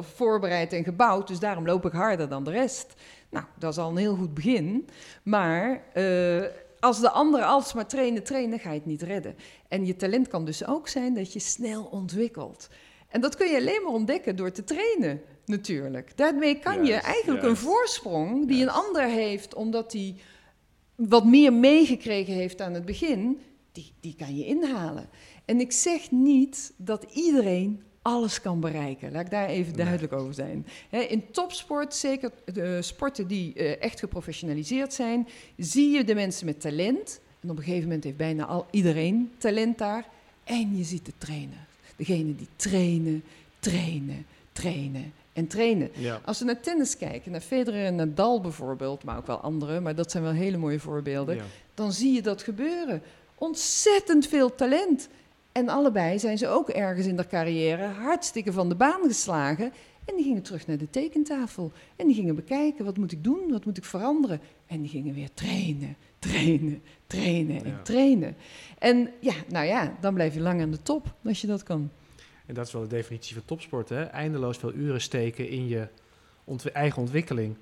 voorbereid 0.00 0.72
en 0.72 0.84
gebouwd... 0.84 1.28
dus 1.28 1.38
daarom 1.38 1.66
loop 1.66 1.86
ik 1.86 1.92
harder 1.92 2.28
dan 2.28 2.44
de 2.44 2.50
rest. 2.50 2.94
Nou, 3.30 3.44
dat 3.58 3.72
is 3.72 3.78
al 3.78 3.90
een 3.90 3.96
heel 3.96 4.16
goed 4.16 4.34
begin. 4.34 4.88
Maar 5.22 5.82
als 6.80 7.00
de 7.00 7.10
anderen 7.10 7.46
alsmaar 7.46 7.86
trainen, 7.86 8.22
trainen, 8.22 8.58
ga 8.58 8.70
je 8.70 8.78
het 8.78 8.86
niet 8.86 9.02
redden. 9.02 9.36
En 9.68 9.86
je 9.86 9.96
talent 9.96 10.28
kan 10.28 10.44
dus 10.44 10.66
ook 10.66 10.88
zijn 10.88 11.14
dat 11.14 11.32
je 11.32 11.40
snel 11.40 11.84
ontwikkelt. 11.84 12.68
En 13.08 13.20
dat 13.20 13.36
kun 13.36 13.48
je 13.48 13.56
alleen 13.56 13.82
maar 13.82 13.92
ontdekken 13.92 14.36
door 14.36 14.50
te 14.50 14.64
trainen, 14.64 15.20
natuurlijk. 15.50 16.16
Daarmee 16.16 16.58
kan 16.58 16.84
je 16.84 16.92
eigenlijk 16.94 17.42
juist. 17.42 17.60
een 17.60 17.68
voorsprong 17.68 18.48
die 18.48 18.62
een 18.62 18.70
ander 18.70 19.04
heeft, 19.04 19.54
omdat 19.54 19.92
hij 19.92 20.14
wat 20.94 21.24
meer 21.24 21.52
meegekregen 21.52 22.34
heeft 22.34 22.60
aan 22.60 22.74
het 22.74 22.84
begin, 22.84 23.40
die, 23.72 23.92
die 24.00 24.14
kan 24.18 24.36
je 24.36 24.44
inhalen. 24.46 25.08
En 25.44 25.60
ik 25.60 25.72
zeg 25.72 26.10
niet 26.10 26.72
dat 26.76 27.06
iedereen 27.12 27.82
alles 28.02 28.40
kan 28.40 28.60
bereiken. 28.60 29.12
Laat 29.12 29.24
ik 29.24 29.30
daar 29.30 29.48
even 29.48 29.74
Nee. 29.76 29.84
duidelijk 29.84 30.12
over 30.12 30.34
zijn. 30.34 30.66
In 31.08 31.30
topsport, 31.30 31.94
zeker 31.94 32.30
de 32.44 32.82
sporten 32.82 33.26
die 33.26 33.54
eh, 33.54 33.82
echt 33.82 33.98
geprofessionaliseerd 33.98 34.92
zijn, 34.92 35.28
zie 35.56 35.90
je 35.90 36.04
de 36.04 36.14
mensen 36.14 36.46
met 36.46 36.60
talent. 36.60 37.20
En 37.40 37.50
op 37.50 37.56
een 37.56 37.62
gegeven 37.62 37.84
moment 37.86 38.04
heeft 38.04 38.16
bijna 38.16 38.46
al 38.46 38.66
iedereen 38.70 39.30
talent 39.38 39.78
daar. 39.78 40.06
En 40.44 40.76
je 40.76 40.84
ziet 40.84 41.06
de 41.06 41.12
trainer. 41.18 41.66
Degene 41.96 42.36
die 42.36 42.48
trainen, 42.56 43.22
trainen, 43.58 44.26
trainen 44.52 45.12
en 45.32 45.46
trainen. 45.46 45.90
Ja. 45.94 46.20
Als 46.24 46.38
we 46.38 46.44
naar 46.44 46.60
tennis 46.60 46.96
kijken, 46.96 47.32
naar 47.32 47.40
Federer 47.40 47.84
en 47.84 47.94
Nadal 47.94 48.40
bijvoorbeeld, 48.40 49.04
maar 49.04 49.16
ook 49.16 49.26
wel 49.26 49.40
andere, 49.40 49.80
maar 49.80 49.94
dat 49.94 50.10
zijn 50.10 50.22
wel 50.22 50.32
hele 50.32 50.56
mooie 50.56 50.80
voorbeelden, 50.80 51.36
Ja. 51.36 51.42
dan 51.74 51.92
zie 51.92 52.12
je 52.12 52.22
dat 52.22 52.42
gebeuren. 52.42 53.02
Ontzettend 53.34 54.26
veel 54.26 54.54
talent. 54.54 55.08
En 55.52 55.68
allebei 55.68 56.18
zijn 56.18 56.38
ze 56.38 56.48
ook 56.48 56.68
ergens 56.68 57.06
in 57.06 57.16
de 57.16 57.26
carrière 57.26 57.84
hartstikke 57.86 58.52
van 58.52 58.68
de 58.68 58.74
baan 58.74 59.00
geslagen. 59.06 59.72
En 60.04 60.16
die 60.16 60.24
gingen 60.24 60.42
terug 60.42 60.66
naar 60.66 60.76
de 60.78 60.90
tekentafel. 60.90 61.72
En 61.96 62.06
die 62.06 62.14
gingen 62.14 62.34
bekijken, 62.34 62.84
wat 62.84 62.96
moet 62.96 63.12
ik 63.12 63.24
doen, 63.24 63.40
wat 63.50 63.64
moet 63.64 63.76
ik 63.76 63.84
veranderen. 63.84 64.40
En 64.66 64.80
die 64.80 64.90
gingen 64.90 65.14
weer 65.14 65.28
trainen, 65.34 65.96
trainen, 66.18 66.82
trainen 67.06 67.64
en 67.64 67.70
Ja. 67.70 67.80
trainen. 67.82 68.36
En 68.78 69.10
ja, 69.20 69.32
nou 69.48 69.66
ja, 69.66 69.96
dan 70.00 70.14
blijf 70.14 70.34
je 70.34 70.40
lang 70.40 70.60
aan 70.62 70.70
de 70.70 70.82
top 70.82 71.14
als 71.24 71.40
je 71.40 71.46
dat 71.46 71.62
kan. 71.62 71.90
En 72.50 72.56
dat 72.56 72.66
is 72.66 72.72
wel 72.72 72.82
de 72.82 72.88
definitie 72.88 73.34
van 73.34 73.44
topsport, 73.44 73.88
hè? 73.88 74.02
Eindeloos 74.02 74.56
veel 74.58 74.72
uren 74.72 75.00
steken 75.00 75.48
in 75.48 75.68
je 75.68 75.86
eigen 76.72 77.00
ontwikkeling. 77.02 77.56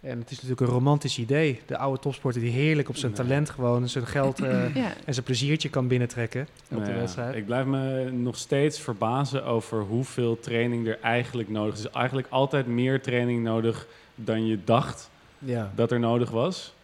En 0.00 0.18
het 0.18 0.30
is 0.30 0.34
natuurlijk 0.36 0.60
een 0.60 0.66
romantisch 0.76 1.18
idee. 1.18 1.60
De 1.66 1.76
oude 1.78 2.00
topsporter 2.00 2.40
die 2.40 2.50
heerlijk 2.50 2.88
op 2.88 2.96
zijn 2.96 3.12
Nee. 3.12 3.20
talent 3.20 3.50
gewoon 3.50 3.88
zijn 3.88 4.06
geld 4.06 4.40
eh, 4.42 4.74
Ja. 4.84 4.92
en 5.04 5.14
zijn 5.14 5.26
pleziertje 5.26 5.68
kan 5.68 5.88
binnentrekken 5.88 6.42
op 6.42 6.48
Nou 6.70 6.84
de 6.84 6.90
ja, 6.90 6.96
wedstrijd. 6.96 7.34
Ik 7.34 7.46
blijf 7.46 7.66
me 7.66 8.10
nog 8.10 8.36
steeds 8.36 8.80
verbazen 8.80 9.44
over 9.44 9.80
hoeveel 9.82 10.40
training 10.40 10.86
er 10.86 10.98
eigenlijk 11.00 11.48
nodig 11.48 11.74
is. 11.74 11.80
Er 11.80 11.86
is 11.90 11.92
eigenlijk 11.96 12.26
altijd 12.30 12.66
meer 12.66 13.02
training 13.02 13.42
nodig 13.42 13.86
dan 14.14 14.46
je 14.46 14.58
dacht 14.64 15.10
Ja. 15.38 15.72
dat 15.74 15.90
er 15.92 16.00
nodig 16.00 16.30
was. 16.30 16.74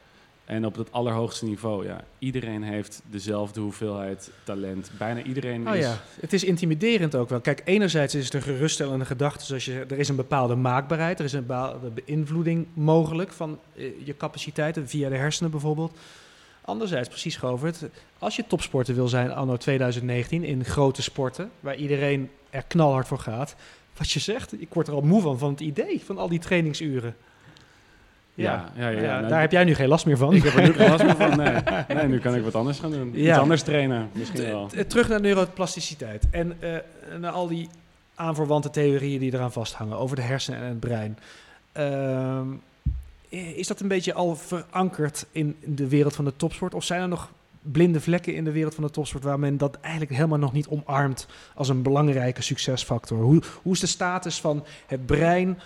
En 0.51 0.67
op 0.67 0.77
het 0.77 0.93
allerhoogste 0.93 1.45
niveau, 1.45 1.87
ja. 1.87 2.05
Iedereen 2.19 2.63
heeft 2.63 3.03
dezelfde 3.11 3.61
hoeveelheid 3.61 4.31
talent. 4.45 4.91
Bijna 4.99 5.23
iedereen 5.23 5.69
Oh 5.69 5.75
is... 5.75 5.85
ja, 5.85 6.01
het 6.21 6.33
is 6.33 6.45
intimiderend 6.45 7.15
ook 7.15 7.29
wel. 7.29 7.41
Kijk, 7.41 7.63
enerzijds 7.65 8.15
is 8.15 8.25
het 8.25 8.35
een 8.35 8.43
geruststellende 8.43 9.05
gedachte. 9.05 9.45
Zoals 9.45 9.65
je, 9.65 9.85
er 9.89 9.99
is 9.99 10.09
een 10.09 10.17
bepaalde 10.17 10.55
maakbaarheid, 10.55 11.19
er 11.19 11.25
is 11.25 11.33
een 11.33 11.47
bepaalde 11.47 11.91
beïnvloeding 11.91 12.67
mogelijk 12.75 13.33
van 13.33 13.59
eh, 13.77 13.85
je 14.05 14.17
capaciteiten, 14.17 14.89
via 14.89 15.09
de 15.09 15.17
hersenen 15.17 15.51
bijvoorbeeld. 15.51 15.99
Anderzijds, 16.61 17.09
precies 17.09 17.37
Govert, 17.37 17.83
als 18.19 18.37
je 18.37 18.45
topsporter 18.47 18.95
wil 18.95 19.09
zijn 19.09 19.33
anno 19.33 19.57
2019 19.57 20.45
in 20.45 20.65
grote 20.65 21.03
sporten, 21.03 21.51
waar 21.61 21.77
iedereen 21.77 22.31
er 22.51 22.63
knalhard 22.63 23.07
voor 23.07 23.19
gaat. 23.19 23.57
Wat 23.97 24.11
je 24.11 24.21
zegt, 24.21 24.61
ik 24.61 24.75
word 24.75 24.89
er 24.89 24.95
al 24.95 25.01
moe 25.01 25.21
van, 25.21 25.39
van 25.39 25.51
het 25.51 25.61
idee 25.61 26.01
van 26.05 26.19
al 26.19 26.29
die 26.29 26.39
trainingsuren. 26.39 27.17
Ja, 28.41 28.71
ja, 28.77 28.89
ja, 28.89 29.01
ja, 29.01 29.19
nou, 29.19 29.29
daar 29.29 29.41
heb 29.41 29.53
jij 29.53 29.65
nu 29.65 29.75
geen 29.75 29.89
last 29.89 30.07
meer 30.07 30.17
van. 30.17 30.35
Ik 30.35 30.43
heb 30.43 30.55
er 30.55 30.63
nu 30.63 30.73
geen 30.73 30.91
last 30.91 31.05
meer 31.05 31.17
van, 31.17 31.37
nee. 31.37 31.57
Nee, 31.97 32.07
nu 32.07 32.19
kan 32.19 32.35
ik 32.35 32.43
wat 32.43 32.55
anders 32.55 32.79
gaan 32.79 32.91
doen. 32.91 33.11
Ja. 33.15 33.31
Iets 33.31 33.39
anders 33.39 33.63
trainen, 33.63 34.09
misschien 34.13 34.45
wel. 34.45 34.71
Terug 34.87 35.09
naar 35.09 35.21
neuroplasticiteit 35.21 36.25
en 36.31 36.57
eh, 36.61 36.71
naar 37.19 37.33
al 37.33 37.49
die 37.49 37.69
aanverwante 38.15 38.71
theorieën 38.71 39.21
die 39.21 39.35
eraan 39.35 39.53
vasthangen 39.53 39.97
over 39.99 40.17
de 40.17 40.23
hersenen 40.23 40.61
en 40.61 40.67
het 40.67 40.81
brein. 40.81 41.19
Ehm, 41.73 42.47
is 43.29 43.67
dat 43.67 43.81
een 43.81 43.89
beetje 43.89 44.15
al 44.15 44.37
verankerd 44.37 45.27
in 45.33 45.57
de 45.65 45.89
wereld 45.89 46.15
van 46.15 46.25
de 46.25 46.37
topsport? 46.37 46.75
Of 46.75 46.85
zijn 46.85 47.01
er 47.01 47.09
nog 47.09 47.31
blinde 47.63 48.01
vlekken 48.01 48.35
in 48.35 48.45
de 48.45 48.53
wereld 48.53 48.75
van 48.75 48.85
de 48.85 48.91
topsport 48.91 49.25
waar 49.25 49.39
men 49.39 49.57
dat 49.57 49.79
eigenlijk 49.81 50.15
helemaal 50.15 50.39
nog 50.39 50.53
niet 50.53 50.69
omarmt 50.69 51.27
als 51.55 51.69
een 51.69 51.83
belangrijke 51.83 52.43
succesfactor? 52.43 53.23
Hoe, 53.23 53.43
hoe 53.63 53.73
is 53.73 53.81
de 53.81 53.87
status 53.87 54.41
van 54.41 54.65
het 54.87 55.07
brein 55.07 55.59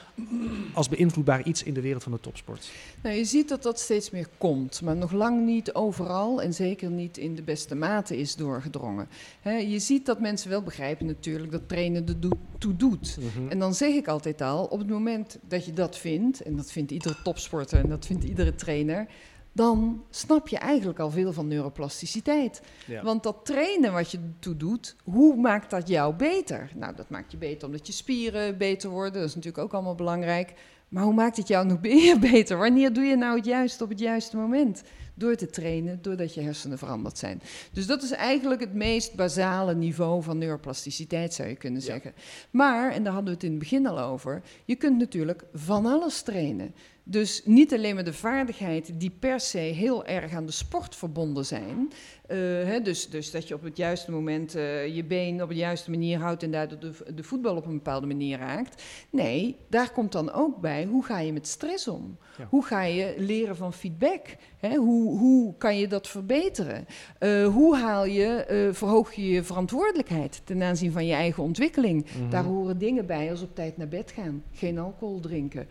als 0.73 0.89
beïnvloedbaar 0.89 1.43
iets 1.43 1.63
in 1.63 1.75
de 1.75 1.81
wereld 1.81 2.03
van 2.03 2.13
de 2.13 2.21
topsport? 2.21 2.71
Nou, 3.03 3.17
je 3.17 3.25
ziet 3.25 3.49
dat 3.49 3.63
dat 3.63 3.81
steeds 3.81 4.11
meer 4.11 4.29
komt, 4.39 4.83
maar 4.83 4.97
nog 4.97 5.13
lang 5.13 5.45
niet 5.45 5.75
overal 5.75 6.43
en 6.43 6.55
zeker 6.55 6.91
niet 6.91 7.19
in 7.19 7.35
de 7.35 7.43
beste 7.43 7.75
mate 7.75 8.17
is 8.17 8.37
doorgedrongen. 8.37 9.09
je 9.43 9.79
ziet 9.79 10.07
dat 10.07 10.21
mensen 10.21 10.51
wel 10.51 10.63
begrijpen 10.63 11.07
natuurlijk 11.07 11.53
dat 11.53 11.69
trainen 11.69 12.07
er 12.07 12.17
toe 12.59 12.77
doet. 12.77 13.17
Mhm. 13.21 13.49
En 13.49 13.59
dan 13.59 13.75
zeg 13.75 13.95
ik 13.95 14.09
altijd 14.09 14.41
al, 14.41 14.65
op 14.65 14.79
het 14.79 14.89
moment 14.89 15.39
dat 15.49 15.65
je 15.65 15.73
dat 15.73 15.99
vindt, 15.99 16.43
en 16.43 16.57
dat 16.57 16.71
vindt 16.71 16.91
iedere 16.91 17.17
topsporter 17.23 17.79
en 17.79 17.89
dat 17.89 18.07
vindt 18.07 18.25
iedere 18.25 18.55
trainer, 18.55 19.07
dan 19.55 20.05
snap 20.11 20.49
je 20.49 20.59
eigenlijk 20.59 20.99
al 20.99 21.11
veel 21.11 21.33
van 21.33 21.49
neuroplasticiteit. 21.49 22.63
Want 23.03 23.23
dat 23.23 23.45
trainen 23.45 23.93
wat 23.93 24.11
je 24.11 24.19
toe 24.39 24.57
doet, 24.57 24.97
hoe 25.05 25.37
maakt 25.37 25.71
dat 25.71 25.89
jou 25.89 26.15
beter? 26.15 26.71
Nou, 26.75 26.95
dat 26.95 27.11
maakt 27.11 27.31
je 27.31 27.37
beter 27.37 27.67
omdat 27.67 27.87
je 27.87 27.93
spieren 27.93 28.59
beter 28.59 28.91
worden. 28.91 29.21
Dat 29.21 29.29
is 29.29 29.35
natuurlijk 29.35 29.65
ook 29.65 29.73
allemaal 29.73 29.95
belangrijk. 29.95 30.55
Maar 30.89 31.05
hoe 31.05 31.15
maakt 31.15 31.37
het 31.37 31.49
jou 31.49 31.67
nog 31.67 31.81
meer 31.93 32.19
beter? 32.19 32.57
Wanneer 32.57 32.93
doe 32.93 33.05
je 33.05 33.17
nou 33.17 33.37
het 33.37 33.45
juiste 33.45 33.85
op 33.85 33.91
het 33.91 33.99
juiste 33.99 34.37
moment? 34.37 34.83
Door 35.15 35.37
te 35.37 35.51
trainen, 35.51 36.03
doordat 36.03 36.35
je 36.35 36.41
hersenen 36.41 36.79
veranderd 36.79 37.19
zijn. 37.19 37.43
Dus 37.73 37.87
dat 37.87 38.03
is 38.03 38.11
eigenlijk 38.11 38.61
het 38.61 38.75
meest 38.75 39.15
basale 39.15 39.75
niveau 39.75 40.23
van 40.23 40.39
neuroplasticiteit, 40.39 41.35
zou 41.35 41.49
je 41.49 41.57
kunnen 41.57 41.83
zeggen. 41.83 42.13
Maar, 42.51 42.93
en 42.93 43.05
daar 43.05 43.13
hadden 43.13 43.31
we 43.31 43.37
het 43.37 43.45
in 43.45 43.51
het 43.51 43.59
begin 43.59 43.87
al 43.87 44.01
over, 44.01 44.43
je 44.65 44.75
kunt 44.75 44.99
natuurlijk 44.99 45.45
van 45.53 45.87
alles 45.87 46.23
trainen. 46.23 46.75
Dus 47.05 47.43
niet 47.45 47.73
alleen 47.73 47.95
maar 47.95 48.05
de 48.05 48.13
vaardigheden 48.13 48.99
die 48.99 49.11
per 49.11 49.41
se 49.41 49.59
heel 49.59 50.07
erg 50.07 50.33
aan 50.33 50.47
de 50.47 50.53
sport 50.53 50.97
verbonden 50.97 51.47
zijn. 51.47 51.93
Uh, 52.31 52.39
hè, 52.39 52.83
dus, 52.83 53.09
dus 53.09 53.31
dat 53.31 53.49
je 53.49 53.55
op 53.55 53.63
het 53.63 53.77
juiste 53.77 54.11
moment 54.11 54.57
uh, 54.57 54.95
je 54.95 55.05
been 55.05 55.43
op 55.43 55.49
de 55.49 55.55
juiste 55.55 55.91
manier 55.91 56.19
houdt 56.19 56.43
en 56.43 56.51
daardoor 56.51 56.79
de, 56.79 57.15
de, 57.15 57.23
voetbal 57.23 57.57
op 57.57 57.67
een 57.67 57.75
bepaalde 57.75 58.07
manier 58.07 58.39
raakt. 58.39 58.83
Nee, 59.11 59.57
daar 59.69 59.93
komt 59.93 60.13
dan 60.13 60.33
ook 60.33 60.61
bij 60.61 60.85
hoe 60.85 61.05
ga 61.05 61.19
je 61.19 61.33
met 61.33 61.47
stress 61.47 61.89
om? 61.89 62.19
Hoe 62.49 62.65
ga 62.65 62.83
je 62.83 63.15
leren 63.19 63.57
van 63.57 63.73
feedback? 63.73 64.37
Hè, 64.57 64.75
hoe, 64.77 65.19
hoe 65.19 65.55
kan 65.59 65.79
je 65.79 65.89
dat 65.89 66.09
verbeteren? 66.09 66.87
Uh, 67.21 67.47
hoe 67.47 67.77
haal 67.77 68.07
je, 68.07 68.69
verhoog 68.73 69.13
je 69.13 69.29
je 69.29 69.43
verantwoordelijkheid 69.43 70.41
ten 70.45 70.63
aanzien 70.63 70.93
van 70.93 71.07
je 71.07 71.15
eigen 71.15 71.43
ontwikkeling? 71.43 72.05
Mm 72.05 72.21
-hmm. 72.21 72.31
Daar 72.31 72.45
horen 72.45 72.79
dingen 72.79 73.07
bij 73.07 73.31
als 73.31 73.43
op 73.43 73.55
tijd 73.55 73.77
naar 73.77 73.89
bed 73.89 74.11
gaan, 74.11 74.43
geen 74.53 74.79
alcohol 74.79 75.21
drinken 75.21 75.69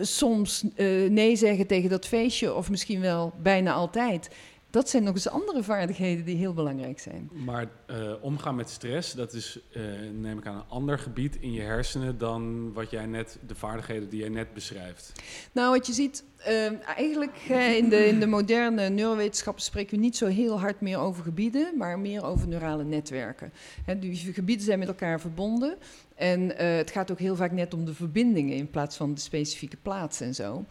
soms 0.00 0.64
nee 1.08 1.36
zeggen 1.36 1.66
tegen 1.66 1.90
dat 1.90 2.06
feestje, 2.06 2.54
of 2.54 2.70
misschien 2.70 3.00
wel 3.00 3.32
bijna 3.42 3.72
altijd. 3.72 4.30
Dat 4.74 4.88
zijn 4.88 5.02
nog 5.02 5.14
eens 5.14 5.28
andere 5.28 5.62
vaardigheden 5.62 6.24
die 6.24 6.36
heel 6.36 6.52
belangrijk 6.52 7.00
zijn. 7.00 7.30
Maar 7.32 7.66
uh, 7.90 8.12
omgaan 8.20 8.54
met 8.54 8.70
stress, 8.70 9.12
dat 9.12 9.32
is, 9.32 9.58
uh, 9.76 9.82
neem 10.12 10.38
ik 10.38 10.46
aan, 10.46 10.56
een 10.56 10.68
ander 10.68 10.98
gebied 10.98 11.36
in 11.36 11.52
je 11.52 11.60
hersenen 11.60 12.18
dan 12.18 12.72
wat 12.72 12.90
jij 12.90 13.06
net, 13.06 13.38
de 13.46 13.54
vaardigheden 13.54 14.08
die 14.08 14.20
jij 14.20 14.28
net 14.28 14.54
beschrijft. 14.54 15.12
Nou, 15.52 15.70
wat 15.70 15.86
je 15.86 15.92
ziet, 15.92 16.24
uh, 16.48 16.96
eigenlijk 16.96 17.36
in, 17.76 17.88
de, 17.88 18.06
in 18.06 18.20
de 18.20 18.26
moderne 18.26 18.88
neurowetenschappen 18.88 19.62
spreken 19.62 19.96
we 19.96 20.02
niet 20.02 20.16
zo 20.16 20.26
heel 20.26 20.60
hard 20.60 20.80
meer 20.80 20.98
over 20.98 21.22
gebieden, 21.22 21.76
maar 21.76 21.98
meer 21.98 22.24
over 22.24 22.48
neurale 22.48 22.84
netwerken. 22.84 23.52
He, 23.84 23.98
die 23.98 24.32
gebieden 24.32 24.64
zijn 24.64 24.78
met 24.78 24.88
elkaar 24.88 25.20
verbonden. 25.20 25.76
En 26.14 26.40
uh, 26.40 26.56
het 26.56 26.90
gaat 26.90 27.10
ook 27.10 27.18
heel 27.18 27.36
vaak 27.36 27.52
net 27.52 27.74
om 27.74 27.84
de 27.84 27.94
verbindingen 27.94 28.56
in 28.56 28.70
plaats 28.70 28.96
van 28.96 29.14
de 29.14 29.20
specifieke 29.20 29.76
plaats 29.76 30.20
en 30.20 30.34
zo. 30.34 30.64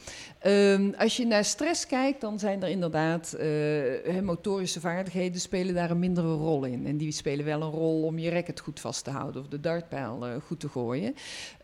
Um, 0.45 0.93
als 0.97 1.17
je 1.17 1.25
naar 1.25 1.45
stress 1.45 1.87
kijkt, 1.87 2.21
dan 2.21 2.39
zijn 2.39 2.63
er 2.63 2.69
inderdaad 2.69 3.35
uh, 3.39 4.19
motorische 4.19 4.79
vaardigheden 4.79 5.41
spelen 5.41 5.73
daar 5.73 5.91
een 5.91 5.99
mindere 5.99 6.33
rol 6.33 6.63
in. 6.63 6.87
En 6.87 6.97
die 6.97 7.11
spelen 7.11 7.45
wel 7.45 7.61
een 7.61 7.71
rol 7.71 8.03
om 8.03 8.19
je 8.19 8.29
racket 8.29 8.59
goed 8.59 8.79
vast 8.79 9.03
te 9.03 9.09
houden 9.09 9.41
of 9.41 9.47
de 9.47 9.59
dartpijl 9.59 10.25
goed 10.45 10.59
te 10.59 10.69
gooien. 10.69 11.15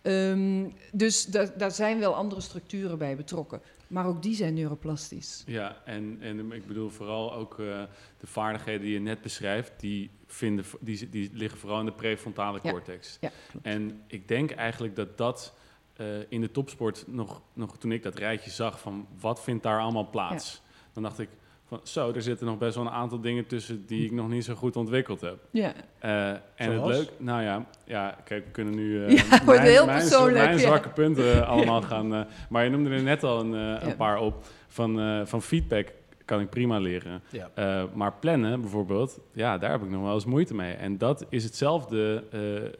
Um, 0.01 0.73
dus 0.91 1.25
daar 1.57 1.71
zijn 1.71 1.99
wel 1.99 2.15
andere 2.15 2.41
structuren 2.41 2.97
bij 2.97 3.15
betrokken. 3.15 3.61
Maar 3.89 4.05
ook 4.05 4.21
die 4.23 4.35
zijn 4.35 4.53
neuroplastisch. 4.53 5.43
Ja, 5.45 5.81
en, 5.85 6.17
en 6.21 6.51
ik 6.51 6.67
bedoel 6.67 6.89
vooral 6.89 7.33
ook 7.33 7.59
uh, 7.59 7.83
de 8.17 8.27
vaardigheden 8.27 8.81
die 8.81 8.93
je 8.93 8.99
net 8.99 9.21
beschrijft, 9.21 9.71
die, 9.79 10.09
vinden, 10.25 10.65
die, 10.79 11.09
die 11.09 11.29
liggen 11.33 11.59
vooral 11.59 11.79
in 11.79 11.85
de 11.85 11.91
prefrontale 11.91 12.61
cortex. 12.61 13.17
Ja, 13.21 13.31
en 13.61 14.01
ik 14.07 14.27
denk 14.27 14.51
eigenlijk 14.51 14.95
dat 14.95 15.17
dat 15.17 15.53
uh, 15.97 16.17
in 16.29 16.41
de 16.41 16.51
topsport 16.51 17.03
nog, 17.07 17.41
nog 17.53 17.77
toen 17.77 17.91
ik 17.91 18.03
dat 18.03 18.15
rijtje 18.15 18.49
zag 18.49 18.79
van 18.79 19.07
wat 19.19 19.43
vindt 19.43 19.63
daar 19.63 19.79
allemaal 19.79 20.09
plaats, 20.09 20.53
ja. 20.53 20.69
dan 20.93 21.03
dacht 21.03 21.19
ik, 21.19 21.29
van, 21.69 21.79
zo, 21.83 22.11
er 22.11 22.21
zitten 22.21 22.45
nog 22.45 22.57
best 22.57 22.75
wel 22.75 22.85
een 22.85 22.91
aantal 22.91 23.21
dingen 23.21 23.47
tussen 23.47 23.85
die 23.85 24.05
ik 24.05 24.11
nog 24.11 24.29
niet 24.29 24.45
zo 24.45 24.55
goed 24.55 24.75
ontwikkeld 24.75 25.21
heb. 25.21 25.37
Ja. 25.51 25.73
Uh, 26.05 26.29
en 26.29 26.41
Zoals? 26.73 26.97
het 26.97 26.97
leuk, 26.97 27.09
nou 27.17 27.41
ja, 27.41 27.65
ja, 27.85 28.17
kijk, 28.23 28.45
we 28.45 28.51
kunnen 28.51 28.75
nu 28.75 29.05
uh, 29.05 29.09
ja, 29.17 29.41
mijn, 29.45 29.61
heel 29.61 29.85
mijn, 29.85 30.33
mijn, 30.33 30.51
ja. 30.51 30.57
zwakke 30.57 30.89
punten 30.89 31.45
allemaal 31.47 31.81
gaan. 31.81 32.13
Uh, 32.13 32.21
maar 32.49 32.63
je 32.63 32.69
noemde 32.69 32.89
er 32.89 33.03
net 33.03 33.23
al 33.23 33.39
een, 33.39 33.51
een 33.87 33.95
paar 33.95 34.19
op 34.19 34.45
van, 34.67 35.23
van 35.27 35.41
feedback 35.41 35.87
kan 36.25 36.39
ik 36.39 36.49
prima 36.49 36.79
leren. 36.79 37.21
Ja. 37.29 37.87
maar 37.93 38.13
plannen 38.13 38.61
bijvoorbeeld, 38.61 39.19
ja, 39.33 39.57
daar 39.57 39.71
heb 39.71 39.81
ik 39.81 39.89
nog 39.89 40.03
wel 40.03 40.13
eens 40.13 40.25
moeite 40.25 40.55
mee. 40.55 40.73
En 40.73 40.97
dat 40.97 41.25
is 41.29 41.43
hetzelfde, 41.43 42.23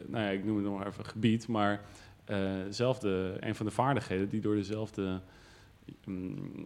nou 0.06 0.24
ja, 0.24 0.30
ik 0.30 0.44
noem 0.44 0.56
het 0.56 0.64
nog 0.64 0.78
maar 0.78 0.86
even 0.86 1.04
gebied, 1.04 1.48
maar 1.48 1.80
hetzelfde, 2.64 3.36
een 3.40 3.54
van 3.54 3.66
de 3.66 3.72
vaardigheden 3.72 4.28
die 4.28 4.40
door 4.40 4.54
dezelfde 4.54 5.20
um, 6.06 6.64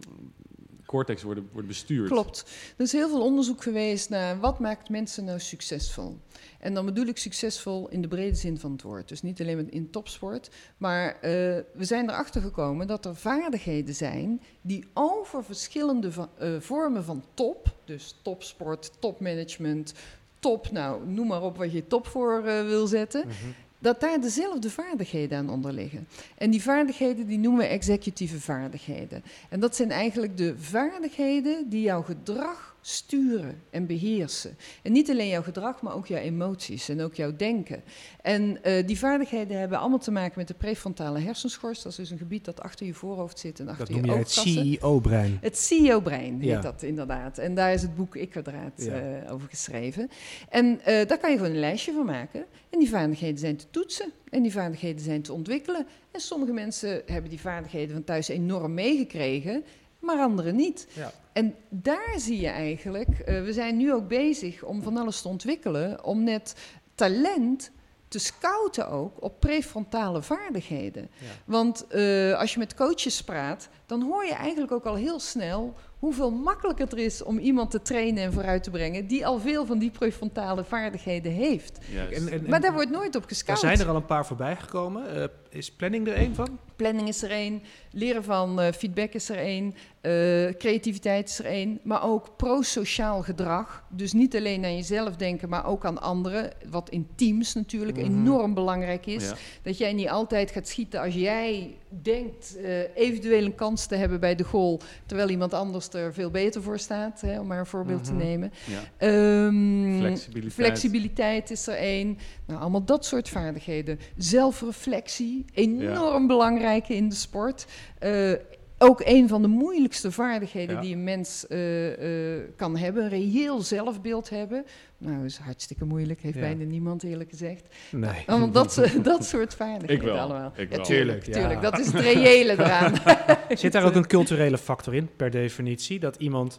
cortex 0.86 1.22
worden, 1.22 1.48
wordt 1.52 1.68
bestuurd. 1.68 2.08
Klopt. 2.08 2.44
Er 2.76 2.84
is 2.84 2.92
heel 2.92 3.08
veel 3.08 3.22
onderzoek 3.22 3.62
geweest 3.62 4.08
naar 4.08 4.40
wat 4.40 4.58
maakt 4.58 4.88
mensen 4.88 5.24
nou 5.24 5.40
succesvol. 5.40 6.18
En 6.60 6.74
dan 6.74 6.84
bedoel 6.84 7.06
ik 7.06 7.18
succesvol 7.18 7.88
in 7.88 8.02
de 8.02 8.08
brede 8.08 8.34
zin 8.34 8.58
van 8.58 8.72
het 8.72 8.82
woord. 8.82 9.08
Dus 9.08 9.22
niet 9.22 9.40
alleen 9.40 9.70
in 9.70 9.90
topsport. 9.90 10.50
Maar 10.76 11.14
uh, 11.14 11.20
we 11.20 11.64
zijn 11.84 12.08
erachter 12.08 12.42
gekomen 12.42 12.86
dat 12.86 13.04
er 13.04 13.16
vaardigheden 13.16 13.94
zijn 13.94 14.40
die 14.60 14.84
over 14.94 15.44
verschillende 15.44 16.12
va 16.12 16.28
uh, 16.42 16.60
vormen 16.60 17.04
van 17.04 17.24
top, 17.34 17.74
dus 17.84 18.16
topsport, 18.22 18.92
topmanagement, 18.98 19.94
top, 20.38 20.70
nou 20.70 21.08
noem 21.08 21.26
maar 21.26 21.42
op 21.42 21.56
wat 21.56 21.72
je 21.72 21.86
top 21.86 22.06
voor 22.06 22.42
uh, 22.44 22.66
wil 22.66 22.86
zetten. 22.86 23.24
Mm 23.24 23.30
-hmm 23.30 23.63
dat 23.84 24.00
daar 24.00 24.20
dezelfde 24.20 24.70
vaardigheden 24.70 25.38
aan 25.38 25.50
onder 25.50 25.72
liggen. 25.72 26.06
En 26.38 26.50
die 26.50 26.62
vaardigheden 26.62 27.26
die 27.26 27.38
noemen 27.38 27.60
we 27.60 27.66
executieve 27.66 28.40
vaardigheden. 28.40 29.24
En 29.48 29.60
dat 29.60 29.76
zijn 29.76 29.90
eigenlijk 29.90 30.36
de 30.36 30.58
vaardigheden 30.58 31.68
die 31.68 31.82
jouw 31.82 32.02
gedrag 32.02 32.73
sturen 32.86 33.62
en 33.70 33.86
beheersen. 33.86 34.56
En 34.82 34.92
niet 34.92 35.10
alleen 35.10 35.28
jouw 35.28 35.42
gedrag, 35.42 35.82
maar 35.82 35.94
ook 35.94 36.06
jouw 36.06 36.20
emoties 36.20 36.88
en 36.88 37.00
ook 37.00 37.14
jouw 37.14 37.36
denken. 37.36 37.82
En 38.22 38.58
uh, 38.64 38.86
die 38.86 38.98
vaardigheden 38.98 39.58
hebben 39.58 39.78
allemaal 39.78 39.98
te 39.98 40.10
maken 40.10 40.32
met 40.36 40.48
de 40.48 40.54
prefrontale 40.54 41.18
hersenschors. 41.18 41.82
Dat 41.82 41.92
is 41.92 41.98
dus 41.98 42.10
een 42.10 42.18
gebied 42.18 42.44
dat 42.44 42.60
achter 42.60 42.86
je 42.86 42.94
voorhoofd 42.94 43.38
zit 43.38 43.60
en 43.60 43.68
achter 43.68 43.86
dat 43.86 43.96
noem 43.96 44.04
je 44.04 44.18
het 44.18 44.30
CEO-brein. 44.30 45.38
Het 45.40 45.58
CEO-brein 45.58 46.40
heet 46.40 46.50
ja. 46.50 46.60
dat 46.60 46.82
inderdaad. 46.82 47.38
En 47.38 47.54
daar 47.54 47.72
is 47.72 47.82
het 47.82 47.96
boek 47.96 48.16
Ik-kwadraat 48.16 48.72
ja. 48.76 49.22
uh, 49.22 49.32
over 49.32 49.48
geschreven. 49.48 50.08
En 50.48 50.66
uh, 50.66 50.84
daar 50.84 51.18
kan 51.18 51.30
je 51.30 51.36
gewoon 51.36 51.52
een 51.52 51.60
lijstje 51.60 51.92
van 51.92 52.06
maken. 52.06 52.44
En 52.70 52.78
die 52.78 52.88
vaardigheden 52.88 53.38
zijn 53.38 53.56
te 53.56 53.70
toetsen 53.70 54.12
en 54.30 54.42
die 54.42 54.52
vaardigheden 54.52 55.04
zijn 55.04 55.22
te 55.22 55.32
ontwikkelen. 55.32 55.86
En 56.10 56.20
sommige 56.20 56.52
mensen 56.52 57.02
hebben 57.06 57.30
die 57.30 57.40
vaardigheden 57.40 57.94
van 57.94 58.04
thuis 58.04 58.28
enorm 58.28 58.74
meegekregen 58.74 59.64
maar 60.04 60.18
anderen 60.18 60.56
niet. 60.56 60.86
Ja. 60.92 61.12
En 61.32 61.54
daar 61.68 62.14
zie 62.16 62.40
je 62.40 62.48
eigenlijk, 62.48 63.08
uh, 63.08 63.24
we 63.42 63.52
zijn 63.52 63.76
nu 63.76 63.92
ook 63.92 64.08
bezig 64.08 64.62
om 64.62 64.82
van 64.82 64.96
alles 64.96 65.22
te 65.22 65.28
ontwikkelen, 65.28 66.04
om 66.04 66.24
net 66.24 66.54
talent 66.94 67.70
te 68.08 68.18
scouten 68.18 68.88
ook 68.88 69.22
op 69.22 69.40
prefrontale 69.40 70.22
vaardigheden. 70.22 71.10
Ja. 71.18 71.26
Want 71.44 71.84
uh, 71.90 72.38
als 72.38 72.52
je 72.52 72.58
met 72.58 72.74
coaches 72.74 73.22
praat, 73.22 73.68
dan 73.86 74.02
hoor 74.02 74.24
je 74.24 74.34
eigenlijk 74.34 74.72
ook 74.72 74.84
al 74.84 74.94
heel 74.94 75.20
snel 75.20 75.74
hoeveel 75.98 76.30
makkelijker 76.30 76.88
het 76.88 76.98
is 76.98 77.22
om 77.22 77.38
iemand 77.38 77.70
te 77.70 77.82
trainen 77.82 78.24
en 78.24 78.32
vooruit 78.32 78.62
te 78.62 78.70
brengen 78.70 79.06
die 79.06 79.26
al 79.26 79.38
veel 79.38 79.66
van 79.66 79.78
die 79.78 79.90
prefrontale 79.90 80.64
vaardigheden 80.64 81.32
heeft. 81.32 81.78
En, 82.10 82.28
en, 82.28 82.48
maar 82.48 82.60
daar 82.60 82.72
wordt 82.72 82.90
nooit 82.90 83.16
op 83.16 83.24
gescout. 83.24 83.62
Er 83.62 83.68
zijn 83.68 83.80
er 83.80 83.88
al 83.88 83.96
een 83.96 84.06
paar 84.06 84.26
voorbij 84.26 84.56
gekomen. 84.56 85.16
Uh, 85.16 85.24
is 85.54 85.70
planning 85.72 86.06
er 86.06 86.14
één 86.14 86.34
van? 86.34 86.58
Planning 86.76 87.08
is 87.08 87.22
er 87.22 87.30
één, 87.30 87.62
leren 87.90 88.24
van 88.24 88.60
uh, 88.60 88.72
feedback 88.72 89.12
is 89.12 89.28
er 89.28 89.36
één, 89.36 89.74
uh, 90.02 90.52
creativiteit 90.58 91.28
is 91.28 91.38
er 91.38 91.44
één, 91.44 91.80
maar 91.82 92.04
ook 92.04 92.36
prosociaal 92.36 93.22
gedrag. 93.22 93.84
Dus 93.88 94.12
niet 94.12 94.36
alleen 94.36 94.64
aan 94.64 94.76
jezelf 94.76 95.16
denken, 95.16 95.48
maar 95.48 95.66
ook 95.66 95.84
aan 95.84 96.00
anderen. 96.00 96.50
Wat 96.70 96.90
in 96.90 97.08
teams 97.14 97.54
natuurlijk 97.54 97.98
mm 97.98 98.04
-hmm. 98.04 98.20
enorm 98.20 98.54
belangrijk 98.54 99.06
is. 99.06 99.28
Ja. 99.28 99.34
Dat 99.62 99.78
jij 99.78 99.92
niet 99.92 100.08
altijd 100.08 100.50
gaat 100.50 100.68
schieten 100.68 101.00
als 101.00 101.14
jij 101.14 101.76
denkt 102.02 102.56
eventueel 102.94 103.44
een 103.44 103.54
kans 103.54 103.86
te 103.86 103.94
hebben 103.94 104.20
bij 104.20 104.34
de 104.34 104.44
goal, 104.44 104.80
terwijl 105.06 105.28
iemand 105.28 105.54
anders 105.54 105.88
er 105.88 106.14
veel 106.14 106.30
beter 106.30 106.62
voor 106.62 106.78
staat, 106.78 107.20
hè, 107.20 107.40
om 107.40 107.46
maar 107.46 107.58
een 107.58 107.66
voorbeeld 107.66 108.02
mm 108.02 108.08
-hmm. 108.08 108.18
te 108.18 108.24
nemen. 108.24 108.52
Ja. 108.98 109.46
Um, 109.46 109.98
flexibiliteit. 109.98 110.52
flexibiliteit. 110.52 111.50
is 111.50 111.66
er 111.66 111.76
één. 111.76 112.18
Nou, 112.46 112.60
allemaal 112.60 112.84
dat 112.84 113.04
soort 113.04 113.28
vaardigheden. 113.28 113.98
Zelfreflectie, 114.16 115.43
enorm 115.52 116.20
ja. 116.22 116.26
belangrijk 116.26 116.88
in 116.88 117.08
de 117.08 117.14
sport. 117.14 117.66
Uh, 118.04 118.32
ook 118.78 119.00
een 119.04 119.28
van 119.28 119.42
de 119.42 119.48
moeilijkste 119.48 120.12
vaardigheden 120.12 120.74
Ja. 120.74 120.80
die 120.80 120.94
een 120.94 121.04
mens 121.04 121.46
eh, 121.46 122.36
eh, 122.36 122.42
kan 122.56 122.76
hebben. 122.76 123.02
Een 123.02 123.08
reëel 123.08 123.60
zelfbeeld 123.60 124.30
hebben. 124.30 124.64
Nou, 124.98 125.16
dat 125.16 125.24
is 125.24 125.36
hartstikke 125.36 125.84
moeilijk. 125.84 126.20
Heeft 126.22 126.34
Ja. 126.34 126.40
bijna 126.40 126.64
niemand 126.64 127.02
eerlijk 127.02 127.30
gezegd. 127.30 127.66
Nee. 127.90 128.22
Allemaal 128.26 128.50
dat, 128.50 128.88
dat 129.02 129.24
soort 129.34 129.54
vaardigheden 129.54 129.96
Ik 129.96 130.02
wel. 130.02 130.18
allemaal. 130.18 130.52
Ik 130.56 130.70
Ja, 130.70 130.76
wel. 130.76 130.84
tuurlijk, 130.84 131.26
Ja. 131.26 131.32
tuurlijk. 131.32 131.62
Dat 131.62 131.78
is 131.78 131.86
het 131.86 132.00
reële 132.00 132.52
eraan. 132.52 132.94
Zit 133.58 133.72
daar 133.72 133.84
ook 133.84 133.94
een 133.94 134.06
culturele 134.06 134.58
factor 134.58 134.94
in, 134.94 135.08
per 135.16 135.30
definitie? 135.30 135.98
Dat 136.00 136.16
iemand. 136.16 136.58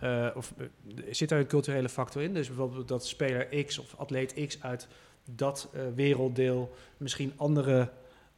eh, 0.00 0.26
of 0.34 0.52
eh, 0.58 0.64
zit 1.10 1.28
daar 1.28 1.38
een 1.38 1.46
culturele 1.46 1.88
factor 1.88 2.22
in? 2.22 2.34
Dus 2.34 2.46
bijvoorbeeld 2.46 2.88
dat 2.88 3.06
speler 3.06 3.64
X 3.64 3.78
of 3.78 3.94
atleet 3.96 4.34
X 4.46 4.58
uit 4.62 4.88
dat 5.34 5.68
eh, 5.72 5.80
werelddeel 5.94 6.70
misschien 6.96 7.32
andere 7.36 7.90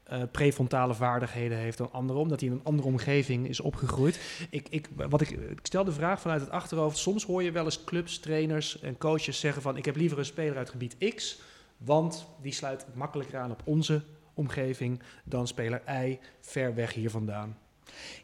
eh, 0.03 0.22
prefrontale 0.30 0.94
vaardigheden 0.94 1.59
heeft 1.59 1.78
dan 1.78 1.92
anderen, 1.92 2.22
omdat 2.22 2.40
hij 2.40 2.48
in 2.48 2.55
een 2.55 2.64
andere 2.64 2.88
omgeving 2.88 3.48
is 3.48 3.61
opgegroeid. 3.61 4.20
Ik, 4.50 4.66
ik, 4.70 4.88
wat 4.96 5.20
ik, 5.20 5.30
ik 5.30 5.59
stel 5.62 5.84
de 5.84 5.92
vraag 5.92 6.20
vanuit 6.20 6.40
het 6.40 6.50
achterhoofd. 6.50 6.96
Soms 6.96 7.24
hoor 7.24 7.42
je 7.42 7.53
wel 7.53 7.64
eens 7.64 7.84
clubs, 7.84 8.18
trainers 8.18 8.80
en 8.80 8.98
coaches 8.98 9.40
zeggen 9.40 9.62
van 9.62 9.76
ik 9.76 9.84
heb 9.84 9.96
liever 9.96 10.18
een 10.18 10.24
speler 10.24 10.57
uit 10.57 10.70
gebied 10.70 11.14
X, 11.14 11.40
want 11.76 12.26
die 12.40 12.53
sluit 12.53 12.86
makkelijker 12.94 13.38
aan 13.38 13.50
op 13.50 13.62
onze 13.64 14.03
omgeving 14.34 15.00
dan 15.24 15.46
speler 15.46 15.82
Y 16.05 16.18
ver 16.40 16.74
weg 16.74 16.94
hier 16.94 17.11
vandaan. 17.11 17.57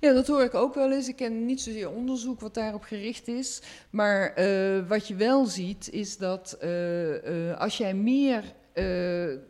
Ja, 0.01 0.13
dat 0.13 0.27
hoor 0.27 0.43
ik 0.43 0.55
ook 0.55 0.75
wel 0.75 0.93
eens. 0.93 1.09
Ik 1.09 1.17
ken 1.17 1.47
niet 1.47 1.61
zozeer 1.61 1.91
onderzoek 1.91 2.41
wat 2.41 2.55
daarop 2.55 2.83
gericht 2.83 3.29
is. 3.29 3.63
Maar 3.91 4.33
eh, 4.35 4.89
wat 4.89 5.09
je 5.09 5.15
wel 5.15 5.47
ziet, 5.47 5.91
is 5.91 6.17
dat 6.17 6.53
eh, 6.53 7.59
als 7.59 7.77
jij 7.77 7.95
meer 7.95 8.45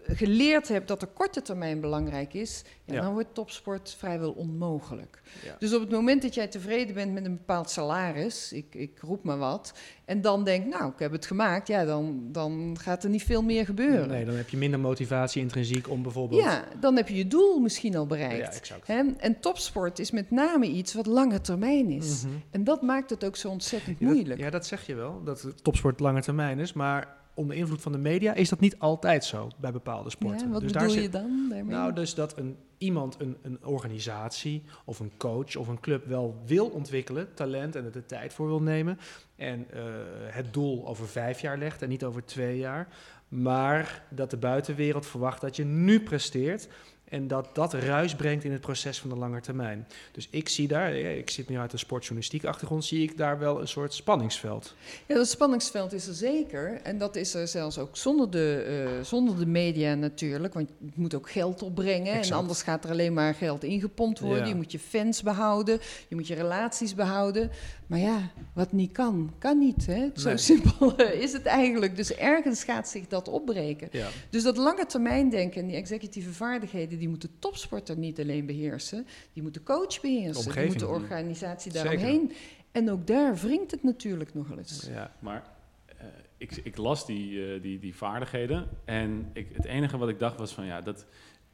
geleerd 0.02 0.68
hebt 0.68 0.88
dat 0.88 1.00
de 1.00 1.06
korte 1.06 1.42
termijn 1.42 1.80
belangrijk 1.80 2.34
is, 2.34 2.62
ja, 2.84 2.94
Ja. 2.94 3.00
dan 3.00 3.12
wordt 3.12 3.34
topsport 3.34 3.94
vrijwel 3.98 4.30
onmogelijk. 4.32 5.20
Ja. 5.44 5.56
Dus 5.58 5.74
op 5.74 5.80
het 5.80 5.90
moment 5.90 6.22
dat 6.22 6.34
jij 6.34 6.48
tevreden 6.48 6.94
bent 6.94 7.12
met 7.12 7.24
een 7.24 7.36
bepaald 7.36 7.70
salaris, 7.70 8.52
ik, 8.52 8.74
ik 8.74 8.98
roep 9.00 9.24
maar 9.24 9.38
wat, 9.38 9.72
en 10.04 10.20
dan 10.20 10.44
denkt, 10.44 10.68
nou, 10.78 10.92
ik 10.92 10.98
heb 10.98 11.12
het 11.12 11.26
gemaakt, 11.26 11.68
ja, 11.68 11.84
dan, 11.84 12.20
dan 12.32 12.76
gaat 12.80 13.04
er 13.04 13.10
niet 13.10 13.22
veel 13.22 13.42
meer 13.42 13.64
gebeuren. 13.64 14.08
Nee, 14.08 14.24
dan 14.24 14.34
heb 14.34 14.48
je 14.48 14.56
minder 14.56 14.80
motivatie 14.80 15.42
intrinsiek 15.42 15.88
om 15.88 16.02
bijvoorbeeld... 16.02 16.40
ja, 16.42 16.64
dan 16.80 16.96
heb 16.96 17.08
je 17.08 17.14
je 17.16 17.26
doel 17.28 17.58
misschien 17.58 17.96
al 17.96 18.06
bereikt. 18.06 18.52
Ja, 18.54 18.58
exact. 18.60 18.88
En 19.18 19.40
topsport 19.40 19.98
is 19.98 20.10
met 20.10 20.30
name 20.30 20.66
iets 20.66 20.94
wat 20.94 21.06
lange 21.06 21.40
termijn 21.40 21.90
is. 21.90 22.22
Mhm. 22.24 22.32
En 22.50 22.64
dat 22.64 22.82
maakt 22.82 23.10
het 23.10 23.24
ook 23.24 23.36
zo 23.36 23.48
ontzettend 23.48 23.98
Ja, 23.98 24.06
dat- 24.06 24.14
moeilijk. 24.14 24.40
Ja, 24.40 24.50
dat 24.50 24.66
zeg 24.66 24.86
je 24.86 24.94
wel, 24.94 25.22
dat 25.24 25.46
topsport 25.62 26.00
lange 26.00 26.22
termijn 26.22 26.58
is. 26.58 26.72
Maar 26.72 27.16
onder 27.38 27.56
invloed 27.56 27.82
van 27.82 27.92
de 27.92 27.98
media 27.98 28.34
is 28.34 28.48
dat 28.48 28.60
niet 28.60 28.78
altijd 28.78 29.24
zo 29.24 29.50
bij 29.60 29.72
bepaalde 29.72 30.10
sporten. 30.10 30.46
Ja, 30.46 30.52
wat 30.52 30.60
dus 30.60 30.72
bedoel 30.72 30.88
daar 30.88 31.02
je 31.02 31.08
dan 31.08 31.46
daarmee? 31.48 31.74
Nou, 31.74 31.92
dus 31.92 32.14
dat 32.14 32.38
een, 32.38 32.56
iemand, 32.78 33.16
een, 33.20 33.36
een 33.42 33.58
organisatie 33.64 34.62
of 34.84 35.00
een 35.00 35.12
coach 35.16 35.56
of 35.56 35.68
een 35.68 35.80
club 35.80 36.06
wel 36.06 36.42
wil 36.46 36.66
ontwikkelen, 36.66 37.34
talent 37.34 37.76
en 37.76 37.84
er 37.84 37.92
de 37.92 38.06
tijd 38.06 38.32
voor 38.32 38.46
wil 38.46 38.62
nemen. 38.62 38.98
En 39.36 39.66
eh, 39.70 39.82
het 40.26 40.52
doel 40.52 40.86
over 40.86 41.08
vijf 41.08 41.40
jaar 41.40 41.58
legt 41.58 41.82
en 41.82 41.88
niet 41.88 42.04
over 42.04 42.24
twee 42.24 42.58
jaar. 42.58 42.88
Maar 43.28 44.02
dat 44.10 44.30
de 44.30 44.36
buitenwereld 44.36 45.06
verwacht 45.06 45.40
dat 45.40 45.56
je 45.56 45.64
nu 45.64 46.00
presteert. 46.00 46.68
En 47.10 47.28
dat 47.28 47.48
dat 47.52 47.74
ruis 47.74 48.14
brengt 48.14 48.44
in 48.44 48.52
het 48.52 48.60
proces 48.60 48.98
van 48.98 49.10
de 49.10 49.16
lange 49.16 49.40
termijn. 49.40 49.86
Dus 50.12 50.28
ik 50.30 50.48
zie 50.48 50.68
daar, 50.68 50.94
ik 50.94 51.30
zit 51.30 51.48
nu 51.48 51.58
uit 51.58 51.70
de 51.70 51.76
sportjournalistiek 51.76 52.44
achtergrond, 52.44 52.84
zie 52.84 53.02
ik 53.02 53.16
daar 53.16 53.38
wel 53.38 53.60
een 53.60 53.68
soort 53.68 53.94
spanningsveld. 53.94 54.74
Ja, 55.06 55.14
dat 55.14 55.28
spanningsveld 55.28 55.92
is 55.92 56.06
er 56.06 56.14
zeker. 56.14 56.80
En 56.82 56.98
dat 56.98 57.16
is 57.16 57.34
er 57.34 57.48
zelfs 57.48 57.78
ook 57.78 57.96
zonder 57.96 58.30
de, 58.30 58.86
eh, 58.98 59.04
zonder 59.04 59.38
de 59.38 59.46
media 59.46 59.94
natuurlijk. 59.94 60.54
Want 60.54 60.68
het 60.68 60.96
moet 60.96 61.14
ook 61.14 61.30
geld 61.30 61.62
opbrengen. 61.62 62.12
Exact. 62.12 62.30
En 62.30 62.36
anders 62.36 62.62
gaat 62.62 62.84
er 62.84 62.90
alleen 62.90 63.12
maar 63.12 63.34
geld 63.34 63.64
ingepompt 63.64 64.20
worden. 64.20 64.42
Ja. 64.42 64.48
Je 64.48 64.54
moet 64.54 64.72
je 64.72 64.78
fans 64.78 65.22
behouden. 65.22 65.80
Je 66.08 66.14
moet 66.14 66.26
je 66.26 66.34
relaties 66.34 66.94
behouden. 66.94 67.50
Maar 67.88 67.98
ja, 67.98 68.30
wat 68.52 68.72
niet 68.72 68.92
kan, 68.92 69.32
kan 69.38 69.58
niet. 69.58 69.86
Hè? 69.86 70.08
Zo 70.14 70.28
Nee. 70.28 70.36
simpel 70.36 70.96
eh, 70.96 71.20
is 71.20 71.32
het 71.32 71.46
eigenlijk. 71.46 71.96
Dus 71.96 72.14
ergens 72.14 72.64
gaat 72.64 72.88
zich 72.88 73.06
dat 73.06 73.28
opbreken. 73.28 73.88
Ja. 73.92 74.08
Dus 74.30 74.42
dat 74.42 74.56
lange 74.56 74.86
termijn 74.86 75.30
denken 75.30 75.60
en 75.60 75.66
die 75.66 75.76
executieve 75.76 76.32
vaardigheden, 76.32 76.98
die 76.98 77.08
moet 77.08 77.22
de 77.22 77.28
topsporter 77.38 77.96
niet 77.98 78.20
alleen 78.20 78.46
beheersen, 78.46 79.06
die 79.32 79.42
moet 79.42 79.54
de 79.54 79.62
coach 79.62 80.00
beheersen, 80.00 80.52
die 80.52 80.66
moet 80.66 80.78
de 80.78 80.88
organisatie 80.88 81.72
Zeker. 81.72 81.88
daaromheen. 81.90 82.32
En 82.72 82.90
ook 82.90 83.06
daar 83.06 83.36
wringt 83.36 83.70
het 83.70 83.82
natuurlijk 83.82 84.34
nog 84.34 84.48
wel 84.48 84.58
eens. 84.58 84.86
Ja. 84.90 85.12
Maar 85.18 85.42
eh, 85.86 86.06
ik, 86.36 86.56
ik 86.62 86.76
las 86.76 87.06
die, 87.06 87.54
eh, 87.54 87.62
die, 87.62 87.78
die 87.78 87.94
vaardigheden 87.96 88.68
en 88.84 89.30
ik, 89.32 89.48
het 89.52 89.64
enige 89.64 89.98
wat 89.98 90.08
ik 90.08 90.18
dacht 90.18 90.38
was 90.38 90.52
van 90.54 90.64
ja, 90.64 90.80
dat, 90.80 91.06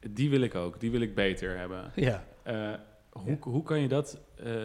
die 0.09 0.29
wil 0.29 0.41
ik 0.41 0.55
ook, 0.55 0.79
die 0.79 0.91
wil 0.91 1.01
ik 1.01 1.15
beter 1.15 1.57
hebben. 1.57 1.91
ja. 1.95 2.25
Eh, 2.43 2.73
hoe, 3.09 3.37
hoe 3.39 3.63
kan 3.63 3.79
je 3.79 3.87
dat, 3.87 4.19
eh, 4.35 4.63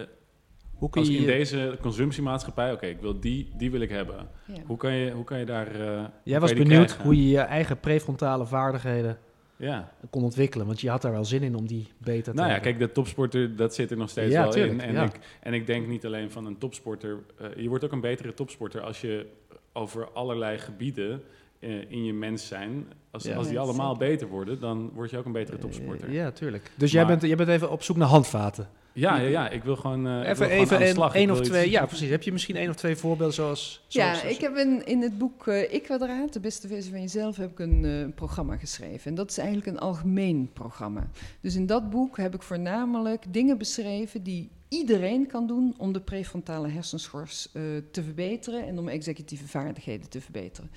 Hoe 0.81 0.89
kun 0.89 1.01
als 1.01 1.09
je 1.09 1.15
in 1.15 1.21
je- 1.21 1.27
deze 1.27 1.77
consumptiemaatschappij, 1.81 2.71
oké, 2.71 2.85
ik 2.85 2.99
wil 3.01 3.19
die, 3.19 3.49
die 3.57 3.71
wil 3.71 3.81
ik 3.81 3.89
hebben. 3.89 4.27
Ja. 4.45 4.53
Hoe 4.65 4.77
kan 4.77 4.93
je, 4.93 5.11
hoe 5.11 5.23
kan 5.23 5.39
je 5.39 5.45
daar... 5.45 5.67
eh, 5.81 6.03
Jij 6.23 6.39
was 6.39 6.53
benieuwd 6.53 6.85
krijgen? 6.85 7.03
hoe 7.03 7.15
je 7.15 7.27
je 7.29 7.39
eigen 7.39 7.79
prefrontale 7.79 8.45
vaardigheden 8.45 9.17
Ja. 9.55 9.91
kon 10.09 10.23
ontwikkelen. 10.23 10.65
Want 10.65 10.81
je 10.81 10.89
had 10.89 11.01
daar 11.01 11.11
wel 11.11 11.25
zin 11.25 11.43
in 11.43 11.55
om 11.55 11.67
die 11.67 11.87
beter 11.97 12.33
te 12.33 12.39
Nou 12.39 12.51
ja, 12.51 12.59
kijk, 12.59 12.79
de 12.79 12.91
topsporter, 12.91 13.55
dat 13.55 13.75
zit 13.75 13.91
er 13.91 13.97
nog 13.97 14.09
steeds 14.09 14.31
Ja, 14.31 14.41
wel 14.43 14.51
tuurlijk, 14.51 14.73
in. 14.81 14.87
En, 14.87 14.93
ja. 14.93 15.03
ik, 15.03 15.19
en 15.39 15.53
ik 15.53 15.67
denk 15.67 15.87
niet 15.87 16.05
alleen 16.05 16.31
van 16.31 16.45
een 16.45 16.57
topsporter. 16.57 17.17
eh, 17.37 17.47
je 17.55 17.69
wordt 17.69 17.83
ook 17.83 17.91
een 17.91 18.01
betere 18.01 18.33
topsporter 18.33 18.81
als 18.81 19.01
je 19.01 19.25
over 19.73 20.09
allerlei 20.11 20.57
gebieden 20.57 21.21
eh, 21.59 21.91
in 21.91 22.03
je 22.05 22.13
mens 22.13 22.47
zijn. 22.47 22.85
Als, 23.11 23.23
Ja. 23.23 23.35
als 23.35 23.47
die 23.47 23.59
allemaal 23.59 23.95
beter 23.97 24.27
worden, 24.27 24.59
dan 24.59 24.91
word 24.93 25.09
je 25.09 25.17
ook 25.17 25.25
een 25.25 25.31
betere 25.31 25.57
topsporter. 25.57 26.11
Ja, 26.11 26.31
tuurlijk. 26.31 26.71
Dus 26.77 26.91
jij, 26.91 27.05
bent, 27.05 27.21
jij 27.21 27.35
bent 27.35 27.49
even 27.49 27.71
op 27.71 27.83
zoek 27.83 27.97
naar 27.97 28.07
handvaten. 28.07 28.67
Ja, 28.93 29.17
ja, 29.17 29.27
ja, 29.27 29.49
ik 29.49 29.63
wil 29.63 29.75
gewoon. 29.75 30.07
eh, 30.07 30.13
wil 30.13 30.21
even 30.23 30.35
gewoon 30.35 30.51
even 30.61 30.75
aan 30.77 30.81
de 30.81 30.85
een, 31.05 31.13
één 31.13 31.31
of 31.31 31.39
iets- 31.39 31.49
twee. 31.49 31.69
Ja, 31.69 31.85
precies. 31.85 32.09
Heb 32.09 32.23
je 32.23 32.31
misschien 32.31 32.55
één 32.55 32.69
of 32.69 32.75
twee 32.75 32.95
voorbeelden 32.95 33.33
zoals. 33.35 33.83
Ja, 33.87 34.13
zoals- 34.15 34.35
ik 34.35 34.41
heb 34.41 34.55
in, 34.55 34.85
in 34.85 35.01
het 35.01 35.17
boek 35.17 35.47
eh 35.47 35.73
Ik 35.73 35.83
Kwadraat, 35.83 36.33
de 36.33 36.39
beste 36.39 36.67
versie 36.67 36.91
van 36.91 37.01
jezelf, 37.01 37.37
heb 37.37 37.51
ik 37.51 37.59
een 37.59 37.85
eh, 37.85 38.15
programma 38.15 38.57
geschreven. 38.57 39.09
En 39.09 39.15
dat 39.15 39.29
is 39.29 39.37
eigenlijk 39.37 39.67
een 39.67 39.79
algemeen 39.79 40.49
programma. 40.53 41.09
Dus 41.41 41.55
in 41.55 41.65
dat 41.65 41.89
boek 41.89 42.17
heb 42.17 42.33
ik 42.35 42.41
voornamelijk 42.41 43.23
dingen 43.33 43.57
beschreven 43.57 44.23
die 44.23 44.49
iedereen 44.67 45.27
kan 45.27 45.47
doen 45.47 45.73
om 45.77 45.93
de 45.93 46.01
prefrontale 46.01 46.67
hersenschors 46.69 47.49
eh, 47.53 47.61
te 47.91 48.03
verbeteren 48.03 48.65
en 48.67 48.79
om 48.79 48.87
executieve 48.87 49.47
vaardigheden 49.47 50.09
te 50.09 50.21
verbeteren. 50.21 50.71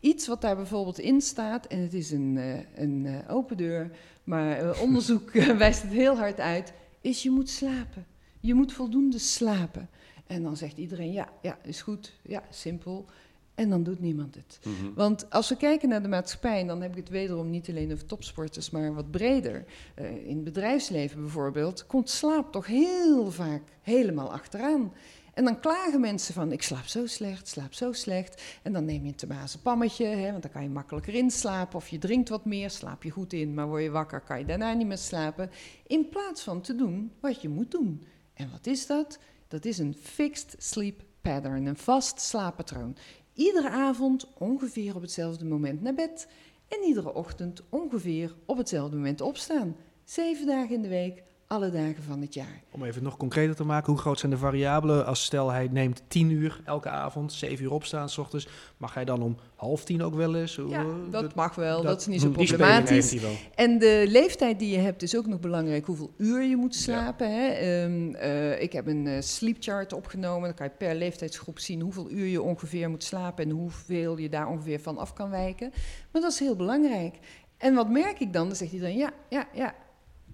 Iets 0.00 0.26
wat 0.26 0.40
daar 0.40 0.56
bijvoorbeeld 0.56 0.98
in 0.98 1.20
staat, 1.20 1.66
en 1.66 1.80
het 1.80 1.94
is 1.94 2.10
een, 2.10 2.36
eh, 2.38 2.82
een 2.82 3.06
eh, 3.06 3.34
open 3.34 3.56
deur, 3.56 3.90
maar 4.24 4.58
eh, 4.58 4.82
onderzoek 4.82 5.32
wijst 5.58 5.82
het 5.82 5.92
heel 5.92 6.16
hard 6.16 6.40
uit, 6.40 6.72
is 7.00 7.22
je 7.22 7.30
moet 7.30 7.48
slapen. 7.50 8.06
Je 8.40 8.54
moet 8.54 8.72
voldoende 8.72 9.18
slapen. 9.18 9.88
En 10.26 10.42
dan 10.42 10.56
zegt 10.56 10.78
iedereen, 10.78 11.12
ja, 11.12 11.28
ja, 11.42 11.58
is 11.62 11.82
goed, 11.82 12.12
ja, 12.22 12.42
simpel. 12.50 13.06
En 13.54 13.70
dan 13.70 13.82
doet 13.82 14.00
niemand 14.00 14.34
het. 14.34 14.58
Mhm. 14.64 14.94
Want 14.94 15.30
als 15.30 15.48
we 15.48 15.56
kijken 15.56 15.88
naar 15.88 16.02
de 16.02 16.08
maatschappij, 16.08 16.60
en 16.60 16.66
dan 16.66 16.82
heb 16.82 16.90
ik 16.90 16.96
het 16.96 17.08
wederom 17.08 17.50
niet 17.50 17.68
alleen 17.68 17.92
over 17.92 18.06
topsporters, 18.06 18.70
maar 18.70 18.94
wat 18.94 19.10
breder. 19.10 19.64
eh, 19.94 20.26
in 20.26 20.34
het 20.34 20.44
bedrijfsleven 20.44 21.20
bijvoorbeeld, 21.20 21.86
komt 21.86 22.10
slaap 22.10 22.52
toch 22.52 22.66
heel 22.66 23.30
vaak 23.30 23.62
helemaal 23.82 24.32
achteraan. 24.32 24.92
En 25.38 25.44
dan 25.44 25.60
klagen 25.60 26.00
mensen 26.00 26.34
van, 26.34 26.52
ik 26.52 26.62
slaap 26.62 26.86
zo 26.86 27.06
slecht, 27.06 27.48
slaap 27.48 27.74
zo 27.74 27.92
slecht. 27.92 28.42
En 28.62 28.72
dan 28.72 28.84
neem 28.84 29.02
je 29.02 29.08
een 29.08 29.14
temazen 29.14 29.60
pammetje, 29.60 30.06
hè, 30.06 30.30
want 30.30 30.42
dan 30.42 30.50
kan 30.52 30.62
je 30.62 30.68
makkelijker 30.68 31.14
inslapen. 31.14 31.76
Of 31.76 31.88
je 31.88 31.98
drinkt 31.98 32.28
wat 32.28 32.44
meer, 32.44 32.70
slaap 32.70 33.02
je 33.02 33.10
goed 33.10 33.32
in, 33.32 33.54
maar 33.54 33.68
word 33.68 33.82
je 33.82 33.90
wakker, 33.90 34.20
kan 34.20 34.38
je 34.38 34.44
daarna 34.44 34.72
niet 34.72 34.86
meer 34.86 34.98
slapen. 34.98 35.50
In 35.86 36.08
plaats 36.08 36.42
van 36.42 36.60
te 36.60 36.74
doen 36.74 37.12
wat 37.20 37.42
je 37.42 37.48
moet 37.48 37.70
doen. 37.70 38.06
En 38.34 38.50
wat 38.50 38.66
is 38.66 38.86
dat? 38.86 39.18
Dat 39.48 39.64
is 39.64 39.78
een 39.78 39.94
fixed 40.00 40.54
sleep 40.58 41.02
pattern, 41.22 41.66
een 41.66 41.76
vast 41.76 42.20
slaappatroon. 42.20 42.96
Iedere 43.34 43.70
avond 43.70 44.26
ongeveer 44.38 44.94
op 44.94 45.02
hetzelfde 45.02 45.44
moment 45.44 45.82
naar 45.82 45.94
bed 45.94 46.28
en 46.68 46.82
iedere 46.84 47.14
ochtend 47.14 47.62
ongeveer 47.68 48.34
op 48.44 48.56
hetzelfde 48.56 48.96
moment 48.96 49.20
opstaan. 49.20 49.76
Zeven 50.04 50.46
dagen 50.46 50.74
in 50.74 50.82
de 50.82 50.88
week, 50.88 51.22
alle 51.48 51.70
dagen 51.70 52.02
van 52.02 52.20
het 52.20 52.34
jaar. 52.34 52.62
Om 52.70 52.84
even 52.84 53.02
nog 53.02 53.16
concreter 53.16 53.56
te 53.56 53.64
maken, 53.64 53.92
hoe 53.92 54.00
groot 54.00 54.18
zijn 54.18 54.32
de 54.32 54.38
variabelen? 54.38 55.06
Als 55.06 55.24
stel 55.24 55.50
hij 55.50 55.68
neemt 55.70 56.02
10 56.08 56.30
uur 56.30 56.60
elke 56.64 56.88
avond, 56.88 57.32
7 57.32 57.64
uur 57.64 57.72
opstaan 57.72 58.08
s 58.08 58.18
ochtends. 58.18 58.48
Mag 58.76 58.94
hij 58.94 59.04
dan 59.04 59.22
om 59.22 59.36
half 59.54 59.84
tien 59.84 60.02
ook 60.02 60.14
wel 60.14 60.34
eens? 60.34 60.60
Ja, 60.68 60.84
dat 61.10 61.34
mag 61.34 61.54
wel, 61.54 61.82
dat, 61.82 62.00
is 62.00 62.06
niet 62.06 62.20
zo 62.20 62.30
problematisch. 62.30 63.10
hij 63.10 63.20
wel. 63.20 63.34
En 63.54 63.78
de 63.78 64.04
leeftijd 64.08 64.58
die 64.58 64.70
je 64.70 64.78
hebt 64.78 65.02
is 65.02 65.16
ook 65.16 65.26
nog 65.26 65.40
belangrijk. 65.40 65.86
Hoeveel 65.86 66.12
uur 66.16 66.42
je 66.42 66.56
moet 66.56 66.74
slapen. 66.74 67.32
Hè? 67.32 67.48
Ehm, 67.48 68.14
eh, 68.14 68.62
ik 68.62 68.72
heb 68.72 68.86
een 68.86 69.06
eh, 69.06 69.20
sleep 69.20 69.56
chart 69.60 69.92
opgenomen. 69.92 70.42
Dan 70.42 70.54
kan 70.54 70.66
je 70.66 70.72
per 70.78 70.94
leeftijdsgroep 70.94 71.58
zien 71.58 71.80
hoeveel 71.80 72.10
uur 72.10 72.26
je 72.26 72.42
ongeveer 72.42 72.90
moet 72.90 73.04
slapen. 73.04 73.44
En 73.44 73.50
hoeveel 73.50 74.18
je 74.18 74.28
daar 74.28 74.48
ongeveer 74.48 74.80
van 74.80 74.98
af 74.98 75.12
kan 75.12 75.30
wijken. 75.30 75.70
Maar 76.12 76.22
dat 76.22 76.32
is 76.32 76.38
heel 76.38 76.56
belangrijk. 76.56 77.18
En 77.56 77.74
wat 77.74 77.90
merk 77.90 78.20
ik 78.20 78.32
dan? 78.32 78.46
Dan 78.46 78.56
zegt 78.56 78.72
iedereen 78.72 78.96
ja, 78.96 79.10
ja, 79.28 79.48
ja. 79.54 79.74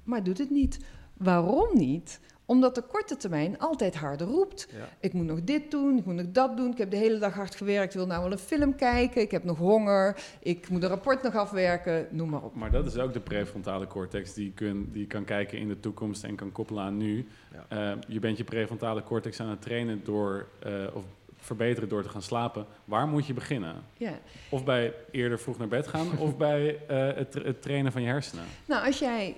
Maar 0.05 0.23
doet 0.23 0.39
het 0.39 0.51
niet. 0.51 0.79
Waarom 1.25 1.69
niet? 1.73 2.21
Omdat 2.47 2.75
de 2.75 2.83
korte 2.83 3.17
termijn 3.17 3.59
altijd 3.59 3.97
harder 3.97 4.27
roept. 4.27 4.69
Ja. 4.73 4.89
Ik 5.01 5.13
moet 5.13 5.27
nog 5.27 5.45
dit 5.45 5.71
doen, 5.71 5.99
ik 5.99 6.05
moet 6.05 6.15
nog 6.15 6.31
dat 6.33 6.57
doen. 6.57 6.71
Ik 6.71 6.79
heb 6.79 6.91
de 6.91 6.97
hele 6.97 7.19
dag 7.19 7.35
hard 7.35 7.55
gewerkt, 7.55 7.93
ik 7.93 7.99
wil 7.99 8.07
nou 8.07 8.23
wel 8.23 8.33
een 8.33 8.39
film 8.39 8.77
kijken. 8.77 9.23
Ik 9.23 9.31
heb 9.31 9.45
nog 9.45 9.59
honger, 9.59 10.17
ik 10.41 10.69
moet 10.69 10.83
een 10.83 10.89
rapport 10.89 11.23
nog 11.23 11.35
afwerken, 11.35 12.07
noem 12.11 12.29
maar 12.29 12.43
op. 12.43 12.55
Maar 12.55 12.71
dat 12.71 12.87
is 12.87 12.99
ook 12.99 13.13
de 13.13 13.21
prefrontale 13.21 13.87
cortex 13.87 14.35
die 14.35 14.53
kun, 14.53 14.89
die 14.93 15.07
kan 15.07 15.25
kijken 15.25 15.59
in 15.59 15.69
de 15.69 15.81
toekomst 15.81 16.25
en 16.25 16.35
kan 16.35 16.53
koppelen 16.53 16.83
aan 16.83 16.97
nu. 16.97 17.27
Ja. 17.53 17.93
Eh, 17.93 17.99
je 18.09 18.19
bent 18.19 18.37
je 18.37 18.45
prefrontale 18.45 19.03
cortex 19.03 19.41
aan 19.41 19.49
het 19.49 19.63
trainen 19.63 20.01
door, 20.05 20.47
eh, 20.59 20.73
of 20.95 21.05
verbeteren 21.45 21.89
door 21.89 22.03
te 22.03 22.09
gaan 22.09 22.23
slapen. 22.23 22.67
Waar 22.85 23.07
moet 23.07 23.27
je 23.27 23.33
beginnen? 23.35 23.75
Ja. 23.97 24.19
Of 24.49 24.65
bij 24.65 24.95
eerder 25.11 25.39
vroeg 25.39 25.59
naar 25.59 25.69
bed 25.69 25.87
gaan 25.87 26.19
of 26.19 26.37
bij 26.37 26.79
eh, 26.89 27.17
het, 27.17 27.33
tra- 27.33 27.43
het 27.45 27.63
trainen 27.63 27.93
van 27.93 28.03
je 28.03 28.09
hersenen? 28.09 28.45
Nou, 28.67 28.87
als 28.87 28.99
jij 28.99 29.37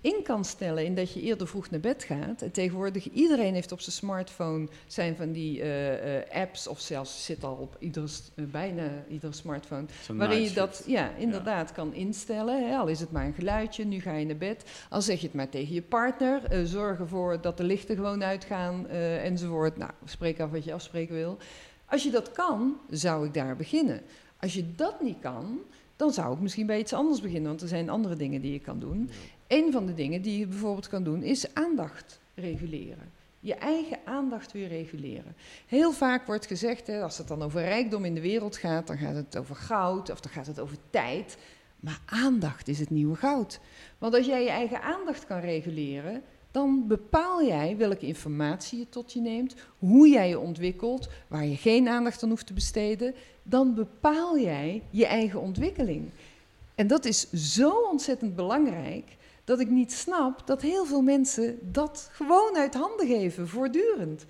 in 0.00 0.22
kan 0.22 0.44
stellen 0.44 0.84
in 0.84 0.94
dat 0.94 1.12
je 1.12 1.20
eerder 1.22 1.46
vroeg 1.48 1.70
naar 1.70 1.80
bed 1.80 2.04
gaat. 2.04 2.42
En 2.42 2.50
tegenwoordig 2.50 3.10
iedereen 3.10 3.54
heeft 3.54 3.72
op 3.72 3.80
zijn 3.80 3.94
smartphone 3.96 4.68
zijn 4.86 5.16
van 5.16 5.32
die 5.32 5.60
eh, 5.62 6.16
eh, 6.18 6.24
apps, 6.32 6.66
of 6.66 6.80
zelfs 6.80 7.24
zit 7.24 7.44
al 7.44 7.54
op 7.54 7.76
iedere, 7.78 8.06
s- 8.06 8.30
eh, 8.34 8.44
bijna 8.44 8.90
iedere 9.08 9.32
smartphone. 9.32 9.84
Waarin 10.12 10.42
je 10.42 10.52
dat 10.52 10.82
ja, 10.86 11.10
inderdaad 11.16 11.72
kan 11.72 11.94
instellen. 11.94 12.68
Hè, 12.68 12.76
al 12.76 12.86
is 12.86 13.00
het 13.00 13.10
maar 13.12 13.24
een 13.26 13.34
geluidje, 13.34 13.84
nu 13.84 14.00
ga 14.00 14.12
je 14.12 14.26
naar 14.26 14.36
bed. 14.36 14.64
Al 14.90 15.02
zeg 15.02 15.20
je 15.20 15.26
het 15.26 15.34
maar 15.36 15.48
tegen 15.48 15.74
je 15.74 15.82
partner. 15.82 16.66
zorg 16.66 16.98
ervoor 16.98 17.40
dat 17.40 17.56
de 17.56 17.64
lichten 17.64 17.96
gewoon 17.96 18.24
uitgaan 18.24 18.88
enzovoort. 18.88 19.76
Nou, 19.76 19.90
spreek 20.04 20.40
af 20.40 20.50
wat 20.50 20.64
je 20.64 20.72
afspreken 20.72 21.14
wil. 21.14 21.36
Als 21.88 22.02
je 22.02 22.10
dat 22.10 22.32
kan, 22.32 22.76
zou 22.90 23.26
ik 23.26 23.34
daar 23.34 23.56
beginnen. 23.56 24.02
Als 24.40 24.54
je 24.54 24.74
dat 24.74 25.02
niet 25.02 25.18
kan, 25.20 25.58
dan 25.96 26.12
zou 26.12 26.34
ik 26.34 26.40
misschien 26.40 26.66
bij 26.66 26.78
iets 26.78 26.92
anders 26.92 27.20
beginnen. 27.20 27.48
Want 27.48 27.62
er 27.62 27.68
zijn 27.68 27.88
andere 27.88 28.16
dingen 28.16 28.40
die 28.40 28.52
je 28.52 28.60
kan 28.60 28.78
doen. 28.78 29.10
Een 29.46 29.72
van 29.72 29.86
de 29.86 29.94
dingen 29.94 30.22
die 30.22 30.38
je 30.38 30.46
bijvoorbeeld 30.46 30.88
kan 30.88 31.04
doen, 31.04 31.22
is 31.22 31.54
aandacht 31.54 32.20
reguleren. 32.34 33.12
Je 33.40 33.54
eigen 33.54 33.98
aandacht 34.04 34.52
weer 34.52 34.68
reguleren. 34.68 35.34
Heel 35.66 35.92
vaak 35.92 36.26
wordt 36.26 36.46
gezegd, 36.46 36.86
hè, 36.86 37.02
als 37.02 37.18
het 37.18 37.28
dan 37.28 37.42
over 37.42 37.60
rijkdom 37.60 38.04
in 38.04 38.14
de 38.14 38.20
wereld 38.20 38.56
gaat, 38.56 38.86
dan 38.86 38.98
gaat 38.98 39.14
het 39.14 39.36
over 39.36 39.56
goud 39.56 40.10
of 40.10 40.20
dan 40.20 40.32
gaat 40.32 40.46
het 40.46 40.60
over 40.60 40.76
tijd. 40.90 41.36
Maar 41.80 42.00
aandacht 42.06 42.68
is 42.68 42.78
het 42.78 42.90
nieuwe 42.90 43.16
goud. 43.16 43.60
Want 43.98 44.14
als 44.14 44.26
jij 44.26 44.42
je 44.42 44.50
eigen 44.50 44.82
aandacht 44.82 45.26
kan 45.26 45.40
reguleren, 45.40 46.22
dan 46.58 46.86
bepaal 46.86 47.44
jij 47.44 47.76
welke 47.76 48.06
informatie 48.06 48.78
je 48.78 48.88
tot 48.88 49.12
je 49.12 49.20
neemt, 49.20 49.54
hoe 49.78 50.08
jij 50.08 50.28
je 50.28 50.38
ontwikkelt, 50.38 51.08
waar 51.28 51.46
je 51.46 51.56
geen 51.56 51.88
aandacht 51.88 52.22
aan 52.22 52.28
hoeft 52.28 52.46
te 52.46 52.52
besteden. 52.52 53.14
Dan 53.42 53.74
bepaal 53.74 54.38
jij 54.38 54.82
je 54.90 55.06
eigen 55.06 55.40
ontwikkeling. 55.40 56.10
En 56.74 56.86
dat 56.86 57.04
is 57.04 57.30
zo 57.32 57.70
ontzettend 57.70 58.36
belangrijk 58.36 59.16
dat 59.44 59.60
ik 59.60 59.68
niet 59.68 59.92
snap 59.92 60.46
dat 60.46 60.62
heel 60.62 60.84
veel 60.84 61.02
mensen 61.02 61.58
dat 61.72 62.08
gewoon 62.12 62.56
uit 62.56 62.74
handen 62.74 63.06
geven, 63.06 63.48
voortdurend. 63.48 64.24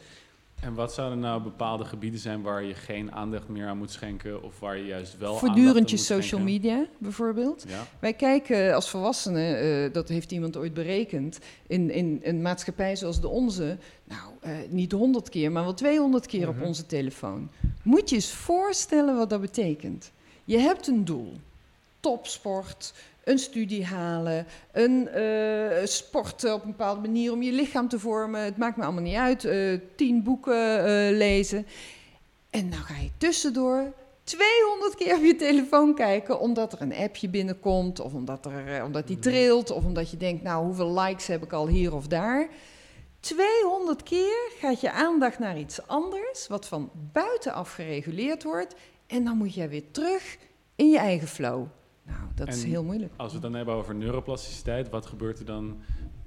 En 0.61 0.75
wat 0.75 0.93
zouden 0.95 1.19
nou 1.19 1.43
bepaalde 1.43 1.85
gebieden 1.85 2.21
zijn 2.21 2.43
waar 2.43 2.63
je 2.63 2.75
geen 2.75 3.13
aandacht 3.13 3.49
meer 3.49 3.67
aan 3.67 3.79
moet 3.79 3.91
schenken 3.91 4.43
of 4.43 4.61
waar 4.61 4.77
je 4.77 4.85
juist 4.87 5.19
wel 5.19 5.37
Voortdurend 5.37 5.67
aandacht 5.77 5.91
je 5.91 5.97
aan 5.97 6.17
moet 6.17 6.25
social 6.25 6.41
schenken? 6.41 6.45
media 6.71 6.87
bijvoorbeeld. 6.99 7.65
Ja. 7.69 7.87
Wij 7.99 8.13
kijken 8.13 8.75
als 8.75 8.89
volwassenen, 8.91 9.59
eh, 9.85 9.93
dat 9.93 10.09
heeft 10.09 10.33
iemand 10.33 10.57
ooit 10.57 10.75
berekend, 10.75 11.39
in, 11.67 11.91
in 11.91 12.21
een 12.23 12.43
maatschappij 12.43 12.97
zoals 12.97 13.21
de 13.21 13.29
onze, 13.29 13.79
nou 14.05 14.31
eh, 14.41 14.53
niet 14.69 14.93
honderd 14.93 15.29
keer, 15.29 15.53
maar 15.53 15.63
wel 15.65 15.75
200 15.75 16.27
keer 16.27 16.49
Mhm. 16.49 16.59
op 16.61 16.67
onze 16.67 16.87
telefoon. 16.87 17.51
Moet 17.83 18.09
je 18.09 18.15
eens 18.15 18.33
voorstellen 18.33 19.17
wat 19.17 19.31
dat 19.31 19.41
betekent. 19.41 20.13
Je 20.45 20.59
hebt 20.59 20.87
een 20.87 21.05
doel, 21.05 21.33
topsport, 22.01 22.95
een 23.29 23.39
studie 23.39 23.85
halen, 23.85 24.47
een 24.73 25.09
eh, 25.09 25.87
sporten 25.87 26.55
op 26.55 26.63
een 26.63 26.71
bepaalde 26.71 27.01
manier 27.01 27.33
om 27.33 27.43
je 27.43 27.53
lichaam 27.53 27.89
te 27.89 27.99
vormen. 27.99 28.41
Het 28.41 28.57
maakt 28.57 28.77
me 28.77 28.83
allemaal 28.83 29.03
niet 29.03 29.17
uit. 29.17 29.45
eh, 29.45 29.81
tien 29.97 30.23
boeken 30.23 30.85
eh, 30.85 31.17
lezen. 31.17 31.67
En 32.51 32.69
nou 32.69 32.83
ga 32.83 32.97
je 32.97 33.11
tussendoor 33.19 33.93
200 34.25 34.95
keer 34.95 35.17
op 35.17 35.23
je 35.23 35.37
telefoon 35.37 35.95
kijken 35.95 36.41
omdat 36.41 36.73
er 36.73 36.81
een 36.81 36.95
appje 36.95 37.29
binnenkomt 37.29 38.01
of 38.01 38.13
omdat, 38.15 38.47
er, 38.47 38.85
omdat 38.85 39.07
die 39.07 39.19
trilt 39.19 39.71
of 39.71 39.85
omdat 39.85 40.11
je 40.11 40.17
denkt, 40.17 40.43
nou 40.43 40.65
hoeveel 40.65 41.01
likes 41.01 41.27
heb 41.27 41.43
ik 41.43 41.53
al 41.53 41.69
hier 41.69 41.95
of 41.95 42.07
daar. 42.07 42.49
200 43.21 44.03
keer 44.03 44.51
gaat 44.59 44.81
je 44.81 44.91
aandacht 44.91 45.39
naar 45.39 45.59
iets 45.59 45.87
anders 45.87 46.47
wat 46.47 46.67
van 46.67 46.91
buitenaf 47.13 47.73
gereguleerd 47.73 48.43
wordt 48.43 48.75
en 49.07 49.25
dan 49.25 49.37
moet 49.37 49.55
jij 49.55 49.69
weer 49.69 49.91
terug 49.91 50.37
in 50.77 50.91
je 50.91 50.99
eigen 50.99 51.29
flow. 51.29 51.67
Nou, 52.09 52.21
dat 52.35 52.49
is 52.49 52.65
heel 52.65 52.85
moeilijk. 52.85 53.13
Als 53.17 53.29
we 53.29 53.33
het 53.33 53.43
dan 53.43 53.55
hebben 53.55 53.75
over 53.75 53.95
neuroplasticiteit, 53.95 54.91
wat 54.91 55.07
gebeurt 55.07 55.39
er 55.39 55.45
dan 55.45 55.81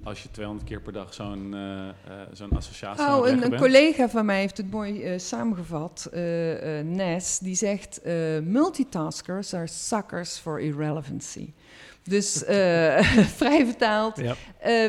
als 0.04 0.24
je 0.24 0.32
200 0.32 0.68
keer 0.68 0.82
per 0.82 0.94
dag 0.94 1.14
zo'n 1.14 1.54
eh, 1.54 1.90
eh, 1.90 1.94
zo'n 2.32 2.52
associatie 2.52 3.06
Nou, 3.06 3.30
het 3.30 3.44
een, 3.44 3.58
collega 3.58 4.10
van 4.10 4.26
mij 4.26 4.40
heeft 4.40 4.58
het 4.58 4.72
mooi 4.72 5.04
eh, 5.04 5.20
samengevat, 5.20 6.10
Nes, 6.84 7.40
die 7.40 7.56
zegt: 7.56 8.02
multitaskers 8.44 9.54
are 9.54 9.68
suckers 9.68 10.38
for 10.38 10.62
irrelevancy. 10.62 11.54
Dus 12.04 12.44
vrij 13.40 13.66
vertaald, 13.66 14.18
Ja. 14.18 14.36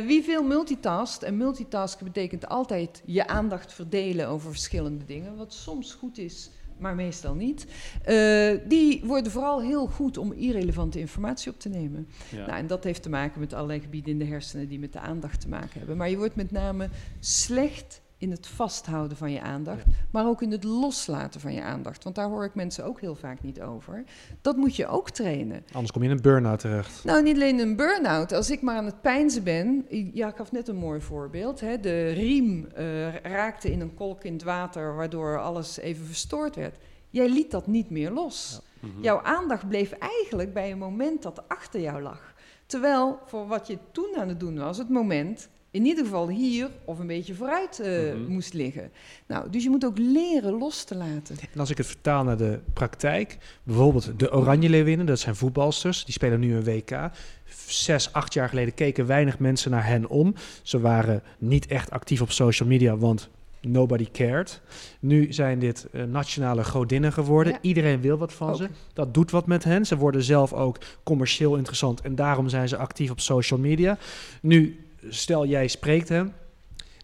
wie 0.07 0.23
veel 0.23 0.43
multitast, 0.43 1.23
en 1.23 1.37
multitasken 1.37 2.05
betekent 2.05 2.49
altijd 2.49 3.03
je 3.05 3.27
aandacht 3.27 3.73
verdelen 3.73 4.29
over 4.29 4.51
verschillende 4.51 5.05
dingen, 5.05 5.37
wat 5.37 5.53
soms 5.53 5.93
goed 5.93 6.19
is, 6.19 6.51
maar 6.83 6.95
meestal 6.95 7.35
niet, 7.35 7.67
eh, 8.05 8.51
die 8.69 9.03
worden 9.05 9.33
vooral 9.33 9.63
heel 9.63 9.87
goed 9.87 10.19
om 10.19 10.33
irrelevante 10.33 10.99
informatie 10.99 11.53
op 11.53 11.59
te 11.61 11.69
nemen. 11.69 12.09
Ja. 12.31 12.47
Nou, 12.47 12.59
en 12.59 12.67
dat 12.67 12.85
heeft 12.85 13.03
te 13.03 13.11
maken 13.11 13.41
met 13.41 13.53
allerlei 13.53 13.81
gebieden 13.81 14.13
in 14.13 14.19
de 14.19 14.25
hersenen 14.25 14.69
die 14.69 14.79
met 14.79 14.93
de 14.93 15.01
aandacht 15.01 15.41
te 15.41 15.49
maken 15.49 15.79
hebben. 15.79 15.97
Maar 15.97 16.11
je 16.11 16.17
wordt 16.17 16.37
met 16.37 16.51
name 16.51 16.89
slecht 17.21 18.02
in 18.23 18.31
het 18.31 18.47
vasthouden 18.47 19.17
van 19.17 19.33
je 19.33 19.41
aandacht, 19.41 19.85
maar 20.11 20.27
ook 20.27 20.43
in 20.43 20.51
het 20.51 20.65
loslaten 20.65 21.41
van 21.41 21.53
je 21.53 21.63
aandacht. 21.63 22.05
Want 22.05 22.17
daar 22.17 22.29
hoor 22.29 22.45
ik 22.45 22.55
mensen 22.55 22.85
ook 22.85 23.01
heel 23.01 23.15
vaak 23.15 23.43
niet 23.43 23.61
over. 23.61 24.05
Dat 24.41 24.57
moet 24.57 24.77
je 24.77 24.87
ook 24.87 25.11
trainen. 25.11 25.65
Anders 25.73 25.93
kom 25.93 26.03
je 26.03 26.09
in 26.09 26.15
een 26.15 26.23
burn-out 26.23 26.59
terecht. 26.59 27.05
Nou, 27.05 27.23
niet 27.23 27.35
alleen 27.35 27.59
een 27.59 27.77
burn-out. 27.77 28.33
Als 28.33 28.51
ik 28.51 28.63
maar 28.63 28.77
aan 28.77 28.85
het 28.85 29.01
pijnzen 29.01 29.45
ben. 29.45 29.87
Ja, 30.13 30.29
ik 30.29 30.37
gaf 30.37 30.53
net 30.53 30.69
een 30.69 30.77
mooi 30.77 31.01
voorbeeld. 31.01 31.61
Hè. 31.61 31.81
De 31.81 32.09
riem 32.09 32.67
eh, 32.67 33.15
raakte 33.15 33.73
in 33.73 33.81
een 33.81 33.95
kolk 33.95 34.25
in 34.25 34.33
het 34.33 34.43
water, 34.43 34.95
waardoor 34.95 35.41
alles 35.41 35.79
even 35.79 36.07
verstoord 36.07 36.57
werd. 36.57 36.77
Jij 37.11 37.29
liet 37.29 37.51
dat 37.51 37.67
niet 37.67 37.91
meer 37.91 38.11
los. 38.11 38.61
Mhm. 38.81 39.03
Jouw 39.03 39.21
aandacht 39.21 39.69
bleef 39.69 39.93
eigenlijk 39.93 40.53
bij 40.53 40.71
een 40.71 40.79
moment 40.79 41.23
dat 41.23 41.49
achter 41.49 41.81
jou 41.81 42.03
lag. 42.03 42.35
Terwijl 42.67 43.19
voor 43.27 43.47
wat 43.47 43.67
je 43.67 43.79
toen 43.93 44.15
aan 44.17 44.29
het 44.29 44.41
doen 44.41 44.59
was, 44.59 44.79
het 44.79 44.89
moment 44.89 45.49
in 45.73 45.85
ieder 45.87 46.05
geval 46.05 46.29
hier 46.29 46.69
of 46.85 46.99
een 46.99 47.07
beetje 47.07 47.35
vooruit 47.35 47.81
eh, 47.81 48.13
Mhm. 48.15 48.33
moest 48.33 48.53
liggen. 48.53 48.91
Nou, 49.27 49.51
dus 49.51 49.63
je 49.63 49.71
moet 49.71 49.85
ook 49.85 49.99
leren 49.99 50.53
los 50.59 50.85
te 50.85 50.95
laten. 50.95 51.37
En 51.53 51.61
als 51.61 51.71
ik 51.71 51.77
het 51.77 51.87
vertaal 51.87 52.25
naar 52.25 52.37
de 52.37 52.59
praktijk, 52.73 53.39
bijvoorbeeld 53.63 54.13
de 54.19 54.33
Oranje 54.33 54.69
Leeuwinnen, 54.69 55.07
dat 55.07 55.19
zijn 55.19 55.37
voetbalsters, 55.37 56.05
die 56.05 56.15
spelen 56.15 56.41
nu 56.41 56.55
een 56.55 56.65
WK. 56.65 57.11
Zes, 57.67 58.13
acht 58.13 58.35
jaar 58.35 58.49
geleden 58.49 58.75
keken 58.75 59.07
weinig 59.07 59.39
mensen 59.39 59.71
naar 59.71 59.87
hen 59.87 60.09
om. 60.09 60.35
Ze 60.63 60.81
waren 60.81 61.23
niet 61.39 61.67
echt 61.67 61.91
actief 61.91 62.21
op 62.21 62.31
social 62.31 62.69
media, 62.69 62.97
want 62.97 63.29
nobody 63.61 64.09
cared. 64.13 64.61
Nu 65.01 65.33
zijn 65.33 65.59
dit 65.59 65.87
eh, 65.93 66.03
nationale 66.03 66.65
godinnen 66.65 67.13
geworden. 67.13 67.53
Ja. 67.53 67.59
Iedereen 67.63 68.01
wil 68.01 68.17
wat 68.19 68.33
van 68.33 68.49
Ook. 68.51 68.57
ze. 68.57 68.69
Dat 68.93 69.15
doet 69.15 69.31
wat 69.31 69.47
met 69.47 69.65
hen. 69.65 69.87
Ze 69.87 69.97
worden 69.97 70.23
zelf 70.23 70.53
ook 70.53 70.79
commercieel 71.03 71.57
interessant 71.57 72.01
en 72.01 72.15
daarom 72.15 72.49
zijn 72.49 72.69
ze 72.69 72.77
actief 72.77 73.11
op 73.11 73.21
social 73.21 73.59
media. 73.61 73.99
Nu, 74.43 74.77
stel 75.09 75.47
jij 75.47 75.69
spreekt 75.69 76.09
hem, 76.09 76.33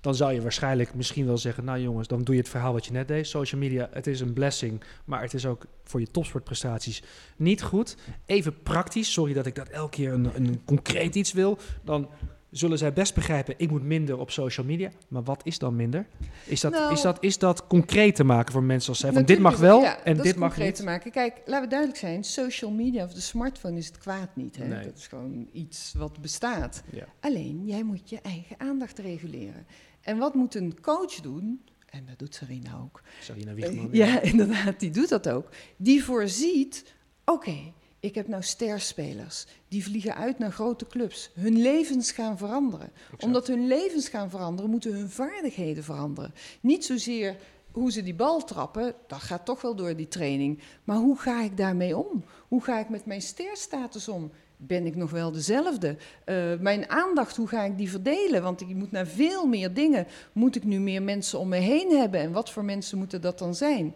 dan 0.00 0.14
zou 0.14 0.32
je 0.32 0.42
waarschijnlijk 0.42 0.94
misschien 0.94 1.26
wel 1.26 1.38
zeggen: 1.38 1.64
Nou 1.64 1.80
jongens, 1.80 2.08
dan 2.08 2.22
doe 2.22 2.34
je 2.34 2.40
het 2.40 2.50
verhaal 2.50 2.72
wat 2.72 2.86
je 2.86 2.92
net 2.92 3.08
deed. 3.08 3.26
Social 3.26 3.60
media, 3.60 3.88
het 3.92 4.06
is 4.06 4.20
een 4.20 4.32
blessing, 4.32 4.82
maar 5.04 5.22
het 5.22 5.34
is 5.34 5.46
ook 5.46 5.66
voor 5.84 6.00
je 6.00 6.10
topsportprestaties 6.10 7.02
niet 7.36 7.62
goed. 7.62 7.96
Even 8.26 8.62
praktisch, 8.62 9.12
sorry 9.12 9.32
dat 9.32 9.46
ik 9.46 9.54
dat 9.54 9.68
elke 9.68 9.96
keer 9.96 10.12
een, 10.12 10.30
een 10.34 10.64
concreet 10.64 11.14
iets 11.14 11.32
wil. 11.32 11.58
Dan 11.84 12.08
zullen 12.50 12.78
zij 12.78 12.92
best 12.92 13.14
begrijpen: 13.14 13.54
ik 13.56 13.70
moet 13.70 13.82
minder 13.82 14.18
op 14.18 14.30
social 14.30 14.66
media. 14.66 14.90
Maar 15.08 15.22
wat 15.22 15.40
is 15.44 15.58
dan 15.58 15.76
minder? 15.76 16.06
Is 16.44 16.60
dat, 16.60 16.72
Nou- 16.72 16.92
is 16.92 17.00
dat, 17.00 17.16
is 17.20 17.38
dat 17.38 17.66
concreet 17.66 18.14
te 18.14 18.24
maken 18.24 18.52
voor 18.52 18.62
mensen 18.62 18.88
als 18.88 18.98
zij? 19.00 19.12
Van 19.12 19.24
dit 19.24 19.38
mag 19.38 19.56
wel 19.58 19.80
ja, 19.80 20.02
en 20.04 20.14
dat 20.16 20.24
dit 20.24 20.34
is 20.34 20.38
mag 20.40 20.48
concreet 20.48 20.66
niet. 20.68 20.76
te 20.76 20.84
maken. 20.84 21.10
Kijk, 21.10 21.40
laten 21.44 21.62
we 21.62 21.68
duidelijk 21.68 21.98
zijn: 21.98 22.24
social 22.24 22.70
media 22.70 23.04
of 23.04 23.12
de 23.12 23.20
smartphone 23.20 23.78
is 23.78 23.86
het 23.86 23.98
kwaad 23.98 24.36
niet. 24.36 24.56
Hè? 24.56 24.66
Nee. 24.66 24.84
Dat 24.84 24.96
is 24.96 25.06
gewoon 25.06 25.48
iets 25.52 25.94
wat 25.96 26.20
bestaat. 26.20 26.82
Ja. 26.90 27.04
Alleen, 27.20 27.62
jij 27.66 27.82
moet 27.82 28.10
je 28.10 28.20
eigen 28.20 28.60
aandacht 28.60 28.98
reguleren. 28.98 29.66
En 30.00 30.18
wat 30.18 30.34
moet 30.34 30.54
een 30.54 30.80
coach 30.80 31.14
doen? 31.14 31.60
En 31.90 32.04
dat 32.06 32.18
doet 32.18 32.34
Sarina 32.34 32.78
ook. 32.82 33.02
Sarina 33.20 33.50
Eh, 33.50 33.56
Wiegman. 33.56 33.88
Ja, 34.04 34.20
inderdaad, 34.20 34.80
die 34.80 34.90
doet 34.90 35.08
dat 35.08 35.28
ook. 35.28 35.48
Die 35.76 36.04
voorziet, 36.04 36.94
oké, 37.24 37.56
ik 38.00 38.14
heb 38.14 38.28
nou 38.28 38.42
sterspelers. 38.42 39.46
Die 39.68 39.84
vliegen 39.84 40.14
uit 40.14 40.38
naar 40.38 40.52
grote 40.52 40.86
clubs. 40.86 41.30
Hun 41.34 41.62
levens 41.62 42.12
gaan 42.12 42.38
veranderen. 42.38 42.90
Exact. 43.04 43.22
Omdat 43.22 43.46
hun 43.46 43.66
levens 43.66 44.08
gaan 44.08 44.30
veranderen, 44.30 44.70
moeten 44.70 44.92
hun 44.92 45.10
vaardigheden 45.10 45.84
veranderen. 45.84 46.34
Niet 46.60 46.84
zozeer 46.84 47.36
hoe 47.72 47.92
ze 47.92 48.02
die 48.02 48.14
bal 48.14 48.44
trappen, 48.44 48.94
dat 49.06 49.18
gaat 49.18 49.44
toch 49.44 49.60
wel 49.60 49.74
door 49.74 49.96
die 49.96 50.08
training. 50.08 50.62
Maar 50.84 50.96
hoe 50.96 51.18
ga 51.18 51.42
ik 51.42 51.56
daarmee 51.56 51.96
om? 51.96 52.24
Hoe 52.48 52.62
ga 52.62 52.78
ik 52.78 52.88
met 52.88 53.06
mijn 53.06 53.22
steerstatus 53.22 54.08
om? 54.08 54.30
Ben 54.56 54.86
ik 54.86 54.96
nog 54.96 55.10
wel 55.10 55.32
dezelfde? 55.32 55.96
Uh, 56.26 56.58
mijn 56.60 56.90
aandacht, 56.90 57.36
hoe 57.36 57.48
ga 57.48 57.62
ik 57.62 57.78
die 57.78 57.90
verdelen? 57.90 58.42
Want 58.42 58.60
ik 58.60 58.74
moet 58.74 58.90
naar 58.90 59.06
veel 59.06 59.46
meer 59.46 59.74
dingen. 59.74 60.06
Moet 60.32 60.56
ik 60.56 60.64
nu 60.64 60.80
meer 60.80 61.02
mensen 61.02 61.38
om 61.38 61.48
me 61.48 61.56
heen 61.56 61.90
hebben? 61.90 62.20
En 62.20 62.32
wat 62.32 62.50
voor 62.50 62.64
mensen 62.64 62.98
moeten 62.98 63.20
dat 63.20 63.38
dan 63.38 63.54
zijn? 63.54 63.94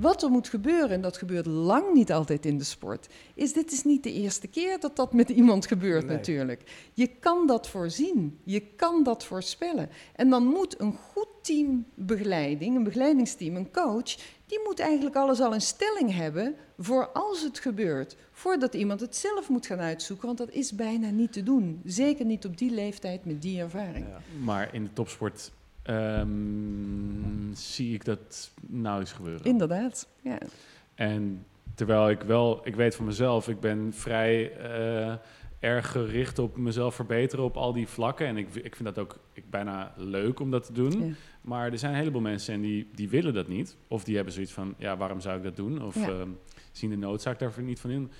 Wat 0.00 0.22
er 0.22 0.30
moet 0.30 0.48
gebeuren, 0.48 0.90
en 0.90 1.00
dat 1.00 1.16
gebeurt 1.16 1.46
lang 1.46 1.92
niet 1.92 2.12
altijd 2.12 2.46
in 2.46 2.58
de 2.58 2.64
sport, 2.64 3.08
is 3.34 3.52
dit 3.52 3.72
is 3.72 3.84
niet 3.84 4.02
de 4.02 4.12
eerste 4.12 4.46
keer 4.46 4.80
dat 4.80 4.96
dat 4.96 5.12
met 5.12 5.28
iemand 5.28 5.66
gebeurt 5.66 6.06
nee. 6.06 6.16
natuurlijk. 6.16 6.90
Je 6.94 7.06
kan 7.06 7.46
dat 7.46 7.68
voorzien, 7.68 8.38
je 8.44 8.60
kan 8.60 9.02
dat 9.02 9.24
voorspellen. 9.24 9.88
En 10.16 10.30
dan 10.30 10.44
moet 10.44 10.80
een 10.80 10.92
goed 10.92 11.28
team 11.42 11.86
begeleiding, 11.94 12.76
een 12.76 12.84
begeleidingsteam, 12.84 13.56
een 13.56 13.72
coach, 13.72 14.16
die 14.46 14.60
moet 14.64 14.80
eigenlijk 14.80 15.16
alles 15.16 15.40
al 15.40 15.54
in 15.54 15.60
stelling 15.60 16.14
hebben 16.14 16.54
voor 16.78 17.08
als 17.08 17.42
het 17.42 17.58
gebeurt. 17.58 18.16
Voordat 18.32 18.74
iemand 18.74 19.00
het 19.00 19.16
zelf 19.16 19.48
moet 19.48 19.66
gaan 19.66 19.80
uitzoeken, 19.80 20.26
want 20.26 20.38
dat 20.38 20.50
is 20.50 20.74
bijna 20.74 21.10
niet 21.10 21.32
te 21.32 21.42
doen. 21.42 21.80
Zeker 21.84 22.24
niet 22.24 22.44
op 22.44 22.58
die 22.58 22.70
leeftijd 22.70 23.24
met 23.24 23.42
die 23.42 23.60
ervaring. 23.60 24.06
Ja, 24.08 24.20
maar 24.44 24.74
in 24.74 24.84
de 24.84 24.92
topsport 24.92 25.50
um, 25.86 27.50
zie 27.52 27.94
ik 27.94 28.04
dat 28.04 28.50
nauwelijks 28.60 29.12
gebeuren. 29.12 29.44
Inderdaad, 29.44 30.08
ja. 30.22 30.38
En 30.94 31.44
terwijl 31.74 32.10
ik 32.10 32.20
wel, 32.20 32.60
ik 32.66 32.74
weet 32.74 32.94
van 32.94 33.04
mezelf, 33.04 33.48
ik 33.48 33.60
ben 33.60 33.92
vrij 33.92 34.52
uh, 34.58 35.14
erg 35.58 35.90
gericht 35.90 36.38
op 36.38 36.56
mezelf 36.56 36.94
verbeteren 36.94 37.44
op 37.44 37.56
al 37.56 37.72
die 37.72 37.86
vlakken. 37.86 38.26
En 38.26 38.36
ik, 38.36 38.54
ik 38.54 38.76
vind 38.76 38.94
dat 38.94 38.98
ook 38.98 39.18
ik, 39.32 39.50
bijna 39.50 39.92
leuk 39.96 40.40
om 40.40 40.50
dat 40.50 40.66
te 40.66 40.72
doen. 40.72 41.06
Ja. 41.06 41.14
Maar 41.40 41.72
er 41.72 41.78
zijn 41.78 41.92
een 41.92 41.98
heleboel 41.98 42.20
mensen 42.20 42.54
en 42.54 42.60
die, 42.60 42.88
die 42.94 43.08
willen 43.08 43.34
dat 43.34 43.48
niet. 43.48 43.76
Of 43.88 44.04
die 44.04 44.14
hebben 44.14 44.34
zoiets 44.34 44.52
van, 44.52 44.74
ja, 44.78 44.96
waarom 44.96 45.20
zou 45.20 45.36
ik 45.36 45.42
dat 45.42 45.56
doen? 45.56 45.82
Of 45.82 45.94
ja. 45.94 46.08
uh, 46.08 46.22
zien 46.72 46.90
de 46.90 46.96
noodzaak 46.96 47.38
daarvoor 47.38 47.62
niet 47.62 47.80
van 47.80 47.90
in. 47.90 48.10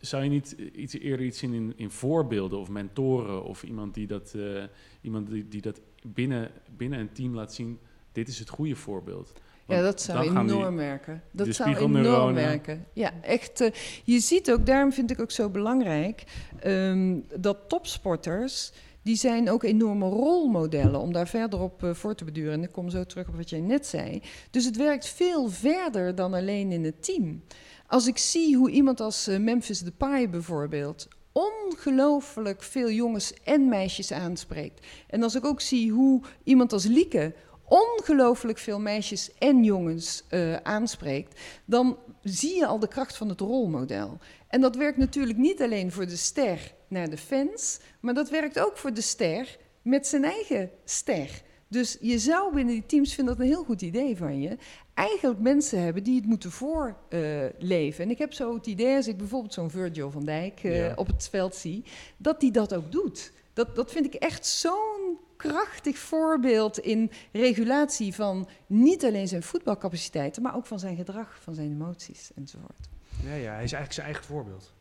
Zou 0.00 0.22
je 0.22 0.30
niet 0.30 0.56
iets 0.74 0.94
eerder 0.94 1.26
iets 1.26 1.38
zien 1.38 1.52
in, 1.52 1.72
in 1.76 1.90
voorbeelden 1.90 2.58
of 2.58 2.68
mentoren 2.68 3.44
of 3.44 3.62
iemand 3.62 3.94
die 3.94 4.06
dat, 4.06 4.32
uh, 4.36 4.64
iemand 5.00 5.30
die, 5.30 5.48
die 5.48 5.60
dat 5.60 5.80
binnen, 6.14 6.50
binnen 6.76 6.98
een 6.98 7.12
team 7.12 7.34
laat 7.34 7.54
zien, 7.54 7.78
dit 8.12 8.28
is 8.28 8.38
het 8.38 8.48
goede 8.48 8.76
voorbeeld. 8.76 9.32
Want 9.66 9.78
ja, 9.80 9.84
dat 9.84 10.00
zou 10.02 10.38
enorm 10.38 10.76
werken. 10.76 11.22
Dat 11.30 11.54
zou 11.54 11.76
enorm 11.76 12.34
werken. 12.34 12.86
Ja, 12.92 13.12
echt. 13.22 13.60
Uh, 13.60 13.68
je 14.04 14.20
ziet 14.20 14.52
ook, 14.52 14.66
daarom 14.66 14.92
vind 14.92 15.10
ik 15.10 15.20
ook 15.20 15.30
zo 15.30 15.48
belangrijk, 15.48 16.24
um, 16.66 17.24
dat 17.40 17.58
topsporters, 17.68 18.72
die 19.02 19.16
zijn 19.16 19.50
ook 19.50 19.62
enorme 19.62 20.08
rolmodellen 20.08 21.00
om 21.00 21.12
daar 21.12 21.28
verder 21.28 21.60
op 21.60 21.82
uh, 21.82 21.94
voor 21.94 22.14
te 22.14 22.24
beduren. 22.24 22.52
En 22.52 22.62
ik 22.62 22.72
kom 22.72 22.90
zo 22.90 23.04
terug 23.04 23.28
op 23.28 23.36
wat 23.36 23.50
jij 23.50 23.60
net 23.60 23.86
zei. 23.86 24.22
Dus 24.50 24.64
het 24.64 24.76
werkt 24.76 25.08
veel 25.08 25.48
verder 25.48 26.14
dan 26.14 26.34
alleen 26.34 26.72
in 26.72 26.84
het 26.84 27.04
team. 27.04 27.42
Als 27.86 28.06
ik 28.06 28.18
zie 28.18 28.56
hoe 28.56 28.70
iemand 28.70 29.00
als 29.00 29.28
uh, 29.28 29.38
Memphis 29.38 29.80
Depay 29.80 30.30
bijvoorbeeld 30.30 31.08
ongelooflijk 31.36 32.62
veel 32.62 32.90
jongens 32.90 33.34
en 33.44 33.68
meisjes 33.68 34.12
aanspreekt. 34.12 34.86
En 35.06 35.22
als 35.22 35.34
ik 35.34 35.44
ook 35.44 35.60
zie 35.60 35.90
hoe 35.90 36.22
iemand 36.44 36.72
als 36.72 36.84
Lieke 36.84 37.34
ongelooflijk 37.64 38.58
veel 38.58 38.80
meisjes 38.80 39.34
en 39.38 39.64
jongens 39.64 40.24
uh, 40.30 40.56
aanspreekt, 40.56 41.40
dan 41.64 41.98
zie 42.22 42.56
je 42.56 42.66
al 42.66 42.78
de 42.78 42.88
kracht 42.88 43.16
van 43.16 43.28
het 43.28 43.40
rolmodel. 43.40 44.18
En 44.48 44.60
dat 44.60 44.76
werkt 44.76 44.98
natuurlijk 44.98 45.38
niet 45.38 45.62
alleen 45.62 45.92
voor 45.92 46.06
de 46.06 46.16
ster 46.16 46.74
naar 46.88 47.10
de 47.10 47.18
fans, 47.18 47.78
maar 48.00 48.14
dat 48.14 48.30
werkt 48.30 48.58
ook 48.58 48.76
voor 48.76 48.94
de 48.94 49.00
ster 49.00 49.56
met 49.82 50.06
zijn 50.06 50.24
eigen 50.24 50.70
ster. 50.84 51.42
Dus 51.68 51.96
je 52.00 52.18
zou 52.18 52.54
binnen 52.54 52.74
die 52.74 52.86
teams, 52.86 53.14
vinden 53.14 53.36
dat 53.36 53.44
een 53.44 53.52
heel 53.52 53.64
goed 53.64 53.82
idee 53.82 54.16
van 54.16 54.40
je, 54.40 54.56
eigenlijk 54.96 55.40
mensen 55.40 55.82
hebben 55.82 56.02
die 56.02 56.16
het 56.16 56.26
moeten 56.26 56.50
voorleven. 56.50 57.98
Uh, 57.98 58.00
en 58.00 58.10
ik 58.10 58.18
heb 58.18 58.32
zo 58.32 58.54
het 58.54 58.66
idee, 58.66 58.96
als 58.96 59.08
ik 59.08 59.16
bijvoorbeeld 59.16 59.54
zo'n 59.54 59.70
Virgil 59.70 60.10
van 60.10 60.24
Dijk 60.24 60.62
uh, 60.62 60.86
ja. 60.86 60.92
op 60.94 61.06
het 61.06 61.28
veld 61.28 61.54
zie, 61.54 61.84
dat 62.16 62.40
die 62.40 62.50
dat 62.50 62.74
ook 62.74 62.92
doet. 62.92 63.32
Dat, 63.52 63.76
dat 63.76 63.92
vind 63.92 64.06
ik 64.06 64.14
echt 64.14 64.46
zo'n 64.46 65.18
krachtig 65.36 65.98
voorbeeld 65.98 66.78
in 66.78 67.10
regulatie 67.32 68.14
van 68.14 68.48
niet 68.66 69.04
alleen 69.04 69.28
zijn 69.28 69.42
voetbalcapaciteiten, 69.42 70.42
maar 70.42 70.56
ook 70.56 70.66
van 70.66 70.78
zijn 70.78 70.96
gedrag, 70.96 71.38
van 71.42 71.54
zijn 71.54 71.70
emoties 71.70 72.30
enzovoort. 72.34 72.88
Ja, 73.24 73.34
ja 73.34 73.52
hij 73.54 73.64
is 73.64 73.72
eigenlijk 73.72 73.92
zijn 73.92 74.06
eigen 74.06 74.24
voorbeeld. 74.24 74.74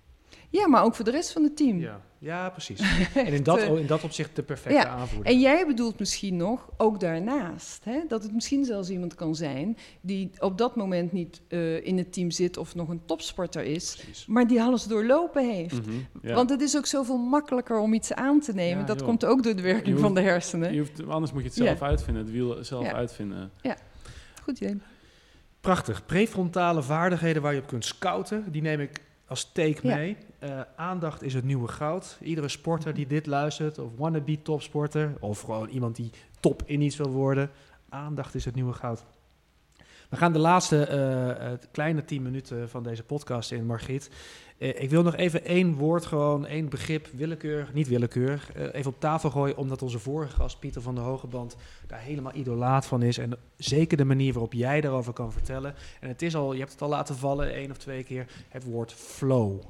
Ja, 0.49 0.67
maar 0.67 0.83
ook 0.83 0.95
voor 0.95 1.05
de 1.05 1.11
rest 1.11 1.31
van 1.31 1.43
het 1.43 1.57
team. 1.57 1.79
Ja, 1.79 2.01
ja 2.19 2.49
precies. 2.49 2.79
en 3.15 3.33
in 3.33 3.43
dat, 3.43 3.61
in 3.61 3.87
dat 3.87 4.03
opzicht 4.03 4.35
de 4.35 4.43
perfecte 4.43 4.77
ja. 4.77 4.87
aanvoerder. 4.87 5.31
En 5.31 5.39
jij 5.39 5.65
bedoelt 5.67 5.99
misschien 5.99 6.37
nog, 6.37 6.69
ook 6.77 6.99
daarnaast, 6.99 7.83
hè, 7.83 7.99
dat 8.07 8.23
het 8.23 8.33
misschien 8.33 8.65
zelfs 8.65 8.89
iemand 8.89 9.15
kan 9.15 9.35
zijn 9.35 9.77
die 10.01 10.29
op 10.39 10.57
dat 10.57 10.75
moment 10.75 11.11
niet 11.11 11.41
uh, 11.47 11.85
in 11.85 11.97
het 11.97 12.13
team 12.13 12.31
zit 12.31 12.57
of 12.57 12.75
nog 12.75 12.89
een 12.89 13.01
topsporter 13.05 13.63
is, 13.63 13.95
precies. 13.95 14.25
maar 14.25 14.47
die 14.47 14.61
alles 14.61 14.83
doorlopen 14.83 15.49
heeft. 15.49 15.85
Mm 15.87 15.93
-hmm, 15.93 16.07
ja. 16.21 16.33
Want 16.33 16.49
het 16.49 16.61
is 16.61 16.77
ook 16.77 16.85
zoveel 16.85 17.17
makkelijker 17.17 17.79
om 17.79 17.93
iets 17.93 18.13
aan 18.13 18.39
te 18.39 18.53
nemen. 18.53 18.79
Ja, 18.79 18.85
dat 18.85 18.99
joh. 18.99 19.07
komt 19.07 19.25
ook 19.25 19.43
door 19.43 19.55
de 19.55 19.61
werking 19.61 19.87
hoeft, 19.87 20.01
van 20.01 20.13
de 20.13 20.21
hersenen. 20.21 20.77
Hoeft, 20.77 21.07
anders 21.07 21.31
moet 21.31 21.41
je 21.41 21.47
het 21.47 21.57
zelf 21.57 21.81
uitvinden, 21.81 22.23
het 22.23 22.31
wiel 22.31 22.63
zelf 22.63 22.87
uitvinden. 22.87 23.51
Ja, 23.61 23.77
goed 24.43 24.59
idee. 24.59 24.77
Prachtig. 25.61 26.05
Prefrontale 26.05 26.83
vaardigheden 26.83 27.41
waar 27.41 27.53
je 27.53 27.59
op 27.59 27.67
kunt 27.67 27.85
scouten, 27.85 28.51
die 28.51 28.61
neem 28.61 28.79
ik 28.79 29.01
als 29.27 29.51
take 29.51 29.87
mee. 29.87 30.17
Uh, 30.43 30.61
aandacht 30.75 31.23
is 31.23 31.33
het 31.33 31.43
nieuwe 31.43 31.67
goud. 31.67 32.17
Iedere 32.21 32.47
sporter 32.47 32.93
die 32.93 33.07
dit 33.07 33.25
luistert, 33.25 33.79
of 33.79 33.91
wannabe 33.97 34.41
topsporter, 34.41 35.13
of 35.19 35.41
gewoon 35.41 35.69
iemand 35.69 35.95
die 35.95 36.11
top 36.39 36.63
in 36.65 36.81
iets 36.81 36.97
wil 36.97 37.09
worden, 37.09 37.49
aandacht 37.89 38.35
is 38.35 38.45
het 38.45 38.55
nieuwe 38.55 38.73
goud. 38.73 39.05
We 40.09 40.17
gaan 40.17 40.33
de 40.33 40.39
laatste 40.39 40.87
uh, 41.51 41.67
kleine 41.71 42.05
tien 42.05 42.21
minuten 42.21 42.69
van 42.69 42.83
deze 42.83 43.03
podcast 43.03 43.51
in, 43.51 43.65
Margriet. 43.65 44.09
Uh, 44.57 44.81
ik 44.81 44.89
wil 44.89 45.03
nog 45.03 45.15
even 45.15 45.45
één 45.45 45.73
woord, 45.73 46.05
gewoon 46.05 46.45
één 46.45 46.69
begrip, 46.69 47.07
willekeur, 47.13 47.69
niet 47.73 47.87
willekeur, 47.87 48.47
uh, 48.57 48.63
even 48.71 48.91
op 48.91 48.99
tafel 48.99 49.29
gooien, 49.29 49.57
omdat 49.57 49.81
onze 49.81 49.99
vorige 49.99 50.35
gast, 50.35 50.59
Pieter 50.59 50.81
van 50.81 50.95
der 50.95 51.03
Hogeband, 51.03 51.55
daar 51.87 51.99
helemaal 51.99 52.35
idolaat 52.35 52.85
van 52.85 53.01
is. 53.01 53.17
En 53.17 53.37
zeker 53.57 53.97
de 53.97 54.05
manier 54.05 54.33
waarop 54.33 54.53
jij 54.53 54.81
daarover 54.81 55.13
kan 55.13 55.31
vertellen. 55.31 55.75
En 55.99 56.07
het 56.07 56.21
is 56.21 56.35
al, 56.35 56.53
je 56.53 56.59
hebt 56.59 56.71
het 56.71 56.81
al 56.81 56.89
laten 56.89 57.15
vallen, 57.15 57.53
één 57.53 57.71
of 57.71 57.77
twee 57.77 58.03
keer, 58.03 58.27
het 58.49 58.63
woord 58.63 58.93
flow. 58.93 59.61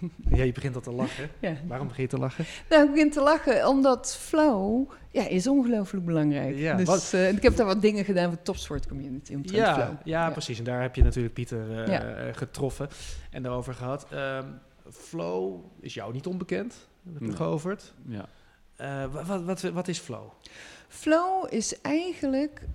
Ja. 0.36 0.44
je 0.44 0.52
begint 0.52 0.74
al 0.74 0.80
te 0.80 0.92
lachen. 0.92 1.28
Ja. 1.38 1.56
Waarom 1.66 1.88
begin 1.88 2.02
je 2.02 2.08
te 2.08 2.18
lachen? 2.18 2.44
Nou, 2.68 2.84
ik 2.84 2.90
begin 2.90 3.10
te 3.10 3.20
lachen 3.20 3.68
omdat 3.68 4.16
flow 4.16 4.90
ja, 5.10 5.28
is 5.28 5.46
ongelooflijk 5.46 6.04
belangrijk. 6.04 6.56
Ja, 6.56 6.76
dus 6.76 7.14
uh, 7.14 7.32
ik 7.32 7.42
heb 7.42 7.56
daar 7.56 7.66
wat 7.66 7.82
dingen 7.82 8.04
gedaan 8.04 8.28
voor 8.28 8.36
de 8.36 8.42
topsport 8.42 8.88
community. 8.88 9.36
Ja, 9.42 9.74
flow. 9.74 9.86
Ja, 9.86 9.98
ja, 10.04 10.30
precies. 10.30 10.58
En 10.58 10.64
daar 10.64 10.82
heb 10.82 10.94
je 10.94 11.02
natuurlijk 11.02 11.34
Pieter 11.34 11.70
uh, 11.70 11.86
ja. 11.86 12.32
getroffen 12.32 12.88
en 13.30 13.42
daarover 13.42 13.74
gehad. 13.74 14.06
Um, 14.12 14.60
flow 14.90 15.64
is 15.80 15.94
jou 15.94 16.12
niet 16.12 16.26
onbekend, 16.26 16.88
heb 17.04 17.14
ik 17.14 17.20
nee. 17.20 17.36
geoverd. 17.36 17.92
Ja. 18.06 18.28
Uh, 18.80 19.26
wat, 19.26 19.42
wat, 19.42 19.60
wat 19.60 19.88
is 19.88 19.98
flow? 19.98 20.30
Flow 20.92 21.46
is 21.48 21.80
eigenlijk 21.80 22.60
uh, 22.60 22.72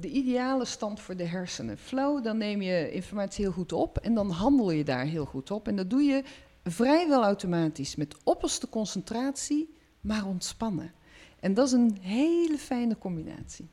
de 0.00 0.08
ideale 0.10 0.64
stand 0.64 1.00
voor 1.00 1.16
de 1.16 1.24
hersenen. 1.24 1.78
Flow, 1.78 2.24
dan 2.24 2.36
neem 2.36 2.62
je 2.62 2.92
informatie 2.92 3.44
heel 3.44 3.52
goed 3.52 3.72
op 3.72 3.98
en 3.98 4.14
dan 4.14 4.30
handel 4.30 4.70
je 4.70 4.84
daar 4.84 5.04
heel 5.04 5.24
goed 5.24 5.50
op. 5.50 5.68
En 5.68 5.76
dat 5.76 5.90
doe 5.90 6.02
je 6.02 6.22
vrijwel 6.64 7.22
automatisch 7.22 7.96
met 7.96 8.16
opperste 8.24 8.68
concentratie, 8.68 9.74
maar 10.00 10.26
ontspannen. 10.26 10.92
En 11.40 11.54
dat 11.54 11.66
is 11.66 11.72
een 11.72 11.98
hele 12.00 12.58
fijne 12.58 12.98
combinatie. 12.98 13.68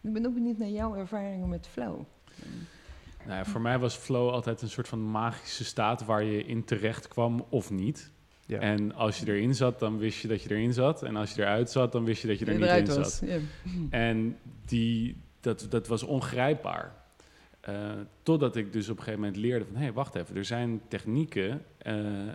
Ik 0.00 0.12
ben 0.12 0.26
ook 0.26 0.34
benieuwd 0.34 0.58
naar 0.58 0.68
jouw 0.68 0.94
ervaringen 0.94 1.48
met 1.48 1.66
flow. 1.66 2.00
Nou 3.26 3.46
voor 3.46 3.60
mij 3.60 3.78
was 3.78 3.94
flow 3.94 4.30
altijd 4.30 4.62
een 4.62 4.70
soort 4.70 4.88
van 4.88 5.10
magische 5.10 5.64
staat 5.64 6.04
waar 6.04 6.24
je 6.24 6.44
in 6.44 6.64
terecht 6.64 7.08
kwam 7.08 7.44
of 7.48 7.70
niet. 7.70 8.10
Ja. 8.46 8.58
En 8.58 8.94
als 8.94 9.18
je 9.18 9.26
erin 9.26 9.54
zat, 9.54 9.78
dan 9.78 9.98
wist 9.98 10.20
je 10.20 10.28
dat 10.28 10.42
je 10.42 10.50
erin 10.50 10.72
zat. 10.72 11.02
En 11.02 11.16
als 11.16 11.34
je 11.34 11.42
eruit 11.42 11.70
zat, 11.70 11.92
dan 11.92 12.04
wist 12.04 12.22
je 12.22 12.28
dat 12.28 12.38
je 12.38 12.44
er 12.44 12.52
je 12.52 12.58
niet 12.58 12.88
in 12.88 13.04
zat. 13.04 13.22
Ja. 13.24 13.38
En 13.90 14.38
die, 14.66 15.16
dat, 15.40 15.66
dat 15.70 15.86
was 15.86 16.02
ongrijpbaar. 16.02 17.04
Uh, 17.68 17.92
totdat 18.22 18.56
ik 18.56 18.72
dus 18.72 18.88
op 18.88 18.96
een 18.96 19.02
gegeven 19.02 19.20
moment 19.20 19.40
leerde 19.40 19.64
van... 19.64 19.74
hé, 19.74 19.82
hey, 19.82 19.92
wacht 19.92 20.14
even, 20.14 20.36
er 20.36 20.44
zijn 20.44 20.80
technieken 20.88 21.64
uh, 21.86 21.92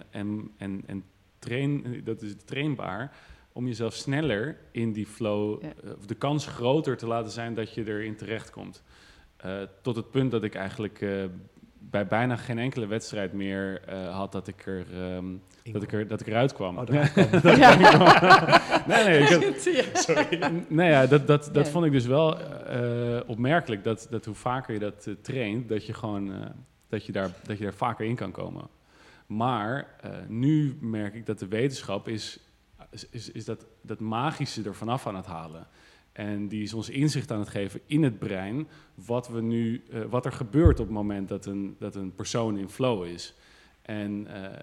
en, 0.09 0.51
en, 0.57 0.83
en 0.85 1.03
train, 1.39 2.01
dat 2.03 2.21
is 2.21 2.35
trainbaar... 2.45 3.15
om 3.51 3.67
jezelf 3.67 3.93
sneller 3.93 4.57
in 4.71 4.91
die 4.91 5.05
flow... 5.05 5.61
Ja. 5.61 5.73
Uh, 5.83 5.91
de 6.05 6.15
kans 6.15 6.47
groter 6.47 6.97
te 6.97 7.07
laten 7.07 7.31
zijn 7.31 7.53
dat 7.53 7.73
je 7.73 7.87
erin 7.87 8.15
terechtkomt. 8.15 8.83
tot 9.81 9.95
het 9.95 10.11
punt 10.11 10.31
dat 10.31 10.43
ik 10.43 10.55
eigenlijk 10.55 11.05
bij 11.91 12.07
bijna 12.07 12.35
geen 12.35 12.59
enkele 12.59 12.85
wedstrijd 12.87 13.33
meer 13.33 13.81
uh, 13.89 14.15
had 14.15 14.31
dat 14.31 14.47
ik 14.47 14.65
er 14.65 14.85
um, 15.15 15.41
dat 15.71 15.83
ik 15.83 15.93
er 15.93 16.07
dat 16.07 16.21
ik 16.21 16.27
eruit 16.27 16.53
kwam. 16.53 16.77
Oh, 16.77 16.87
ja. 16.91 17.09
nee, 18.87 19.03
nee, 19.03 19.19
ik 19.19 19.27
had, 19.27 19.61
sorry. 20.05 20.63
nee, 20.67 20.89
ja, 20.89 21.05
dat, 21.05 21.27
dat, 21.27 21.49
dat 21.53 21.69
vond 21.69 21.85
ik 21.85 21.91
dus 21.91 22.05
wel 22.05 22.37
uh, 22.39 23.19
opmerkelijk 23.25 23.83
dat, 23.83 24.07
dat 24.09 24.25
hoe 24.25 24.35
vaker 24.35 24.73
je 24.73 24.79
dat 24.79 25.05
uh, 25.07 25.15
traint, 25.21 25.69
dat 25.69 25.85
je 25.85 25.93
gewoon 25.93 26.53
dat 26.89 27.05
je 27.05 27.11
daar 27.11 27.29
dat 27.43 27.57
je 27.57 27.63
daar 27.63 27.73
vaker 27.73 28.05
in 28.05 28.15
kan 28.15 28.31
komen. 28.31 28.67
Maar 29.25 29.87
nu 30.27 30.77
merk 30.81 31.13
ik 31.13 31.25
dat 31.25 31.39
de 31.39 31.47
wetenschap 31.47 32.07
is, 32.07 32.39
is, 33.09 33.31
is 33.31 33.45
dat, 33.45 33.65
dat 33.81 33.99
magische 33.99 34.63
er 34.63 34.75
vanaf 34.75 35.07
aan 35.07 35.15
het 35.15 35.25
halen. 35.25 35.67
En 36.11 36.47
die 36.47 36.63
is 36.63 36.73
ons 36.73 36.89
inzicht 36.89 37.31
aan 37.31 37.39
het 37.39 37.49
geven 37.49 37.81
in 37.85 38.03
het 38.03 38.19
brein, 38.19 38.67
wat, 38.95 39.27
we 39.27 39.41
nu, 39.41 39.83
eh, 39.91 40.01
wat 40.09 40.25
er 40.25 40.31
gebeurt 40.31 40.79
op 40.79 40.85
het 40.85 40.95
moment 40.95 41.29
dat 41.29 41.45
een, 41.45 41.75
dat 41.79 41.95
een 41.95 42.15
persoon 42.15 42.57
in 42.57 42.69
flow 42.69 43.05
is. 43.05 43.35
En 43.81 44.27
eh, 44.27 44.59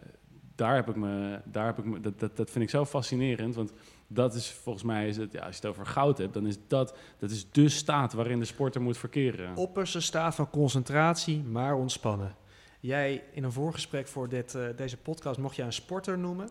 daar 0.55 0.74
heb 0.74 0.88
ik 0.88 0.96
me, 0.96 1.40
daar 1.44 1.66
heb 1.66 1.78
ik 1.78 1.84
me 1.84 2.01
dat, 2.01 2.20
dat, 2.20 2.36
dat 2.36 2.51
vind 2.51 2.64
ik 2.64 2.70
zo 2.70 2.84
fascinerend, 2.84 3.55
want 3.55 3.72
dat 4.07 4.34
is 4.34 4.51
volgens 4.51 4.84
mij, 4.84 5.09
is 5.09 5.16
het, 5.16 5.32
ja, 5.32 5.40
als 5.40 5.57
je 5.57 5.61
het 5.61 5.70
over 5.70 5.86
goud 5.86 6.18
hebt, 6.18 6.34
dan 6.34 6.46
is 6.46 6.57
dat, 6.66 6.96
dat 7.18 7.30
is 7.30 7.51
de 7.51 7.68
staat 7.68 8.12
waarin 8.12 8.38
de 8.38 8.44
sporter 8.44 8.80
moet 8.80 8.99
verkeren. 8.99 9.57
Opperste 9.57 10.01
staat 10.01 10.34
van 10.34 10.51
concentratie, 10.51 11.42
maar 11.42 11.74
ontspannen. 11.74 12.34
Jij, 12.80 13.24
in 13.32 13.44
een 13.44 13.53
voorgesprek 13.53 14.07
voor 14.07 14.28
dit, 14.28 14.55
eh, 14.55 14.66
deze 14.76 14.96
podcast, 14.96 15.38
mocht 15.38 15.57
jij 15.57 15.66
een 15.66 15.72
sporter 15.72 16.18
noemen 16.18 16.49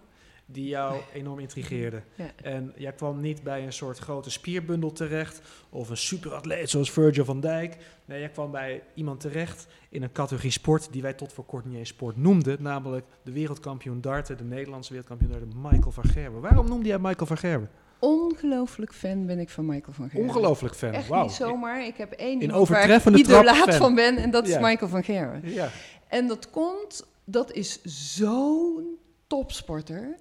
die 0.50 0.68
jou 0.68 1.02
enorm 1.14 1.40
intrigeerde. 1.40 2.02
Ja. 2.16 2.32
En 2.44 2.74
jij 2.76 2.92
kwam 2.92 3.20
niet 3.22 3.44
bij 3.44 3.64
een 3.64 3.74
soort 3.74 3.98
grote 3.98 4.32
spierbundel 4.32 4.92
terecht 4.92 5.42
of 5.70 5.90
een 5.90 5.98
superatleet 5.98 6.70
zoals 6.70 6.92
Virgil 6.92 7.26
van 7.26 7.40
Dijk. 7.40 7.78
Nee, 8.06 8.20
jij 8.20 8.30
kwam 8.30 8.52
bij 8.52 8.84
iemand 8.94 9.20
terecht 9.20 9.68
in 9.90 10.04
een 10.04 10.12
categorie 10.12 10.52
sport 10.52 10.88
die 10.92 11.02
wij 11.02 11.14
tot 11.14 11.34
voor 11.34 11.46
kort 11.46 11.66
niet 11.66 11.78
eens 11.78 11.90
sport 11.90 12.18
noemden, 12.18 12.62
namelijk 12.62 13.06
de 13.24 13.32
wereldkampioen 13.32 14.02
darten, 14.02 14.38
de 14.38 14.44
Nederlandse 14.44 14.90
wereldkampioen 14.94 15.32
darten, 15.32 15.62
Michael 15.62 15.92
van 15.92 16.04
Gerwen. 16.04 16.42
Waarom 16.42 16.68
noemde 16.68 16.88
jij 16.88 17.00
Michael 17.00 17.26
van 17.26 17.38
Gerwen? 17.38 17.70
Ongelooflijk 18.00 18.94
fan 18.94 19.26
ben 19.26 19.40
ik 19.40 19.50
van 19.50 19.66
Michael 19.66 19.94
van 19.94 20.10
Gerwen. 20.10 20.28
Ongelooflijk 20.30 20.76
fan. 20.76 20.92
Echt 20.92 21.08
Wauw. 21.08 21.24
niet 21.24 21.32
zomaar. 21.32 21.86
Ik 21.86 21.98
heb 21.98 22.12
één 22.12 22.32
In 22.32 22.40
waar 22.40 22.56
ik 22.56 22.62
overtreffende 22.62 23.18
idolaat 23.18 23.56
fan. 23.56 23.74
van 23.74 23.96
ben 23.96 24.18
en 24.18 24.32
dat 24.32 24.48
is. 24.48 24.60
Michael 24.60 24.90
van 24.90 25.04
Gerwen. 25.04 25.42
Ja. 25.44 25.70
En 26.08 26.28
dat 26.28 26.50
komt, 26.50 27.06
dat 27.24 27.52
is 27.52 27.82
zo'n 28.16 28.98
topsporter. 29.28 30.18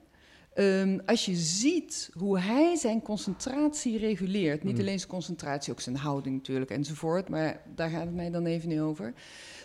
Ehm, 0.57 0.98
als 1.07 1.24
je 1.24 1.34
ziet 1.34 2.11
hoe 2.18 2.38
hij 2.38 2.76
zijn 2.76 3.02
concentratie 3.02 3.98
reguleert, 3.98 4.64
niet 4.64 4.74
Mm. 4.74 4.80
alleen 4.80 4.98
zijn 4.98 5.11
concentratie, 5.11 5.72
ook 5.72 5.80
zijn 5.80 5.96
houding 5.96 6.36
natuurlijk 6.36 6.70
enzovoort, 6.70 7.28
maar 7.28 7.61
daar 7.74 7.90
gaat 7.90 8.04
het 8.04 8.14
mij 8.14 8.30
dan 8.30 8.46
even 8.46 8.68
niet 8.68 8.78
over. 8.80 9.12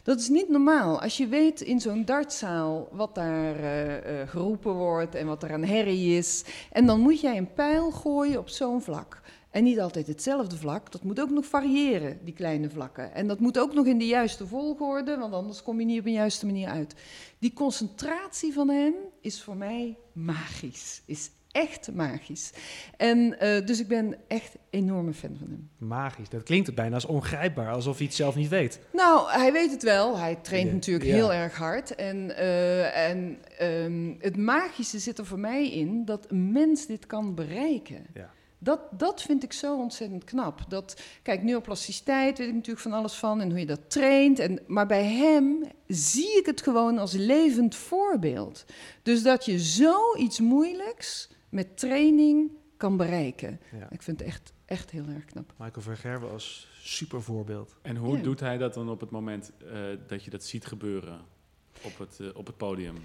Dat 0.03 0.19
is 0.19 0.29
niet 0.29 0.49
normaal. 0.49 1.01
Als 1.01 1.17
je 1.17 1.27
weet 1.27 1.61
in 1.61 1.79
zo'n 1.79 2.05
dartzaal 2.05 2.89
wat 2.91 3.15
daar 3.15 3.55
eh, 3.55 4.21
eh, 4.21 4.29
geroepen 4.29 4.73
wordt 4.73 5.15
en 5.15 5.27
wat 5.27 5.43
er 5.43 5.53
aan 5.53 5.63
herrie 5.63 6.17
is, 6.17 6.43
en 6.71 6.85
dan 6.85 6.99
moet 6.99 7.21
jij 7.21 7.37
een 7.37 7.53
pijl 7.53 7.91
gooien 7.91 8.39
op 8.39 8.49
zo'n 8.49 8.81
vlak. 8.81 9.21
En 9.51 9.63
niet 9.63 9.79
altijd 9.79 10.07
hetzelfde 10.07 10.57
vlak, 10.57 10.91
dat 10.91 11.03
moet 11.03 11.21
ook 11.21 11.29
nog 11.29 11.45
variëren, 11.45 12.19
die 12.23 12.33
kleine 12.33 12.69
vlakken. 12.69 13.13
En 13.13 13.27
dat 13.27 13.39
moet 13.39 13.59
ook 13.59 13.73
nog 13.73 13.85
in 13.85 13.97
de 13.97 14.07
juiste 14.07 14.47
volgorde, 14.47 15.17
want 15.17 15.33
anders 15.33 15.63
kom 15.63 15.79
je 15.79 15.85
niet 15.85 15.99
op 15.99 16.05
een 16.05 16.11
juiste 16.11 16.45
manier 16.45 16.67
uit. 16.67 16.95
Die 17.39 17.53
concentratie 17.53 18.53
van 18.53 18.69
hem 18.69 18.93
is 19.21 19.43
voor 19.43 19.57
mij 19.57 19.97
magisch. 20.13 21.01
Is 21.05 21.29
echt 21.51 21.93
magisch. 21.93 22.51
En 22.97 23.39
eh, 23.39 23.65
dus 23.65 23.79
ik 23.79 23.87
ben 23.87 24.15
echt 24.27 24.55
enorme 24.69 25.13
fan 25.13 25.35
van 25.39 25.47
hem. 25.49 25.69
Magisch. 25.77 26.29
Dat 26.29 26.43
klinkt 26.43 26.75
bijna 26.75 26.95
als 26.95 27.05
ongrijpbaar, 27.05 27.71
alsof 27.71 27.97
hij 27.97 28.05
het 28.05 28.15
zelf 28.15 28.35
niet 28.35 28.49
weet. 28.49 28.79
Nou, 28.93 29.31
hij 29.31 29.51
weet 29.51 29.71
het 29.71 29.83
wel. 29.83 30.17
Hij 30.17 30.35
traint 30.35 30.67
Ja, 30.67 30.73
natuurlijk 30.73 31.05
ja. 31.05 31.15
heel 31.15 31.33
erg 31.33 31.57
hard. 31.57 31.95
En, 31.95 32.37
eh, 32.37 33.09
en 33.09 33.37
ehm, 33.57 34.13
het 34.19 34.37
magische 34.37 34.99
zit 34.99 35.17
er 35.17 35.25
voor 35.25 35.39
mij 35.39 35.71
in 35.71 36.05
dat 36.05 36.25
een 36.29 36.51
mens 36.51 36.85
dit 36.85 37.05
kan 37.05 37.35
bereiken. 37.35 38.05
Ja. 38.13 38.29
Dat, 38.63 38.79
dat 38.91 39.21
vind 39.21 39.43
ik 39.43 39.53
zo 39.53 39.77
ontzettend 39.77 40.23
knap. 40.23 40.59
Dat, 40.67 41.01
kijk, 41.23 41.43
neuroplasticiteit 41.43 42.37
weet 42.37 42.47
ik 42.47 42.53
natuurlijk 42.53 42.81
van 42.81 42.93
alles 42.93 43.13
van 43.13 43.41
en 43.41 43.49
hoe 43.49 43.59
je 43.59 43.65
dat 43.65 43.89
traint. 43.89 44.39
En, 44.39 44.59
maar 44.67 44.87
bij 44.87 45.03
hem 45.05 45.63
zie 45.87 46.37
ik 46.37 46.45
het 46.45 46.61
gewoon 46.61 46.97
als 46.97 47.11
levend 47.13 47.75
voorbeeld. 47.75 48.65
Dus 49.03 49.23
dat 49.23 49.45
je 49.45 49.59
zoiets 49.59 50.39
moeilijks 50.39 51.29
met 51.49 51.77
training 51.77 52.51
kan 52.77 52.97
bereiken. 52.97 53.59
Ja. 53.79 53.87
Ik 53.89 54.01
vind 54.01 54.19
het 54.19 54.27
echt, 54.27 54.53
echt 54.65 54.91
heel 54.91 55.05
erg 55.07 55.25
knap. 55.25 55.53
Michael 55.57 55.81
van 55.81 55.97
Gerwen 55.97 56.31
als 56.31 56.67
super 56.81 57.21
voorbeeld. 57.21 57.75
En 57.81 57.95
hoe 57.95 58.17
Ja. 58.17 58.23
doet 58.23 58.39
hij 58.39 58.57
dat 58.57 58.73
dan 58.73 58.89
op 58.89 58.99
het 58.99 59.09
moment 59.09 59.51
eh, 59.71 59.81
dat 60.07 60.23
je 60.23 60.29
dat 60.29 60.43
ziet 60.43 60.65
gebeuren 60.65 61.21
op 61.81 61.97
het, 61.97 62.19
eh, 62.19 62.27
op 62.33 62.45
het 62.47 62.57
podium? 62.57 62.95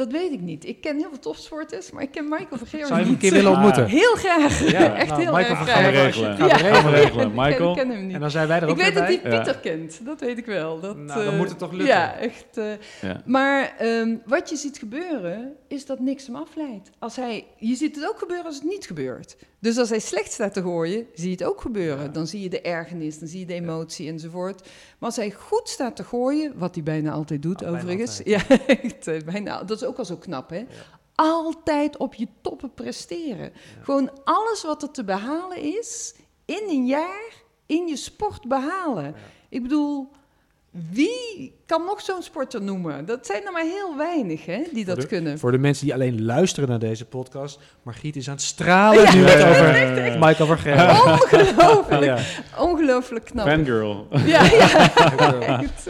Dat 0.00 0.12
weet 0.12 0.32
ik 0.32 0.40
niet. 0.40 0.66
Ik 0.66 0.80
ken 0.80 0.96
heel 0.96 1.08
veel 1.08 1.18
topsporters, 1.18 1.90
maar 1.90 2.02
ik 2.02 2.10
ken 2.10 2.24
Michael 2.28 2.58
van 2.58 2.66
Gerwen 2.66 2.86
Zou 2.88 3.00
je 3.00 3.04
hem 3.06 3.14
een 3.14 3.20
niet. 3.20 3.20
keer 3.20 3.32
willen 3.32 3.50
ontmoeten? 3.52 3.86
Heel 3.86 4.14
graag. 4.14 4.70
Ja, 4.70 4.94
echt 4.96 5.08
nou, 5.08 5.20
heel 5.22 5.32
Michael 5.32 5.56
erg 5.56 5.62
graag. 5.68 5.74
Gaan 5.82 5.92
we 5.92 6.00
regelen. 6.00 6.36
Ja. 6.36 6.46
regelen. 6.46 6.74
Gaan 6.74 6.84
we 6.84 6.90
regelen. 6.90 7.26
Ik 7.26 7.32
ken- 7.34 7.44
Michael? 7.44 7.70
Ik 7.70 7.76
ken 7.76 7.90
hem 7.90 8.06
niet. 8.06 8.14
En 8.14 8.20
dan 8.20 8.30
zijn 8.30 8.48
wij 8.48 8.56
er 8.56 8.62
Ik 8.62 8.68
ook 8.70 8.76
weet 8.76 8.84
weer 8.94 8.94
dat 8.94 9.22
hij 9.22 9.30
Ja. 9.32 9.36
Pieter 9.42 9.58
kent. 9.60 10.00
Dat 10.04 10.20
weet 10.20 10.38
ik 10.38 10.46
wel. 10.46 10.80
Dat, 10.80 10.96
Nou, 10.96 11.24
dan 11.24 11.32
eh, 11.32 11.38
moet 11.38 11.48
het 11.48 11.58
toch 11.58 11.70
lukken. 11.70 11.86
Ja, 11.88 12.16
echt. 12.16 12.44
eh, 12.56 12.64
Ja. 13.00 13.22
maar 13.24 13.74
ehm, 13.78 14.16
wat 14.26 14.50
je 14.50 14.56
ziet 14.56 14.78
gebeuren, 14.78 15.52
is 15.68 15.86
dat 15.86 15.98
niks 16.00 16.26
hem 16.26 16.36
afleidt. 16.36 16.90
Als 16.98 17.16
hij, 17.16 17.46
je 17.58 17.74
ziet 17.74 17.94
het 17.96 18.08
ook 18.08 18.18
gebeuren 18.18 18.46
als 18.46 18.54
het 18.54 18.64
niet 18.64 18.86
gebeurt. 18.86 19.36
Dus 19.60 19.78
als 19.78 19.88
hij 19.88 19.98
slecht 20.00 20.32
staat 20.32 20.52
te 20.52 20.62
gooien, 20.62 21.06
zie 21.14 21.24
je 21.24 21.30
het 21.30 21.44
ook 21.44 21.60
gebeuren. 21.60 22.04
Ja. 22.04 22.08
Dan 22.10 22.26
zie 22.26 22.40
je 22.40 22.48
de 22.48 22.60
ergernis, 22.60 23.18
dan 23.18 23.28
zie 23.28 23.40
je 23.40 23.46
de 23.46 23.54
emotie 23.54 24.08
enzovoort. 24.08 24.60
Maar 24.62 25.08
als 25.08 25.16
hij 25.16 25.30
goed 25.30 25.68
staat 25.68 25.96
te 25.96 26.04
gooien, 26.04 26.58
wat 26.58 26.74
hij 26.74 26.84
bijna 26.84 27.12
altijd 27.12 27.42
doet 27.42 27.54
Oh, 27.54 27.60
bijna 27.70 27.76
overigens. 27.78 28.18
altijd. 28.18 29.04
Ja, 29.06 29.12
eh, 29.12 29.22
bijna, 29.24 29.64
dat 29.64 29.76
is 29.82 29.86
ook 29.88 29.98
al 29.98 30.04
zo 30.04 30.16
knap 30.16 30.50
hè. 30.50 30.64
Altijd 31.14 31.96
op 31.96 32.14
je 32.14 32.28
toppen 32.40 32.74
presteren. 32.74 33.52
Gewoon 33.82 34.10
alles 34.24 34.62
wat 34.62 34.82
er 34.82 34.90
te 34.90 35.04
behalen 35.04 35.58
is, 35.78 36.14
in 36.44 36.62
een 36.68 36.86
jaar, 36.86 37.32
in 37.66 37.86
je 37.86 37.96
sport 37.96 38.48
behalen. 38.48 39.14
Ik 39.48 39.62
bedoel, 39.62 40.08
wie 40.90 41.54
kan 41.66 41.84
nog 41.84 42.00
zo'n 42.00 42.22
sporter 42.22 42.62
noemen? 42.62 43.04
Dat 43.06 43.26
zijn 43.26 43.44
er 43.46 43.52
maar 43.52 43.62
heel 43.64 43.96
weinig 43.96 44.46
hè, 44.46 44.62
die 44.72 44.84
dat 44.84 45.00
de- 45.00 45.06
kunnen. 45.06 45.38
Voor 45.38 45.52
de 45.52 45.58
mensen 45.58 45.84
die 45.84 45.94
alleen 45.94 46.24
luisteren 46.24 46.68
naar 46.68 46.78
deze 46.78 47.04
podcast, 47.04 47.58
Margriet 47.82 48.16
is 48.16 48.28
aan 48.28 48.34
het 48.34 48.42
stralen 48.42 49.02
Ja. 49.02 49.14
nu 49.14 49.20
het 49.24 49.44
over 49.44 49.74
Eh, 49.74 50.20
Michael. 50.20 50.48
Ongelooflijk, 50.50 52.04
Ja, 52.04 52.18
ongelooflijk 52.58 53.24
knap. 53.24 53.46
Fangirl. 53.48 54.06
Ja, 54.10 54.44
ja. 54.44 54.92
Echt. 55.60 55.84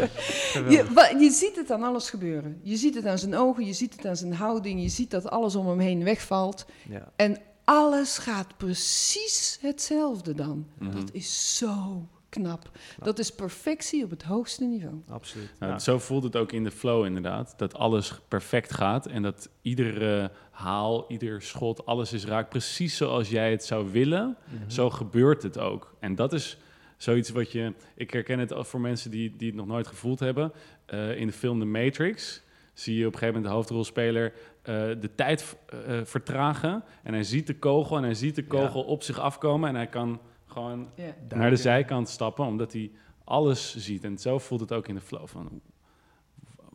Je, 0.68 1.14
je 1.18 1.30
ziet 1.30 1.56
het 1.56 1.70
aan 1.70 1.82
alles 1.82 2.10
gebeuren. 2.10 2.60
Je 2.62 2.76
ziet 2.76 2.94
het 2.94 3.06
aan 3.06 3.18
zijn 3.18 3.36
ogen, 3.36 3.66
je 3.66 3.72
ziet 3.72 3.96
het 3.96 4.06
aan 4.06 4.16
zijn 4.16 4.34
houding, 4.34 4.82
je 4.82 4.88
ziet 4.88 5.10
dat 5.10 5.30
alles 5.30 5.54
om 5.56 5.68
hem 5.68 5.78
heen 5.78 6.04
wegvalt. 6.04 6.66
Ja. 6.88 7.12
En 7.16 7.36
alles 7.64 8.18
gaat 8.18 8.56
precies 8.56 9.58
hetzelfde 9.60 10.34
dan. 10.34 10.66
Mhm. 10.78 10.92
Dat 10.94 11.08
is 11.12 11.56
zo 11.56 12.06
knap. 12.30 12.70
Dat 13.02 13.18
is 13.18 13.34
perfectie 13.34 14.04
op 14.04 14.10
het 14.10 14.22
hoogste 14.22 14.64
niveau. 14.64 14.94
Absoluut. 15.08 15.52
Nou, 15.58 15.72
Ja. 15.72 15.78
Zo 15.78 15.98
voelt 15.98 16.22
het 16.22 16.36
ook 16.36 16.52
in 16.52 16.64
de 16.64 16.70
flow 16.70 17.04
inderdaad. 17.04 17.54
Dat 17.56 17.74
alles 17.74 18.20
perfect 18.28 18.72
gaat 18.74 19.06
en 19.06 19.22
dat 19.22 19.48
iedere 19.62 20.30
haal, 20.50 21.04
ieder 21.08 21.42
schot, 21.42 21.86
alles 21.86 22.12
is 22.12 22.24
raakt 22.24 22.48
precies 22.48 22.96
zoals 22.96 23.30
jij 23.30 23.50
het 23.50 23.64
zou 23.64 23.92
willen. 23.92 24.36
Mhm. 24.44 24.70
Zo 24.70 24.90
gebeurt 24.90 25.42
het 25.42 25.58
ook. 25.58 25.94
En 26.00 26.14
dat 26.14 26.32
is 26.32 26.58
zoiets 26.96 27.30
wat 27.30 27.52
je... 27.52 27.72
Ik 27.94 28.10
herken 28.10 28.38
het 28.38 28.52
voor 28.56 28.80
mensen 28.80 29.10
die, 29.10 29.36
die 29.36 29.46
het 29.46 29.56
nog 29.56 29.66
nooit 29.66 29.86
gevoeld 29.86 30.20
hebben. 30.20 30.52
Eh, 30.86 31.16
in 31.16 31.26
de 31.26 31.32
film 31.32 31.58
The 31.58 31.64
Matrix 31.64 32.42
zie 32.72 32.96
je 32.96 33.06
op 33.06 33.12
een 33.12 33.18
gegeven 33.18 33.34
moment 33.34 33.52
de 33.52 33.58
hoofdrolspeler 33.58 34.32
eh, 34.62 34.74
de 35.00 35.10
tijd 35.14 35.56
eh, 35.66 36.00
vertragen. 36.04 36.84
En 37.02 37.12
hij 37.12 37.24
ziet 37.24 37.46
de 37.46 37.58
kogel 37.58 37.96
en 37.96 38.02
hij 38.02 38.14
ziet 38.14 38.34
de 38.34 38.46
kogel 38.46 38.82
op 38.82 39.02
zich 39.02 39.18
afkomen. 39.18 39.68
En 39.68 39.74
hij 39.74 39.86
kan 39.86 40.20
gewoon 40.50 40.88
Ja. 40.94 41.14
naar 41.36 41.50
de 41.50 41.56
zijkant 41.56 42.08
stappen, 42.08 42.44
omdat 42.44 42.72
hij 42.72 42.90
alles 43.24 43.76
ziet. 43.76 44.04
En 44.04 44.18
zo 44.18 44.38
voelt 44.38 44.60
het 44.60 44.72
ook 44.72 44.88
in 44.88 44.94
de 44.94 45.00
flow 45.00 45.26
van... 45.26 45.60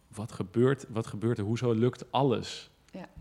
Wat 0.08 0.32
gebeurt, 0.32 0.86
wat 0.90 1.08
gebeurt 1.08 1.38
er? 1.38 1.44
Hoezo 1.44 1.72
lukt 1.72 2.12
alles? 2.12 2.70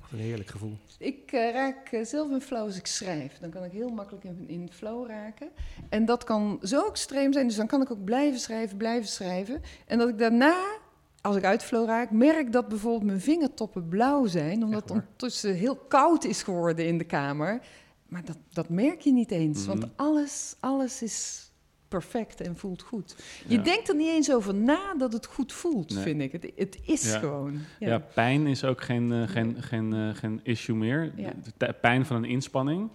Wat 0.00 0.10
een 0.12 0.18
heerlijk 0.18 0.50
gevoel. 0.50 0.76
Ik 0.98 1.32
eh, 1.32 1.52
raak 1.52 1.88
eh, 1.88 2.04
zelf 2.04 2.30
in 2.30 2.40
flow 2.40 2.60
als 2.62 2.76
ik 2.76 2.86
schrijf. 2.86 3.38
Dan 3.38 3.50
kan 3.50 3.64
ik 3.64 3.72
heel 3.72 3.88
makkelijk 3.88 4.24
in, 4.24 4.44
in 4.48 4.68
flow 4.72 5.06
raken. 5.08 5.48
En 5.88 6.04
dat 6.04 6.24
kan 6.24 6.58
zo 6.62 6.86
extreem 6.88 7.32
zijn, 7.32 7.46
dus 7.46 7.56
dan 7.56 7.66
kan 7.66 7.82
ik 7.82 7.90
ook 7.90 8.04
blijven 8.04 8.40
schrijven, 8.40 8.76
blijven 8.76 9.08
schrijven. 9.08 9.62
En 9.86 9.98
dat 9.98 10.08
ik 10.08 10.18
daarna, 10.18 10.64
als 11.20 11.36
ik 11.36 11.44
uit 11.44 11.62
flow 11.62 11.86
raak, 11.86 12.10
merk 12.10 12.52
dat 12.52 12.68
bijvoorbeeld 12.68 13.04
mijn 13.04 13.20
vingertoppen 13.20 13.88
blauw 13.88 14.26
zijn. 14.26 14.64
Omdat 14.64 14.82
het 14.82 14.90
ondertussen 14.90 15.54
heel 15.54 15.76
koud 15.76 16.24
is 16.24 16.42
geworden 16.42 16.86
in 16.86 16.98
de 16.98 17.04
kamer. 17.04 17.60
Maar 18.14 18.24
dat, 18.24 18.38
dat 18.52 18.68
merk 18.68 19.00
je 19.00 19.12
niet 19.12 19.30
eens, 19.30 19.58
Mhm. 19.66 19.68
want 19.78 19.96
alles, 19.96 20.56
alles 20.60 21.02
is 21.02 21.48
perfect 21.88 22.40
en 22.40 22.56
voelt 22.56 22.82
goed. 22.82 23.16
Je 23.46 23.56
Ja. 23.56 23.62
denkt 23.62 23.88
er 23.88 23.94
niet 23.96 24.08
eens 24.08 24.32
over 24.32 24.54
na 24.54 24.94
dat 24.98 25.12
het 25.12 25.26
goed 25.26 25.52
voelt, 25.52 25.94
Nee. 25.94 26.02
vind 26.02 26.20
ik. 26.20 26.32
Het, 26.32 26.50
het 26.56 26.78
is 26.86 27.12
Ja. 27.12 27.18
gewoon. 27.18 27.58
Ja, 27.78 27.98
pijn 27.98 28.46
is 28.46 28.64
ook 28.64 28.82
geen, 28.82 29.12
eh, 29.12 29.28
geen, 29.28 29.62
geen, 29.62 29.92
eh, 29.92 30.08
geen 30.14 30.40
issue 30.42 30.76
meer. 30.76 31.12
De, 31.16 31.32
de 31.56 31.72
pijn 31.80 32.06
van 32.06 32.16
een 32.16 32.24
inspanning. 32.24 32.90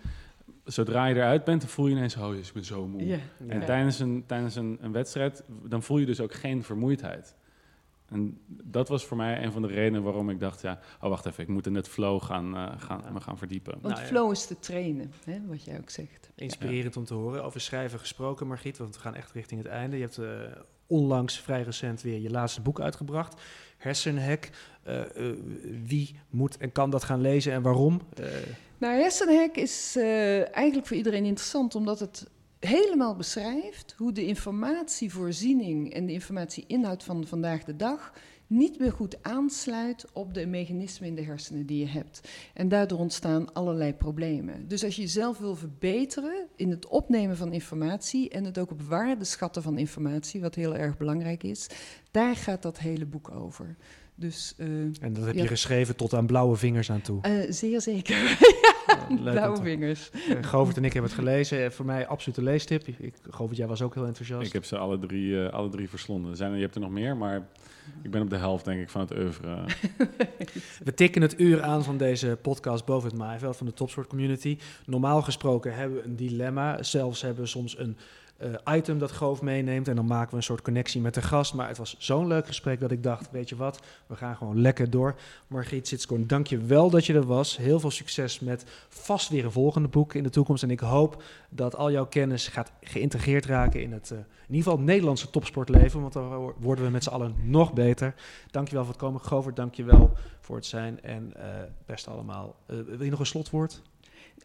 Zodra 0.64 1.06
je 1.06 1.16
eruit 1.16 1.44
bent, 1.44 1.62
dan 1.62 1.70
voel 1.70 1.88
je 1.88 1.96
ineens... 1.96 2.16
Oh, 2.18 2.36
ik 2.36 2.50
ben 2.54 2.66
zo 2.66 2.88
moe. 2.88 3.20
En 3.48 3.66
tijdens, 3.66 4.00
een, 4.00 4.24
tijdens 4.28 4.56
een, 4.56 4.78
een 4.82 4.92
wedstrijd, 4.92 5.44
dan 5.64 5.84
voel 5.84 5.98
je 5.98 6.06
dus 6.06 6.20
ook 6.20 6.34
geen 6.34 6.64
vermoeidheid. 6.64 7.36
En 8.10 8.38
dat 8.48 8.88
was 8.90 9.06
voor 9.06 9.18
mij 9.18 9.44
een 9.44 9.52
van 9.52 9.62
de 9.62 9.68
redenen 9.68 10.04
waarom 10.04 10.30
ik 10.30 10.40
dacht... 10.40 10.62
Ja, 10.62 10.80
oh, 11.02 11.10
wacht 11.10 11.26
even, 11.26 11.44
ik 11.44 11.50
moet 11.50 11.66
in 11.68 11.76
het 11.76 11.88
flow 11.88 12.22
gaan, 12.24 12.56
eh, 12.56 12.72
gaan, 12.78 13.02
Ja. 13.06 13.12
me 13.12 13.20
gaan 13.22 13.38
verdiepen. 13.38 13.72
Want 13.82 13.94
Nou 13.94 14.00
ja. 14.00 14.06
flow 14.08 14.32
is 14.32 14.46
te 14.46 14.60
trainen, 14.60 15.12
hè, 15.26 15.40
wat 15.48 15.64
jij 15.64 15.78
ook 15.80 15.90
zegt. 15.90 16.30
Inspirerend 16.36 16.98
om 16.98 17.06
te 17.06 17.14
horen. 17.14 17.44
Over 17.44 17.62
schrijven 17.62 18.00
gesproken, 18.00 18.48
Margriet, 18.48 18.78
want 18.78 18.96
we 18.96 19.02
gaan 19.02 19.16
echt 19.16 19.32
richting 19.32 19.62
het 19.64 19.72
einde. 19.72 19.96
Je 19.98 20.02
hebt 20.04 20.18
eh, 20.18 20.28
onlangs, 20.88 21.40
vrij 21.40 21.62
recent, 21.62 22.02
weer 22.02 22.20
je 22.20 22.30
laatste 22.30 22.62
boek 22.62 22.80
uitgebracht. 22.80 23.42
Hersenhek. 23.78 24.50
Eh, 24.84 25.02
eh, 25.30 25.36
wie 25.86 26.16
moet 26.30 26.58
en 26.58 26.72
kan 26.72 26.90
dat 26.90 27.04
gaan 27.04 27.22
lezen 27.22 27.54
en 27.54 27.62
waarom? 27.62 28.02
Eh, 28.16 28.26
Nou, 28.78 29.00
hersenhek 29.02 29.56
is 29.56 29.96
eh, 29.98 30.56
eigenlijk 30.56 30.88
voor 30.88 30.98
iedereen 30.98 31.26
interessant, 31.26 31.76
omdat 31.76 32.00
het 32.00 32.30
helemaal 32.60 33.16
beschrijft 33.16 33.94
hoe 33.98 34.12
de 34.12 34.26
informatievoorziening 34.26 35.94
en 35.94 36.06
de 36.06 36.14
informatieinhoud 36.14 37.04
van 37.04 37.28
vandaag 37.28 37.64
de 37.64 37.76
dag 37.76 38.14
niet 38.50 38.80
meer 38.80 38.92
goed 38.92 39.24
aansluit 39.24 40.06
op 40.14 40.34
de 40.34 40.46
mechanismen 40.46 41.10
in 41.10 41.16
de 41.16 41.22
hersenen 41.22 41.66
die 41.66 41.80
je 41.80 41.88
hebt. 41.88 42.30
En 42.54 42.70
daardoor 42.70 43.00
ontstaan 43.00 43.54
allerlei 43.54 43.94
problemen. 43.94 44.68
Dus 44.68 44.84
als 44.84 44.96
je 44.96 45.02
jezelf 45.02 45.38
wil 45.38 45.56
verbeteren 45.56 46.48
in 46.56 46.70
het 46.70 46.88
opnemen 46.88 47.38
van 47.38 47.54
informatie 47.54 48.30
en 48.30 48.44
het 48.44 48.58
ook 48.58 48.72
op 48.72 48.82
waarde 48.82 49.24
schatten 49.24 49.62
van 49.62 49.78
informatie, 49.78 50.42
wat 50.42 50.56
heel 50.56 50.76
erg 50.76 50.98
belangrijk 50.98 51.44
is, 51.44 51.68
daar 52.12 52.36
gaat 52.36 52.62
dat 52.62 52.80
hele 52.80 53.06
boek 53.06 53.32
over. 53.32 53.76
Dus, 54.16 54.54
uh, 54.58 54.68
en 54.68 55.14
dat 55.14 55.26
heb 55.26 55.36
ja. 55.36 55.42
je 55.42 55.48
geschreven 55.48 55.96
tot 55.96 56.14
aan 56.14 56.26
blauwe 56.26 56.56
vingers 56.56 56.92
aan 56.92 57.02
toe. 57.02 57.22
Uh, 57.28 57.52
zeer 57.52 57.82
zeker. 57.82 58.18
Leuk 59.10 59.32
blauwe 59.32 59.50
om 59.50 59.56
te- 59.56 59.70
vingers. 59.70 60.10
Eh, 60.10 60.20
Govert 60.42 60.78
en 60.78 60.84
ik 60.86 60.94
hebben 60.94 61.12
het 61.12 61.20
gelezen. 61.20 61.64
Eh, 61.66 61.70
Voor 61.70 61.86
mij 61.86 62.08
absolute 62.08 62.42
leestip. 62.44 62.88
Ik, 62.88 63.14
Govert, 63.30 63.58
jij 63.58 63.68
was 63.68 63.82
ook 63.82 63.94
heel 63.94 64.06
enthousiast. 64.06 64.48
Ik 64.48 64.54
heb 64.54 64.66
ze 64.66 64.78
alle 64.78 65.00
drie, 65.00 65.44
eh, 65.46 65.54
alle 65.54 65.70
drie 65.70 65.90
verslonden. 65.90 66.32
Er 66.32 66.38
Zijn, 66.38 66.50
er- 66.52 66.56
je 66.58 66.64
hebt 66.64 66.76
er 66.76 66.82
nog 66.82 66.90
meer, 66.92 67.18
maar 67.18 67.48
ik 68.02 68.12
ben 68.12 68.22
op 68.22 68.30
de 68.30 68.38
helft 68.38 68.66
denk 68.66 68.82
ik 68.82 68.90
van 68.90 69.02
het 69.02 69.16
oeuvre. 69.18 69.58
We 70.84 70.94
tikken 70.94 71.22
het 71.22 71.40
uur 71.40 71.62
aan 71.62 71.84
van 71.84 71.98
deze 71.98 72.38
podcast 72.42 72.86
boven 72.86 73.10
het 73.10 73.18
maaiveld 73.18 73.58
van 73.58 73.66
de 73.66 73.74
Topsport 73.74 74.08
Community. 74.08 74.58
Normaal 74.86 75.22
gesproken 75.22 75.76
hebben 75.76 75.98
we 75.98 76.04
een 76.04 76.16
dilemma. 76.16 76.84
Zelfs 76.84 77.22
hebben 77.22 77.44
we 77.44 77.50
soms 77.50 77.78
een 77.78 77.98
eh, 78.40 78.76
item 78.76 79.00
dat 79.00 79.12
Goof 79.12 79.42
meeneemt. 79.42 79.88
En 79.88 79.96
dan 79.96 80.06
maken 80.06 80.30
we 80.30 80.36
een 80.36 80.44
soort 80.44 80.62
connectie 80.62 81.02
met 81.02 81.14
de 81.14 81.22
gast. 81.22 81.54
Maar 81.54 81.68
het 81.68 81.78
was 81.78 81.96
zo'n 81.98 82.28
leuk 82.28 82.48
gesprek 82.48 82.80
dat 82.80 82.92
ik 82.92 83.04
dacht, 83.04 83.32
weet 83.32 83.50
je 83.50 83.56
wat, 83.56 83.80
we 84.08 84.16
gaan 84.16 84.36
gewoon 84.36 84.62
lekker 84.62 84.90
door. 84.90 85.16
Margriet 85.48 85.88
Sitskoorn, 85.88 86.28
dank 86.28 86.48
je 86.48 86.58
wel 86.58 86.90
dat 86.90 87.06
je 87.06 87.14
er 87.14 87.26
was. 87.26 87.58
Heel 87.58 87.80
veel 87.80 87.92
succes 87.92 88.40
met 88.40 88.66
vast 88.88 89.30
weer 89.30 89.46
een 89.46 89.52
volgende 89.52 89.88
boek 89.88 90.14
in 90.14 90.24
de 90.24 90.30
toekomst. 90.30 90.64
En 90.64 90.72
ik 90.72 90.80
hoop 90.80 91.24
dat 91.50 91.76
al 91.76 91.92
jouw 91.92 92.06
kennis 92.06 92.48
gaat 92.48 92.72
geïntegreerd 92.82 93.46
raken 93.46 93.82
in 93.82 93.92
het, 93.92 94.12
eh, 94.12 94.18
in 94.18 94.56
ieder 94.56 94.72
geval 94.72 94.80
Nederlandse 94.86 95.30
topsportleven. 95.30 96.02
Want 96.02 96.14
dan 96.14 96.54
worden 96.60 96.86
we 96.86 96.92
met 96.92 97.04
z'n 97.04 97.10
allen 97.10 97.36
nog 97.44 97.74
beter. 97.74 98.16
Dank 98.52 98.68
je 98.68 98.74
wel 98.74 98.84
voor 98.84 98.94
het 98.94 99.02
komen. 99.02 99.22
Govert, 99.22 99.56
dank 99.56 99.74
je 99.74 99.84
wel 99.84 100.12
voor 100.42 100.56
het 100.56 100.66
zijn. 100.66 101.02
En 101.02 101.34
eh 101.36 101.48
best 101.86 102.08
allemaal. 102.08 102.56
Wil 102.66 103.04
je 103.04 103.10
nog 103.10 103.20
een 103.20 103.26
slotwoord? 103.26 103.82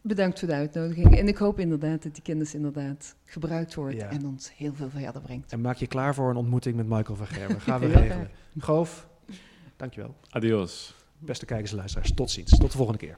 Bedankt 0.07 0.39
voor 0.39 0.47
de 0.47 0.53
uitnodiging. 0.53 1.17
En 1.17 1.27
ik 1.27 1.37
hoop 1.37 1.59
inderdaad 1.59 2.03
dat 2.03 2.13
die 2.13 2.23
kennis 2.23 2.53
inderdaad 2.55 3.15
gebruikt 3.25 3.73
wordt 3.75 3.95
Ja. 3.95 4.09
en 4.09 4.25
ons 4.25 4.51
heel 4.55 4.73
veel 4.73 4.89
verder 4.89 5.21
brengt. 5.21 5.51
En 5.51 5.61
maak 5.61 5.75
je 5.75 5.87
klaar 5.87 6.15
voor 6.15 6.29
een 6.29 6.35
ontmoeting 6.35 6.75
met 6.75 6.87
Michael 6.87 7.15
van 7.15 7.27
Gerwen. 7.27 7.61
Gaan 7.61 7.79
we 7.79 7.87
regelen. 7.87 8.29
Goof, 8.57 9.07
dankjewel. 9.75 10.15
Adios. 10.29 10.95
Beste 11.17 11.45
kijkers 11.45 11.71
en 11.71 11.77
luisteraars, 11.77 12.13
tot 12.13 12.31
ziens. 12.31 12.49
Tot 12.57 12.71
de 12.71 12.77
volgende 12.77 12.99
keer. 12.99 13.17